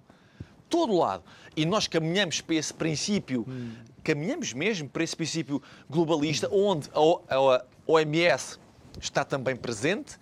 Todo 0.70 0.96
lado. 0.96 1.24
E 1.56 1.66
nós 1.66 1.88
caminhamos 1.88 2.42
para 2.42 2.56
esse 2.56 2.74
princípio, 2.74 3.46
hum. 3.48 3.74
caminhamos 4.04 4.54
mesmo 4.54 4.88
para 4.88 5.04
esse 5.04 5.16
princípio 5.16 5.62
globalista, 5.90 6.48
onde 6.52 6.90
a 6.94 7.64
OMS 7.88 8.58
está 9.02 9.24
também 9.24 9.56
presente, 9.56 10.18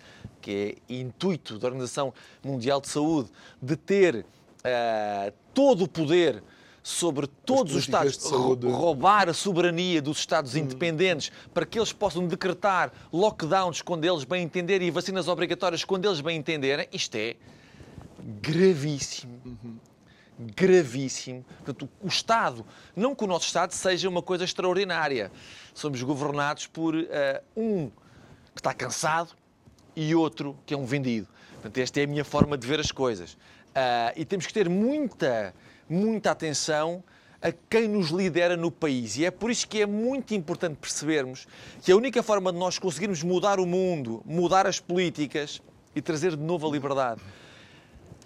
que 0.47 0.79
é 0.89 0.93
intuito 0.93 1.59
da 1.59 1.67
Organização 1.67 2.13
Mundial 2.41 2.79
de 2.79 2.87
Saúde 2.87 3.29
de 3.61 3.75
ter 3.75 4.15
uh, 4.15 5.33
todo 5.53 5.83
o 5.83 5.87
poder 5.89 6.41
sobre 6.81 7.27
todos 7.27 7.75
os 7.75 7.81
Estados, 7.81 8.17
roubar 8.63 9.27
a 9.27 9.33
soberania 9.33 10.01
dos 10.01 10.19
Estados 10.19 10.55
hum. 10.55 10.59
independentes 10.59 11.33
para 11.53 11.65
que 11.65 11.77
eles 11.77 11.91
possam 11.91 12.25
decretar 12.25 12.93
lockdowns 13.11 13.81
quando 13.81 14.05
eles 14.05 14.23
bem 14.23 14.41
entenderem 14.41 14.87
e 14.87 14.91
vacinas 14.91 15.27
obrigatórias 15.27 15.83
quando 15.83 16.05
eles 16.05 16.21
bem 16.21 16.37
entenderem, 16.37 16.87
isto 16.93 17.15
é 17.15 17.35
gravíssimo. 18.41 19.41
Uhum. 19.43 19.77
Gravíssimo. 20.55 21.43
Portanto, 21.57 21.89
o 22.01 22.07
Estado, 22.07 22.65
não 22.95 23.13
que 23.13 23.25
o 23.25 23.27
nosso 23.27 23.47
Estado 23.47 23.73
seja 23.73 24.07
uma 24.07 24.21
coisa 24.21 24.45
extraordinária. 24.45 25.29
Somos 25.73 26.01
governados 26.01 26.67
por 26.67 26.95
uh, 26.95 27.05
um 27.53 27.89
que 28.53 28.61
está 28.61 28.73
cansado 28.73 29.35
e 29.97 30.13
outro 30.13 30.55
que 30.63 30.75
é 30.75 30.77
um 30.77 30.85
vendido. 30.85 31.27
Portanto, 31.53 31.79
esta 31.79 31.99
é 31.99 32.03
a 32.03 32.07
minha 32.07 32.23
forma 32.23 32.55
de 32.55 32.67
ver 32.67 32.79
as 32.79 32.91
coisas. 32.91 33.33
Uh, 33.33 34.13
e 34.15 34.23
temos 34.23 34.45
que 34.45 34.53
ter 34.53 34.69
muita, 34.69 35.55
muita 35.89 36.29
atenção 36.29 37.03
a 37.41 37.51
quem 37.51 37.87
nos 37.87 38.09
lidera 38.09 38.55
no 38.55 38.69
país. 38.69 39.17
E 39.17 39.25
é 39.25 39.31
por 39.31 39.49
isso 39.49 39.67
que 39.67 39.81
é 39.81 39.87
muito 39.87 40.35
importante 40.35 40.77
percebermos 40.79 41.47
que 41.81 41.91
a 41.91 41.95
única 41.95 42.21
forma 42.21 42.53
de 42.53 42.59
nós 42.59 42.77
conseguirmos 42.77 43.23
mudar 43.23 43.59
o 43.59 43.65
mundo, 43.65 44.21
mudar 44.23 44.67
as 44.67 44.79
políticas 44.79 45.63
e 45.95 46.01
trazer 46.01 46.35
de 46.35 46.43
novo 46.43 46.67
a 46.67 46.71
liberdade. 46.71 47.21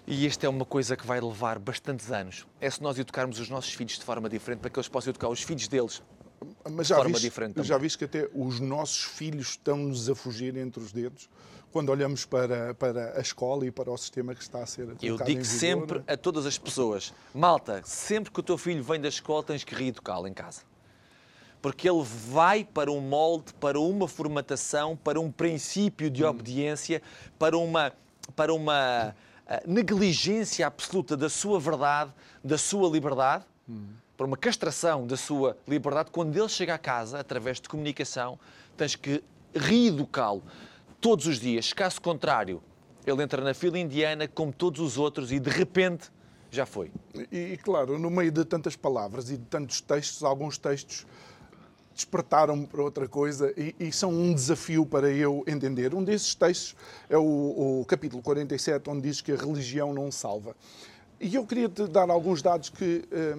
E 0.06 0.26
esta 0.26 0.44
é 0.44 0.48
uma 0.50 0.66
coisa 0.66 0.94
que 0.94 1.06
vai 1.06 1.20
levar 1.22 1.58
bastantes 1.58 2.10
anos. 2.12 2.46
É 2.60 2.68
se 2.68 2.82
nós 2.82 2.98
educarmos 2.98 3.40
os 3.40 3.48
nossos 3.48 3.72
filhos 3.72 3.98
de 3.98 4.04
forma 4.04 4.28
diferente 4.28 4.60
para 4.60 4.68
que 4.68 4.78
eles 4.78 4.88
possam 4.88 5.10
educar 5.10 5.28
os 5.28 5.42
filhos 5.42 5.68
deles 5.68 6.02
Mas 6.70 6.88
já 6.88 6.96
forma 6.96 7.12
viste, 7.12 7.22
diferente 7.22 7.54
também. 7.54 7.68
já 7.68 7.78
viste 7.78 7.96
que 7.96 8.04
até 8.04 8.28
os 8.34 8.60
nossos 8.60 9.04
filhos 9.04 9.50
estão-nos 9.50 10.10
a 10.10 10.14
fugir 10.14 10.56
entre 10.56 10.82
os 10.82 10.92
dedos 10.92 11.30
quando 11.72 11.88
olhamos 11.88 12.24
para, 12.26 12.74
para 12.74 13.18
a 13.18 13.20
escola 13.20 13.66
e 13.66 13.70
para 13.70 13.90
o 13.90 13.96
sistema 13.96 14.34
que 14.34 14.42
está 14.42 14.62
a 14.62 14.66
ser 14.66 14.84
colocado 14.84 15.04
Eu 15.04 15.14
em 15.14 15.24
digo 15.24 15.42
vigor. 15.42 15.58
sempre 15.58 16.02
a 16.06 16.16
todas 16.16 16.44
as 16.44 16.58
pessoas: 16.58 17.12
malta, 17.34 17.82
sempre 17.84 18.30
que 18.30 18.38
o 18.38 18.42
teu 18.42 18.58
filho 18.58 18.84
vem 18.84 19.00
da 19.00 19.08
escola, 19.08 19.42
tens 19.42 19.64
que 19.64 19.74
reeducá-lo 19.74 20.28
em 20.28 20.34
casa. 20.34 20.60
Porque 21.62 21.88
ele 21.88 22.02
vai 22.02 22.64
para 22.64 22.90
um 22.90 23.00
molde, 23.00 23.54
para 23.54 23.80
uma 23.80 24.06
formatação, 24.06 24.96
para 24.96 25.18
um 25.18 25.30
princípio 25.30 26.10
de 26.10 26.24
obediência, 26.24 27.00
para 27.38 27.56
uma, 27.56 27.92
para 28.34 28.52
uma 28.52 29.14
ah, 29.46 29.62
negligência 29.64 30.66
absoluta 30.66 31.16
da 31.16 31.30
sua 31.30 31.58
verdade, 31.60 32.12
da 32.42 32.58
sua 32.58 32.90
liberdade, 32.90 33.44
para 34.16 34.26
uma 34.26 34.36
castração 34.36 35.06
da 35.06 35.16
sua 35.16 35.56
liberdade. 35.66 36.10
Quando 36.10 36.36
ele 36.36 36.48
chega 36.48 36.74
a 36.74 36.78
casa, 36.78 37.20
através 37.20 37.60
de 37.60 37.68
comunicação, 37.68 38.38
tens 38.76 38.96
que 38.96 39.22
reeducá-lo 39.54 40.42
todos 41.02 41.26
os 41.26 41.40
dias. 41.40 41.72
Caso 41.72 42.00
contrário, 42.00 42.62
ele 43.04 43.22
entra 43.22 43.42
na 43.42 43.52
fila 43.52 43.76
indiana 43.76 44.28
como 44.28 44.52
todos 44.52 44.80
os 44.80 44.96
outros 44.96 45.32
e 45.32 45.40
de 45.40 45.50
repente 45.50 46.10
já 46.48 46.64
foi. 46.64 46.92
E, 47.30 47.54
e, 47.54 47.56
claro, 47.56 47.98
no 47.98 48.08
meio 48.08 48.30
de 48.30 48.44
tantas 48.44 48.76
palavras 48.76 49.28
e 49.28 49.36
de 49.36 49.44
tantos 49.46 49.80
textos, 49.80 50.22
alguns 50.22 50.56
textos 50.56 51.04
despertaram-me 51.92 52.66
para 52.66 52.82
outra 52.82 53.08
coisa 53.08 53.52
e, 53.56 53.74
e 53.80 53.92
são 53.92 54.10
um 54.10 54.32
desafio 54.32 54.86
para 54.86 55.10
eu 55.10 55.42
entender. 55.46 55.92
Um 55.92 56.04
desses 56.04 56.36
textos 56.36 56.76
é 57.10 57.18
o, 57.18 57.80
o 57.80 57.84
capítulo 57.84 58.22
47, 58.22 58.88
onde 58.88 59.02
diz 59.02 59.20
que 59.20 59.32
a 59.32 59.36
religião 59.36 59.92
não 59.92 60.10
salva. 60.12 60.54
E 61.20 61.34
eu 61.34 61.44
queria 61.44 61.68
te 61.68 61.86
dar 61.88 62.10
alguns 62.10 62.42
dados 62.42 62.68
que 62.68 63.04
eh, 63.10 63.36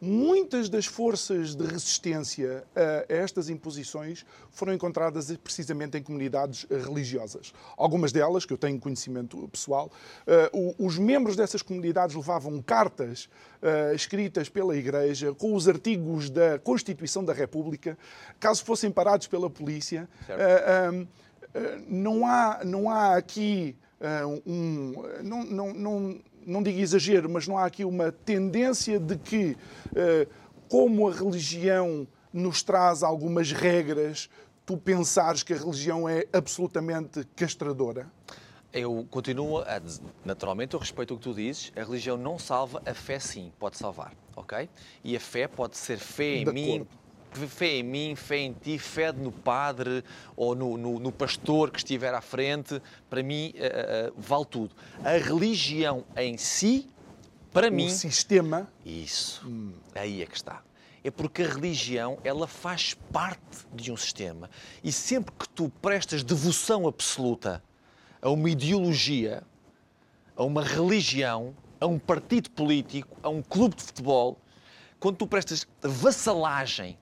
muitas 0.00 0.68
das 0.68 0.86
forças 0.86 1.54
de 1.54 1.64
resistência 1.64 2.64
a 2.74 3.12
estas 3.12 3.48
imposições 3.48 4.24
foram 4.50 4.72
encontradas 4.72 5.34
precisamente 5.36 5.96
em 5.96 6.02
comunidades 6.02 6.66
eh, 6.70 6.76
religiosas. 6.76 7.52
Algumas 7.76 8.12
delas, 8.12 8.44
que 8.44 8.52
eu 8.52 8.58
tenho 8.58 8.78
conhecimento 8.78 9.48
pessoal, 9.48 9.90
eh, 10.26 10.50
os 10.78 10.98
membros 10.98 11.36
dessas 11.36 11.62
comunidades 11.62 12.14
levavam 12.14 12.60
cartas 12.62 13.28
eh, 13.62 13.92
escritas 13.94 14.48
pela 14.48 14.76
Igreja 14.76 15.34
com 15.34 15.54
os 15.54 15.68
artigos 15.68 16.30
da 16.30 16.58
Constituição 16.58 17.24
da 17.24 17.32
República, 17.32 17.96
caso 18.40 18.64
fossem 18.64 18.90
parados 18.90 19.26
pela 19.26 19.50
polícia. 19.50 20.08
Não 21.88 22.26
há, 22.26 22.60
não 22.64 22.90
há 22.90 23.16
aqui 23.16 23.74
um. 24.46 24.92
Não, 25.22 25.44
não, 25.44 25.74
não, 25.74 26.20
não 26.46 26.62
digo 26.62 26.78
exagero, 26.78 27.28
mas 27.28 27.46
não 27.46 27.58
há 27.58 27.64
aqui 27.64 27.84
uma 27.84 28.10
tendência 28.12 28.98
de 28.98 29.16
que, 29.16 29.56
eh, 29.94 30.26
como 30.68 31.08
a 31.08 31.12
religião 31.12 32.06
nos 32.32 32.62
traz 32.62 33.02
algumas 33.02 33.52
regras, 33.52 34.28
tu 34.64 34.76
pensares 34.76 35.42
que 35.42 35.52
a 35.52 35.56
religião 35.56 36.08
é 36.08 36.26
absolutamente 36.32 37.24
castradora? 37.34 38.06
Eu 38.70 39.06
continuo 39.10 39.58
a 39.66 39.78
dizer, 39.78 40.02
naturalmente 40.24 40.74
eu 40.74 40.80
respeito 40.80 41.14
o 41.14 41.16
que 41.16 41.22
tu 41.22 41.32
dizes, 41.34 41.72
a 41.74 41.82
religião 41.82 42.18
não 42.18 42.38
salva, 42.38 42.82
a 42.84 42.92
fé 42.92 43.18
sim 43.18 43.50
pode 43.58 43.78
salvar, 43.78 44.12
ok? 44.36 44.68
E 45.02 45.16
a 45.16 45.20
fé 45.20 45.48
pode 45.48 45.76
ser 45.76 45.98
fé 45.98 46.36
em 46.36 46.44
De 46.44 46.52
mim, 46.52 46.74
acordo. 46.74 46.88
Fé 47.32 47.76
em 47.78 47.82
mim, 47.82 48.14
fé 48.16 48.38
em 48.38 48.52
ti, 48.52 48.78
fé 48.78 49.12
no 49.12 49.30
padre 49.32 50.02
ou 50.36 50.54
no, 50.54 50.76
no- 50.78 50.98
no 50.98 51.12
pastor 51.12 51.70
que 51.70 51.78
estiver 51.78 52.14
à 52.14 52.20
frente, 52.20 52.80
para 53.10 53.22
mim 53.22 53.52
eh, 53.56 54.08
eh, 54.08 54.12
vale 54.16 54.44
tudo. 54.46 54.74
A 55.04 55.12
religião 55.18 56.04
em 56.16 56.36
si, 56.36 56.88
para 57.52 57.70
mim, 57.70 57.86
O 57.86 57.90
sistema. 57.90 58.68
isso. 58.84 59.46
Aí 59.94 60.22
é 60.22 60.26
que 60.26 60.36
está. 60.36 60.62
É 61.04 61.10
porque 61.10 61.42
a 61.42 61.46
religião, 61.48 62.18
ela 62.24 62.46
faz 62.46 62.94
parte 63.12 63.66
de 63.72 63.90
um 63.92 63.96
sistema. 63.96 64.50
E 64.82 64.90
sempre 64.92 65.32
que 65.38 65.48
tu 65.48 65.70
prestas 65.80 66.22
devoção 66.24 66.86
absoluta 66.88 67.62
a 68.20 68.28
uma 68.30 68.50
ideologia, 68.50 69.42
a 70.36 70.42
uma 70.44 70.62
religião, 70.62 71.54
a 71.80 71.86
um 71.86 71.98
partido 71.98 72.50
político, 72.50 73.16
a 73.22 73.28
um 73.28 73.40
clube 73.42 73.76
de 73.76 73.82
futebol, 73.84 74.38
quando 75.00 75.16
tu 75.16 75.26
prestas 75.26 75.66
vassalagem 75.80 76.98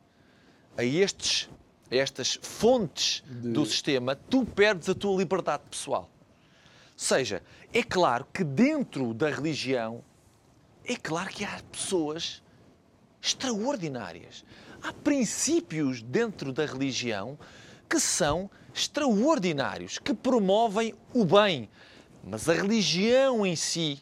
a, 0.77 0.85
estes, 0.85 1.49
a 1.91 1.97
estas 1.97 2.39
fontes 2.43 3.23
do 3.27 3.65
sistema, 3.65 4.15
tu 4.15 4.45
perdes 4.45 4.89
a 4.89 4.95
tua 4.95 5.17
liberdade 5.17 5.63
pessoal. 5.71 6.11
Ou 6.93 6.99
seja, 6.99 7.43
é 7.73 7.83
claro 7.83 8.27
que 8.33 8.43
dentro 8.43 9.13
da 9.13 9.31
religião 9.31 10.03
é 10.85 10.97
claro 10.97 11.31
que 11.31 11.45
há 11.45 11.61
pessoas 11.71 12.43
extraordinárias. 13.21 14.45
Há 14.83 14.93
princípios 14.93 16.01
dentro 16.01 16.53
da 16.53 16.65
religião 16.65 17.39
que 17.89 17.99
são 17.99 18.51
extraordinários, 18.73 19.99
que 19.99 20.15
promovem 20.15 20.95
o 21.13 21.25
bem. 21.25 21.69
Mas 22.23 22.49
a 22.49 22.53
religião 22.55 23.45
em 23.45 23.57
si 23.57 24.01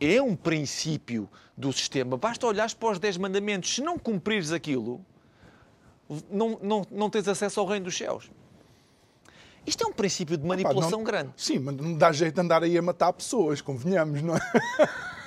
é 0.00 0.20
um 0.22 0.34
princípio 0.36 1.28
do 1.56 1.72
sistema. 1.72 2.16
Basta 2.16 2.46
olhares 2.46 2.74
para 2.74 2.90
os 2.92 2.98
Dez 2.98 3.16
Mandamentos. 3.16 3.74
Se 3.74 3.80
não 3.82 3.98
cumprires 3.98 4.52
aquilo, 4.52 5.00
não, 6.30 6.58
não, 6.62 6.86
não 6.90 7.10
tens 7.10 7.26
acesso 7.28 7.58
ao 7.60 7.66
reino 7.66 7.86
dos 7.86 7.96
céus. 7.96 8.30
Isto 9.66 9.84
é 9.84 9.86
um 9.86 9.92
princípio 9.92 10.36
de 10.36 10.46
manipulação 10.46 10.98
não- 10.98 11.04
grande. 11.04 11.30
Sim, 11.36 11.58
mas 11.58 11.76
não 11.76 11.94
dá 11.94 12.10
jeito 12.10 12.34
de 12.36 12.40
andar 12.40 12.62
aí 12.62 12.78
a 12.78 12.82
matar 12.82 13.12
pessoas, 13.12 13.60
convenhamos, 13.60 14.22
não 14.22 14.34
é? 14.36 14.40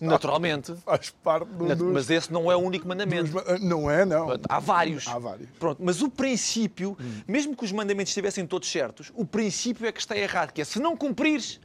Naturalmente. 0.00 0.74
Faz 0.84 1.10
parte 1.10 1.46
do, 1.50 1.74
dos- 1.74 1.92
Mas 1.92 2.08
esse 2.10 2.32
não 2.32 2.50
é 2.50 2.56
o 2.56 2.60
único 2.60 2.86
mandamento. 2.88 3.30
dos- 3.30 3.60
Não 3.60 3.90
é, 3.90 4.04
não. 4.06 4.28
Há 4.48 4.58
vários. 4.58 5.06
Há 5.06 5.18
vários. 5.18 5.48
Pronto, 5.58 5.82
mas 5.84 6.00
o 6.00 6.08
princípio, 6.08 6.96
mesmo 7.28 7.54
que 7.56 7.64
os 7.64 7.72
mandamentos 7.72 8.10
estivessem 8.10 8.46
todos 8.46 8.70
certos, 8.70 9.12
o 9.14 9.24
princípio 9.26 9.86
é 9.86 9.92
que 9.92 10.00
está 10.00 10.16
errado, 10.16 10.52
que 10.52 10.62
é 10.62 10.64
se 10.64 10.78
não 10.78 10.96
cumprires, 10.96 11.60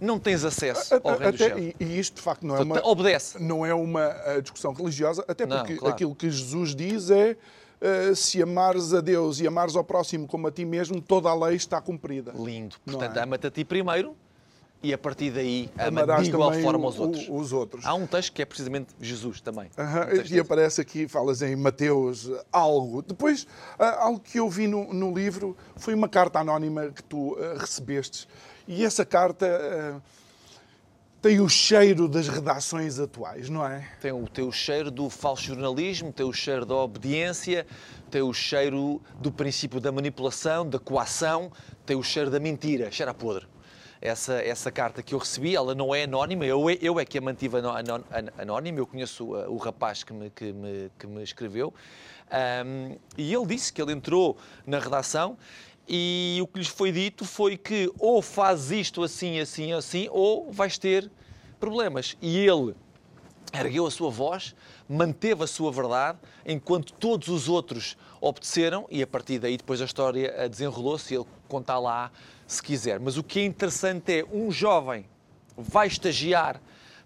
não 0.00 0.18
tens 0.18 0.44
acesso 0.44 0.94
ao 1.04 1.16
reino 1.18 1.32
dos 1.32 1.40
Até- 1.42 1.54
céus. 1.54 1.74
e, 1.78 1.98
isto, 1.98 2.14
de 2.16 2.22
facto, 2.22 2.46
não 2.46 2.56
é 2.56 2.60
uma, 2.60 2.86
obedece. 2.86 3.42
não 3.42 3.66
é 3.66 3.74
uma 3.74 4.02
eh, 4.24 4.40
discussão 4.40 4.72
religiosa, 4.72 5.24
até 5.28 5.44
Não, 5.46 5.58
porque 5.58 5.76
claro. 5.76 5.94
aquilo 5.94 6.14
que 6.14 6.30
Jesus 6.30 6.74
diz 6.74 7.10
é 7.10 7.36
eh, 7.80 8.14
se 8.14 8.42
amares 8.42 8.92
a 8.94 9.00
Deus 9.00 9.40
e 9.40 9.46
amares 9.46 9.76
ao 9.76 9.84
próximo 9.84 10.26
como 10.26 10.46
a 10.46 10.50
ti 10.50 10.64
mesmo, 10.64 11.00
toda 11.00 11.28
a 11.28 11.34
lei 11.34 11.56
está 11.56 11.80
cumprida. 11.80 12.32
Lindo. 12.34 12.76
Não 12.86 12.94
Portanto, 12.94 13.16
é? 13.18 13.22
ama-te 13.22 13.46
a 13.46 13.50
ti 13.50 13.64
primeiro 13.64 14.14
e 14.82 14.94
a 14.94 14.98
partir 14.98 15.30
daí 15.30 15.68
ama 15.78 15.88
Amarás 16.02 16.24
de 16.24 16.30
igual 16.30 16.52
forma 16.54 16.86
aos 16.86 16.98
outros. 16.98 17.26
os 17.28 17.52
outros. 17.52 17.84
Há 17.84 17.92
um 17.92 18.06
texto 18.06 18.32
que 18.32 18.40
é 18.40 18.46
precisamente 18.46 18.88
Jesus 18.98 19.38
também. 19.40 19.68
Um 19.76 20.16
texto 20.16 20.32
e 20.32 20.40
aparece 20.40 20.80
aqui, 20.80 21.06
falas 21.06 21.42
em 21.42 21.54
Mateus, 21.54 22.30
algo. 22.50 23.02
Depois, 23.02 23.46
ah, 23.78 24.04
algo 24.04 24.20
que 24.20 24.38
eu 24.40 24.48
vi 24.48 24.66
no, 24.66 24.90
no 24.94 25.12
livro 25.12 25.54
foi 25.76 25.92
uma 25.92 26.08
carta 26.08 26.38
anónima 26.38 26.88
que 26.88 27.02
tu 27.02 27.36
recebestes. 27.58 28.26
E 28.66 28.84
essa 28.84 29.04
carta 29.04 29.46
ah, 29.46 30.00
tem 31.20 31.40
o 31.40 31.48
cheiro 31.48 32.08
das 32.08 32.28
redações 32.28 32.98
atuais, 32.98 33.50
não 33.50 33.66
é? 33.66 33.86
Tem 34.00 34.12
o 34.12 34.26
teu 34.26 34.50
cheiro 34.50 34.90
do 34.90 35.10
falso 35.10 35.44
jornalismo, 35.44 36.12
tem 36.12 36.24
o 36.24 36.32
cheiro 36.32 36.64
da 36.64 36.74
obediência, 36.74 37.66
tem 38.10 38.22
o 38.22 38.32
cheiro 38.32 39.02
do 39.20 39.30
princípio 39.30 39.80
da 39.80 39.92
manipulação, 39.92 40.68
da 40.68 40.78
coação, 40.78 41.52
tem 41.84 41.96
o 41.96 42.02
cheiro 42.02 42.30
da 42.30 42.40
mentira, 42.40 42.90
cheira 42.90 43.10
a 43.10 43.14
podre. 43.14 43.46
Essa, 44.00 44.42
essa 44.42 44.70
carta 44.70 45.02
que 45.02 45.14
eu 45.14 45.18
recebi, 45.18 45.54
ela 45.54 45.74
não 45.74 45.94
é 45.94 46.04
anónima, 46.04 46.46
eu, 46.46 46.70
eu 46.70 46.98
é 46.98 47.04
que 47.04 47.18
a 47.18 47.20
mantive 47.20 47.56
anónima, 48.38 48.78
eu 48.78 48.86
conheço 48.86 49.34
uh, 49.34 49.52
o 49.52 49.58
rapaz 49.58 50.02
que 50.02 50.14
me, 50.14 50.30
que 50.30 50.54
me, 50.54 50.90
que 50.98 51.06
me 51.06 51.22
escreveu, 51.22 51.74
Ahm, 52.30 52.96
e 53.18 53.34
ele 53.34 53.46
disse 53.46 53.72
que 53.72 53.82
ele 53.82 53.92
entrou 53.92 54.38
na 54.64 54.78
redação 54.78 55.36
e 55.88 56.38
o 56.42 56.46
que 56.46 56.58
lhes 56.58 56.68
foi 56.68 56.92
dito 56.92 57.24
foi 57.24 57.56
que 57.56 57.90
ou 57.98 58.22
faz 58.22 58.70
isto 58.70 59.02
assim, 59.02 59.40
assim, 59.40 59.72
assim, 59.72 60.08
ou 60.10 60.50
vais 60.52 60.78
ter 60.78 61.10
problemas. 61.58 62.16
E 62.20 62.38
ele 62.38 62.74
ergueu 63.52 63.86
a 63.86 63.90
sua 63.90 64.10
voz, 64.10 64.54
manteve 64.88 65.42
a 65.42 65.46
sua 65.46 65.72
verdade, 65.72 66.18
enquanto 66.46 66.92
todos 66.92 67.28
os 67.28 67.48
outros 67.48 67.96
obedeceram, 68.20 68.86
e 68.90 69.02
a 69.02 69.06
partir 69.06 69.38
daí 69.38 69.56
depois 69.56 69.80
a 69.80 69.84
história 69.84 70.32
eh, 70.36 70.48
desenrolou-se 70.48 71.14
ele 71.14 71.26
conta 71.48 71.78
lá 71.78 72.10
se 72.46 72.62
quiser. 72.62 73.00
Mas 73.00 73.16
o 73.16 73.22
que 73.22 73.40
é 73.40 73.44
interessante 73.44 74.20
é 74.20 74.24
um 74.32 74.50
jovem 74.50 75.06
vai 75.56 75.86
estagiar 75.86 76.60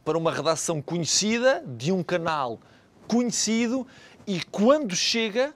para 0.05 0.18
uma 0.18 0.31
redação 0.31 0.83
conhecida, 0.83 1.64
de 1.66 1.91
um 1.91 2.03
canal 2.03 2.61
conhecido, 3.09 3.87
e 4.27 4.43
quando 4.45 4.95
chega, 4.95 5.55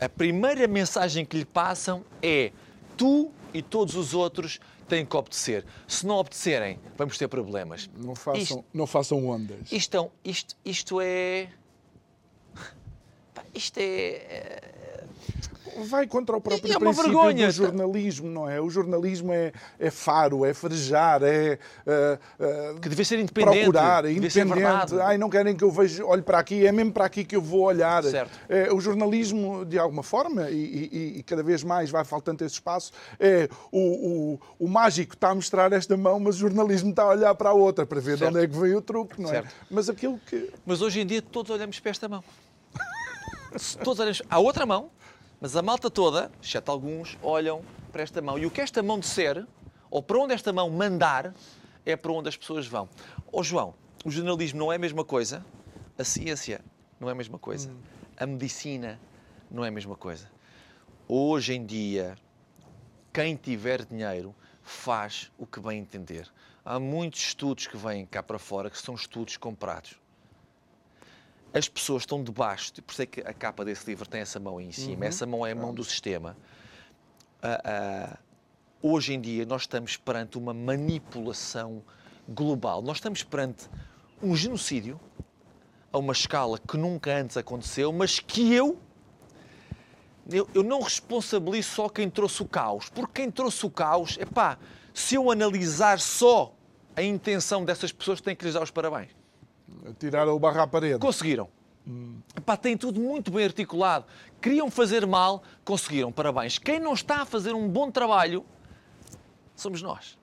a 0.00 0.08
primeira 0.08 0.66
mensagem 0.66 1.24
que 1.24 1.36
lhe 1.36 1.44
passam 1.44 2.04
é 2.22 2.52
tu 2.96 3.30
e 3.52 3.62
todos 3.62 3.94
os 3.96 4.14
outros 4.14 4.58
têm 4.88 5.04
que 5.06 5.16
obedecer. 5.16 5.64
Se 5.88 6.06
não 6.06 6.16
obedecerem, 6.16 6.78
vamos 6.96 7.16
ter 7.16 7.28
problemas. 7.28 7.88
Não 7.96 8.14
façam, 8.14 8.42
Isto- 8.42 8.64
não 8.72 8.86
façam 8.86 9.26
ondas. 9.28 9.70
Isto, 9.72 9.96
é 9.96 10.28
isto, 10.28 10.56
isto 10.64 11.00
é. 11.00 11.48
Isto 13.54 13.78
é. 13.78 14.73
Vai 15.88 16.06
contra 16.06 16.36
o 16.36 16.40
próprio 16.40 16.68
E 16.68 16.72
é 16.74 16.78
princípio 16.78 17.02
vergonha. 17.12 17.46
do 17.46 17.52
jornalismo, 17.52 18.28
não 18.30 18.48
é? 18.48 18.60
O 18.60 18.70
jornalismo 18.70 19.32
é, 19.32 19.52
é 19.78 19.90
faro, 19.90 20.44
é 20.44 20.54
farejar, 20.54 21.22
é 21.22 21.58
ah, 21.86 22.18
ah, 22.40 22.78
que 22.80 22.88
devia 22.88 23.04
ser 23.04 23.18
independente. 23.18 23.62
procurar, 23.62 24.04
é 24.04 24.12
independente. 24.12 24.94
Ai, 25.02 25.18
não 25.18 25.28
querem 25.28 25.54
que 25.56 25.64
eu 25.64 25.70
veja, 25.70 26.04
olhe 26.04 26.22
para 26.22 26.38
aqui, 26.38 26.66
é 26.66 26.72
mesmo 26.72 26.92
para 26.92 27.04
aqui 27.04 27.24
que 27.24 27.36
eu 27.36 27.42
vou 27.42 27.62
olhar. 27.62 28.02
Certo. 28.04 28.30
É, 28.48 28.72
o 28.72 28.80
jornalismo, 28.80 29.64
de 29.64 29.78
alguma 29.78 30.02
forma, 30.02 30.50
e, 30.50 30.54
e- 30.92 31.18
e 31.18 31.22
cada 31.22 31.42
vez 31.42 31.62
mais 31.64 31.90
vai 31.90 32.04
faltando 32.04 32.44
esse 32.44 32.54
espaço, 32.54 32.92
é 33.18 33.48
o, 33.72 34.34
o, 34.34 34.40
o 34.66 34.68
mágico 34.68 35.14
está 35.14 35.30
a 35.30 35.34
mostrar 35.34 35.72
esta 35.72 35.96
mão, 35.96 36.18
mas 36.20 36.36
o 36.36 36.38
jornalismo 36.40 36.90
está 36.90 37.02
a 37.04 37.08
olhar 37.08 37.34
para 37.34 37.50
a 37.50 37.54
outra 37.54 37.84
para 37.86 38.00
ver 38.00 38.14
de 38.14 38.18
Certo. 38.20 38.30
onde 38.34 38.44
é 38.44 38.48
que 38.48 38.56
veio 38.56 38.78
o 38.78 38.82
truque, 38.82 39.20
não 39.20 39.28
Certo. 39.28 39.46
é? 39.46 39.50
Mas 39.70 39.88
aquilo 39.88 40.18
que. 40.26 40.50
Mas 40.64 40.80
hoje 40.82 41.00
em 41.00 41.06
dia 41.06 41.20
todos 41.22 41.50
olhamos 41.50 41.78
para 41.80 41.90
esta 41.90 42.08
mão. 42.08 42.22
todos 43.82 44.00
olhamos. 44.00 44.22
Há 44.28 44.38
outra 44.38 44.66
mão, 44.66 44.90
mas 45.44 45.54
a 45.56 45.60
malta 45.60 45.90
toda, 45.90 46.32
exceto 46.42 46.72
alguns, 46.72 47.18
olham 47.22 47.62
para 47.92 48.02
esta 48.02 48.22
mão. 48.22 48.38
E 48.38 48.46
o 48.46 48.50
que 48.50 48.62
esta 48.62 48.82
mão 48.82 48.98
disser, 48.98 49.46
ou 49.90 50.02
para 50.02 50.18
onde 50.18 50.32
esta 50.32 50.54
mão 50.54 50.70
mandar, 50.70 51.34
é 51.84 51.94
para 51.94 52.10
onde 52.12 52.30
as 52.30 52.34
pessoas 52.34 52.66
vão. 52.66 52.88
Ó 53.30 53.42
João, 53.42 53.74
o 54.06 54.10
jornalismo 54.10 54.58
não 54.58 54.72
é 54.72 54.76
a 54.76 54.78
mesma 54.78 55.04
coisa, 55.04 55.44
a 55.98 56.02
ciência 56.02 56.62
não 56.98 57.10
é 57.10 57.12
a 57.12 57.14
mesma 57.14 57.38
coisa, 57.38 57.70
a 58.16 58.26
medicina 58.26 58.98
não 59.50 59.62
é 59.62 59.68
a 59.68 59.70
mesma 59.70 59.94
coisa. 59.94 60.30
Hoje 61.06 61.52
em 61.52 61.66
dia, 61.66 62.16
quem 63.12 63.36
tiver 63.36 63.84
dinheiro 63.84 64.34
faz 64.62 65.30
o 65.36 65.46
que 65.46 65.60
bem 65.60 65.78
entender. 65.78 66.26
Há 66.64 66.80
muitos 66.80 67.20
estudos 67.20 67.66
que 67.66 67.76
vêm 67.76 68.06
cá 68.06 68.22
para 68.22 68.38
fora 68.38 68.70
que 68.70 68.78
são 68.78 68.94
estudos 68.94 69.36
comprados. 69.36 70.00
As 71.54 71.68
pessoas 71.68 72.02
estão 72.02 72.22
debaixo, 72.22 72.72
por 72.82 72.92
isso 72.92 73.02
é 73.02 73.06
que 73.06 73.20
a 73.20 73.32
capa 73.32 73.64
desse 73.64 73.86
livro 73.86 74.08
tem 74.08 74.20
essa 74.20 74.40
mão 74.40 74.58
aí 74.58 74.66
em 74.66 74.72
cima. 74.72 75.06
Essa 75.06 75.24
mão 75.24 75.46
é 75.46 75.52
a 75.52 75.54
mão 75.54 75.72
do 75.72 75.84
sistema. 75.84 76.36
Ah, 77.40 77.60
ah, 77.64 78.18
hoje 78.82 79.14
em 79.14 79.20
dia 79.20 79.46
nós 79.46 79.62
estamos 79.62 79.96
perante 79.96 80.36
uma 80.36 80.52
manipulação 80.52 81.80
global. 82.28 82.82
Nós 82.82 82.96
estamos 82.96 83.22
perante 83.22 83.68
um 84.20 84.34
genocídio 84.34 85.00
a 85.92 85.98
uma 85.98 86.12
escala 86.12 86.58
que 86.58 86.76
nunca 86.76 87.14
antes 87.14 87.36
aconteceu, 87.36 87.92
mas 87.92 88.18
que 88.18 88.52
eu 88.52 88.76
eu, 90.28 90.48
eu 90.54 90.62
não 90.62 90.80
responsabilizo 90.80 91.68
só 91.68 91.88
quem 91.88 92.08
trouxe 92.08 92.42
o 92.42 92.46
caos, 92.48 92.88
porque 92.88 93.22
quem 93.22 93.30
trouxe 93.30 93.64
o 93.66 93.70
caos, 93.70 94.16
é 94.18 94.24
pá, 94.24 94.58
se 94.92 95.14
eu 95.14 95.30
analisar 95.30 96.00
só 96.00 96.54
a 96.96 97.02
intenção 97.02 97.64
dessas 97.64 97.92
pessoas, 97.92 98.20
tenho 98.20 98.36
que 98.36 98.44
lhes 98.44 98.54
dar 98.54 98.62
os 98.62 98.70
parabéns. 98.70 99.10
Tirar 99.98 100.28
o 100.28 100.38
barro 100.38 100.60
à 100.60 100.66
parede. 100.66 100.98
Conseguiram. 100.98 101.48
Epá, 102.36 102.56
tem 102.56 102.76
tudo 102.76 102.98
muito 103.00 103.30
bem 103.30 103.44
articulado. 103.44 104.06
Queriam 104.40 104.70
fazer 104.70 105.06
mal, 105.06 105.42
conseguiram. 105.64 106.10
Parabéns. 106.10 106.58
Quem 106.58 106.80
não 106.80 106.94
está 106.94 107.22
a 107.22 107.24
fazer 107.26 107.54
um 107.54 107.68
bom 107.68 107.90
trabalho 107.90 108.44
somos 109.54 109.82
nós. 109.82 110.18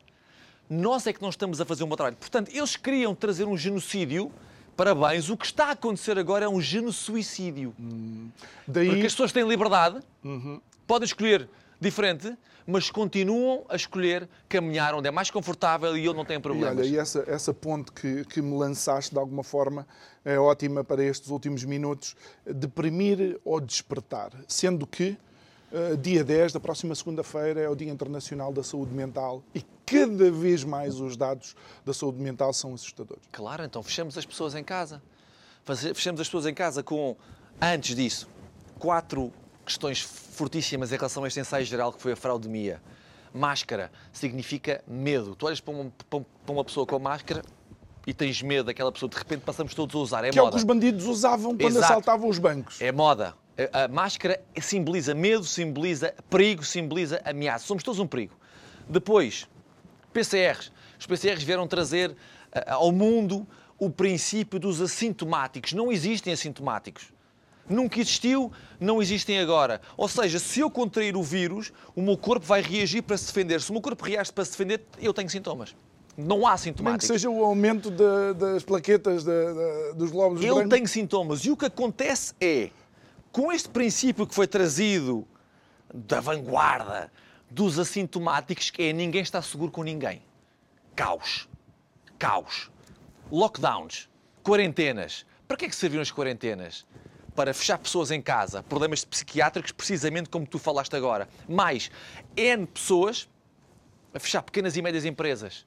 Nós 0.70 1.06
é 1.06 1.14
que 1.14 1.22
não 1.22 1.30
estamos 1.30 1.60
a 1.62 1.66
fazer 1.66 1.84
um 1.84 1.88
bom 1.88 1.96
trabalho. 1.96 2.16
Portanto, 2.16 2.50
eles 2.54 2.76
queriam 2.76 3.14
trazer 3.14 3.46
um 3.46 3.58
genocídio. 3.58 4.32
Parabéns. 4.76 5.30
O 5.30 5.38
que 5.38 5.46
está 5.46 5.68
a 5.68 5.72
acontecer 5.72 6.18
agora 6.18 6.46
é 6.46 6.50
um 6.50 6.60
genocídio. 6.62 7.76
Daí, 8.68 8.88
Porque 8.88 9.06
as 9.06 9.14
pessoas 9.14 9.32
têm 9.32 9.48
liberdade, 9.48 10.00
podem 10.88 11.06
escolher 11.06 11.48
diferente, 11.82 12.38
mas 12.66 12.92
continuam 12.92 13.66
a 13.68 13.76
escolher 13.76 14.30
caminhar 14.48 14.94
onde 14.94 15.08
é 15.08 15.12
mais 15.12 15.32
confortável 15.32 15.98
e 15.98 16.08
onde 16.08 16.18
não 16.18 16.26
E 16.38 16.40
problemas. 16.40 16.78
olha, 16.78 16.86
e 16.88 16.96
essa, 16.96 17.24
essa 17.28 17.52
ponte 17.54 17.92
que, 17.92 18.24
que 18.26 18.42
me 18.42 18.56
lançaste 18.56 19.12
de 19.12 19.18
alguma 19.18 19.44
forma 19.44 19.88
é 20.24 20.38
ótima 20.38 20.84
para 20.84 21.04
estes 21.04 21.32
últimos 21.32 21.64
minutos. 21.64 22.16
Deprimir 22.46 23.40
ou 23.44 23.60
despertar. 23.60 24.32
Sendo 24.48 24.86
que 24.86 25.18
eh, 25.74 25.96
dia 25.96 26.24
10 26.24 26.54
da 26.54 26.60
próxima 26.60 26.94
segunda-feira 26.94 27.60
é 27.60 27.68
o 27.68 27.76
Dia 27.76 27.90
Internacional 27.90 28.54
da 28.54 28.64
Saúde 28.64 28.94
Mental 28.94 29.44
e 29.56 29.66
cada 29.86 30.32
vez 30.32 30.64
mais 30.64 31.00
os 31.00 31.18
dados 31.18 31.56
da 31.84 31.94
saúde 31.94 32.20
mental 32.22 32.54
são 32.54 32.74
assustadores. 32.74 33.24
Claro, 33.32 33.64
então 33.64 33.82
fechamos 33.82 34.18
as 34.18 34.26
pessoas 34.26 34.54
em 34.54 34.64
casa. 34.64 35.02
Fechamos 35.96 36.22
as 36.22 36.28
pessoas 36.28 36.46
em 36.46 36.54
casa 36.54 36.82
com, 36.84 37.16
antes 37.60 37.96
disso, 37.96 38.30
quatro 38.80 39.34
questões 39.66 40.02
fortíssimas 40.46 40.92
em 40.92 40.96
relação 40.96 41.24
a 41.24 41.28
este 41.28 41.40
ensaio 41.40 41.64
geral 41.66 41.94
que 41.94 42.02
foi 42.02 42.14
a 42.14 42.16
fraudemia. 42.16 42.82
Máscara 43.32 43.92
significa 44.12 44.84
medo. 44.88 45.36
Tu 45.36 45.46
olhas 45.46 45.60
para 45.62 45.72
uma, 45.74 45.92
para 46.10 46.18
um- 46.20 46.26
uma 46.50 46.66
pessoa 46.66 46.84
com 46.88 46.98
máscara 46.98 47.44
e 48.08 48.14
tens 48.14 48.42
medo 48.42 48.66
daquela 48.66 48.92
pessoa, 48.92 49.08
de 49.08 49.16
repente 49.18 49.42
passamos 49.42 49.76
todos 49.76 49.96
a 49.96 50.00
usar. 50.00 50.24
É 50.26 50.32
Que 50.32 50.40
é 50.40 50.42
o 50.42 50.46
moda. 50.46 50.56
que 50.56 50.58
os 50.58 50.64
bandidos 50.64 51.06
usavam 51.06 51.56
quando 51.56 51.62
Exato. 51.70 51.86
assaltavam 51.86 52.28
os 52.28 52.40
bancos. 52.40 52.82
É 52.82 52.92
moda. 52.92 53.36
A 53.72 53.88
máscara 53.88 54.42
simboliza 54.60 55.14
medo, 55.14 55.44
simboliza 55.46 56.16
perigo, 56.28 56.64
simboliza 56.66 57.22
ameaça. 57.24 57.68
Somos 57.68 57.84
todos 57.84 58.00
um 58.00 58.08
perigo. 58.08 58.34
Depois, 58.90 59.48
PCRs. 60.12 60.72
Os 61.00 61.06
PCRs 61.06 61.44
vieram 61.44 61.68
trazer 61.68 62.16
ao 62.66 62.92
mundo 62.92 63.46
o 63.78 63.92
princípio 63.92 64.60
dos 64.60 64.82
assintomáticos. 64.82 65.74
Não 65.74 65.92
existem 65.92 66.34
assintomáticos. 66.34 67.14
Nunca 67.72 68.00
existiu, 68.02 68.52
não 68.80 69.02
existem 69.02 69.40
agora. 69.40 69.80
Ou 69.96 70.08
seja, 70.08 70.40
se 70.40 70.60
eu 70.60 70.70
contrair 70.70 71.16
o 71.16 71.24
vírus, 71.24 71.72
o 71.96 72.02
meu 72.02 72.18
corpo 72.18 72.46
vai 72.46 72.62
reagir 72.62 73.02
para 73.02 73.18
se 73.18 73.28
defender. 73.28 73.62
Se 73.62 73.70
o 73.70 73.74
meu 73.74 73.82
corpo 73.82 74.04
reage 74.04 74.32
para 74.32 74.44
se 74.44 74.52
defender, 74.52 74.84
eu 75.00 75.14
tenho 75.14 75.30
sintomas. 75.30 75.74
Não 76.18 76.46
há 76.46 76.50
Nem 76.52 76.58
que 76.58 76.64
sintomáticos. 76.64 77.08
seja 77.08 77.30
o 77.30 77.44
aumento 77.46 77.90
da- 77.90 78.34
das 78.34 78.64
plaquetas 78.64 79.24
da- 79.24 79.54
da- 79.54 79.92
dos 79.94 80.12
glóbulos 80.12 80.42
Ele 80.44 80.54
brancos. 80.54 80.70
tem 80.70 80.86
sintomas. 80.86 81.46
E 81.46 81.52
o 81.52 81.56
que 81.56 81.66
acontece 81.66 82.34
é, 82.42 82.70
com 83.32 83.52
este 83.54 83.70
princípio 83.70 84.28
que 84.28 84.36
foi 84.36 84.46
trazido 84.46 85.26
da 85.94 86.20
vanguarda 86.20 87.10
dos 87.50 87.80
assintomáticos, 87.80 88.70
que 88.70 88.84
é 88.84 88.94
ninguém 88.94 89.22
está 89.22 89.42
seguro 89.42 89.72
com 89.72 89.84
ninguém. 89.84 90.22
Caos. 90.96 91.48
Caos. 92.20 92.70
Lockdowns. 93.32 94.10
Quarentenas. 94.44 95.26
Para 95.48 95.56
que 95.58 95.66
é 95.66 95.70
que 95.70 95.76
serviram 95.76 96.02
as 96.02 96.12
quarentenas? 96.12 96.86
Para 97.36 97.54
fechar 97.54 97.78
pessoas 97.78 98.12
em 98.12 98.22
casa. 98.22 98.62
Problemas 98.64 99.06
psiquiátricos, 99.06 99.72
precisamente 99.72 100.30
como 100.30 100.46
tu 100.46 100.60
falaste 100.60 100.96
agora. 100.96 101.28
Mais 101.48 101.90
N 102.36 102.66
pessoas 102.66 103.30
a 104.14 104.20
fechar 104.20 104.42
pequenas 104.42 104.76
e 104.76 104.82
médias 104.82 105.06
empresas 105.06 105.66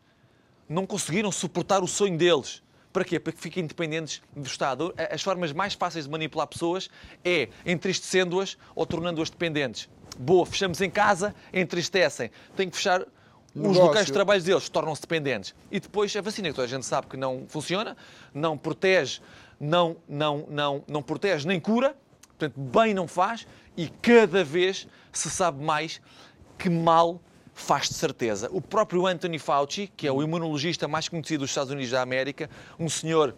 não 0.69 0.87
conseguiram 0.87 1.31
suportar 1.31 1.83
o 1.83 1.87
sonho 1.87 2.17
deles. 2.17 2.63
Para 2.93 3.05
quê? 3.05 3.19
Para 3.19 3.33
que 3.33 3.41
fiquem 3.41 3.65
independentes 3.65 4.23
do 4.35 4.47
Estado. 4.47 4.95
As 5.11 5.23
formas 5.23 5.53
mais 5.53 5.75
fáceis 5.75 6.05
de 6.05 6.11
manipular 6.11 6.47
pessoas 6.47 6.89
é 7.25 7.49
entristecendo-as 7.67 8.57
ou 8.75 8.87
tornando-as 8.87 9.31
dependentes. 9.31 9.89
Boa, 10.19 10.47
fechamos 10.47 10.81
em 10.81 10.89
casa, 10.89 11.35
entristecem. 11.53 12.31
Tem 12.55 12.71
que 12.71 12.77
fechar 12.77 13.05
os 13.55 13.77
locais 13.77 14.07
de 14.07 14.13
trabalho 14.13 14.43
deles, 14.43 14.69
tornam-se 14.69 15.01
dependentes. 15.01 15.55
E 15.71 15.81
depois 15.81 16.15
a 16.17 16.21
vacina, 16.21 16.49
que 16.49 16.55
toda 16.55 16.67
a 16.67 16.71
gente 16.71 16.87
sabe 16.87 17.09
que 17.09 17.17
não 17.17 17.47
funciona, 17.49 17.97
não 18.33 18.57
protege, 18.57 19.21
não, 19.65 19.97
não, 20.09 20.47
não, 20.49 20.85
não 20.87 21.03
protege 21.03 21.49
nem 21.49 21.59
cura, 21.59 21.97
portanto, 22.29 22.61
bem 22.61 22.93
não 22.93 23.09
faz, 23.09 23.47
e 23.77 23.89
cada 23.89 24.45
vez 24.45 24.87
se 25.13 25.31
sabe 25.31 25.65
mais 25.65 26.01
que 26.59 26.69
mal 26.69 27.21
faz 27.55 27.89
de 27.89 27.95
certeza. 27.95 28.49
O 28.53 28.61
próprio 28.61 29.07
Anthony 29.07 29.39
Fauci, 29.39 29.91
que 29.97 30.07
é 30.07 30.13
o 30.13 30.23
imunologista 30.23 30.87
mais 30.87 31.09
conhecido 31.09 31.41
dos 31.41 31.51
Estados 31.51 31.73
Unidos 31.73 31.91
da 31.91 32.03
América, 32.03 32.51
um 32.79 32.89
senhor 32.89 33.35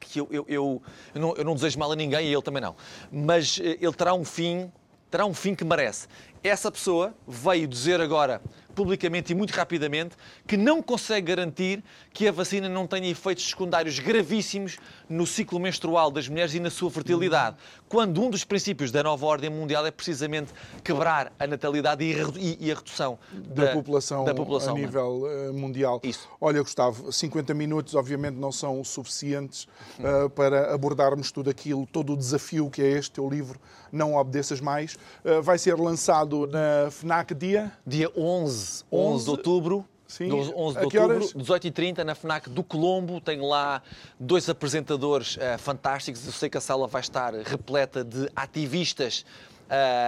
que 0.00 0.20
eu, 0.20 0.28
eu, 0.30 0.44
eu, 0.48 0.82
eu 1.14 1.20
não, 1.20 1.34
eu 1.36 1.44
não 1.44 1.54
desejo 1.54 1.78
mal 1.78 1.92
a 1.92 1.96
ninguém 1.96 2.26
e 2.26 2.32
ele 2.32 2.42
também 2.42 2.62
não, 2.62 2.74
mas 3.12 3.60
eh, 3.62 3.76
ele 3.80 3.92
terá 3.92 4.14
um 4.14 4.24
fim, 4.24 4.72
terá 5.10 5.26
um 5.26 5.34
fim 5.34 5.54
que 5.54 5.64
merece. 5.64 6.08
Essa 6.42 6.70
pessoa 6.70 7.12
veio 7.26 7.66
dizer 7.66 8.00
agora, 8.00 8.40
publicamente 8.74 9.32
e 9.32 9.34
muito 9.34 9.50
rapidamente, 9.50 10.14
que 10.46 10.56
não 10.56 10.80
consegue 10.80 11.26
garantir 11.26 11.82
que 12.12 12.28
a 12.28 12.32
vacina 12.32 12.68
não 12.68 12.86
tenha 12.86 13.08
efeitos 13.10 13.48
secundários 13.48 13.98
gravíssimos 13.98 14.78
no 15.08 15.26
ciclo 15.26 15.58
menstrual 15.58 16.12
das 16.12 16.28
mulheres 16.28 16.54
e 16.54 16.60
na 16.60 16.70
sua 16.70 16.88
fertilidade. 16.88 17.56
Quando 17.88 18.22
um 18.22 18.30
dos 18.30 18.44
princípios 18.44 18.92
da 18.92 19.02
nova 19.02 19.26
ordem 19.26 19.50
mundial 19.50 19.84
é 19.84 19.90
precisamente 19.90 20.52
quebrar 20.84 21.32
a 21.40 21.46
natalidade 21.46 22.04
e 22.04 22.14
a 22.14 22.24
redu- 22.26 22.38
a 22.38 22.74
redução 22.76 23.18
da, 23.32 23.72
população, 23.72 24.24
da 24.24 24.34
população 24.34 24.70
a 24.70 24.72
humana. 24.74 24.86
nível 24.86 25.22
eh, 25.28 25.50
mundial. 25.50 26.00
Isso. 26.04 26.28
Olha, 26.40 26.62
Gustavo, 26.62 27.10
50 27.12 27.52
minutos 27.54 27.96
obviamente 27.96 28.36
não 28.36 28.52
são 28.52 28.84
suficientes 28.84 29.66
eh, 29.98 30.28
para 30.28 30.72
abordarmos 30.72 31.32
tudo 31.32 31.50
aquilo, 31.50 31.84
todo 31.86 32.12
o 32.12 32.16
desafio 32.16 32.70
que 32.70 32.80
é 32.80 32.90
este 32.90 33.12
teu 33.12 33.28
livro, 33.28 33.58
Não 33.90 34.14
Obedeças 34.14 34.60
Mais. 34.60 34.96
Eh, 35.24 35.40
vai 35.40 35.58
ser 35.58 35.74
lançado 35.76 36.27
na 36.46 36.90
FNAC 36.90 37.34
dia 37.34 37.72
Dia 37.86 38.10
11, 38.16 38.84
11 38.90 39.24
de 39.24 39.30
outubro. 39.30 39.84
Sim. 40.06 40.28
12 40.28 40.52
11 40.54 40.78
de 40.78 40.84
outubro, 40.84 41.14
horas? 41.16 41.34
18h30, 41.34 41.98
na 42.02 42.14
FNAC 42.14 42.48
do 42.48 42.62
Colombo. 42.62 43.20
Tenho 43.20 43.46
lá 43.46 43.82
dois 44.18 44.48
apresentadores 44.48 45.36
eh, 45.38 45.58
fantásticos. 45.58 46.24
Eu 46.24 46.32
sei 46.32 46.48
que 46.48 46.56
a 46.56 46.60
sala 46.62 46.86
vai 46.86 47.02
estar 47.02 47.34
repleta 47.34 48.02
de 48.02 48.26
ativistas 48.34 49.24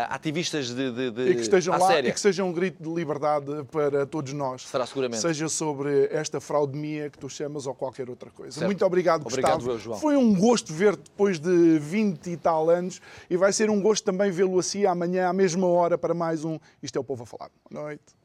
ativistas 0.09 0.69
de, 0.69 0.91
de, 0.91 1.11
de 1.11 1.23
e 1.31 1.35
que 1.35 1.41
estejam 1.43 1.79
lá 1.79 1.87
séria. 1.89 2.09
e 2.09 2.13
que 2.13 2.21
seja 2.21 2.43
um 2.45 2.53
grito 2.53 2.83
de 2.83 2.89
liberdade 2.89 3.47
para 3.71 4.07
todos 4.07 4.33
nós. 4.33 4.63
Será 4.63 4.87
seguramente. 4.87 5.21
Seja 5.21 5.49
sobre 5.49 6.09
esta 6.11 6.41
fraudemia 6.41 7.11
que 7.11 7.19
tu 7.19 7.29
chamas 7.29 7.67
ou 7.67 7.75
qualquer 7.75 8.09
outra 8.09 8.31
coisa. 8.31 8.53
Certo. 8.53 8.67
Muito 8.67 8.85
obrigado, 8.85 9.27
Obrigado 9.27 9.57
Gustavo. 9.57 9.73
eu, 9.73 9.79
João. 9.79 9.99
Foi 9.99 10.17
um 10.17 10.35
gosto 10.35 10.73
ver-te 10.73 11.03
depois 11.05 11.39
de 11.39 11.79
20 11.79 12.31
e 12.31 12.37
tal 12.37 12.71
anos 12.71 13.01
e 13.29 13.37
vai 13.37 13.53
ser 13.53 13.71
um 13.71 13.81
gosto 13.81 14.05
também 14.05 14.31
vê-lo 14.31 14.59
assim 14.59 14.87
amanhã 14.87 15.29
à 15.29 15.33
mesma 15.33 15.67
hora 15.67 15.99
para 15.99 16.15
mais 16.15 16.45
um 16.45 16.59
Isto 16.83 16.97
é 16.97 17.01
o 17.01 17.05
Povo 17.05 17.25
a 17.25 17.27
Falar. 17.27 17.51
Boa 17.71 17.85
noite. 17.85 18.21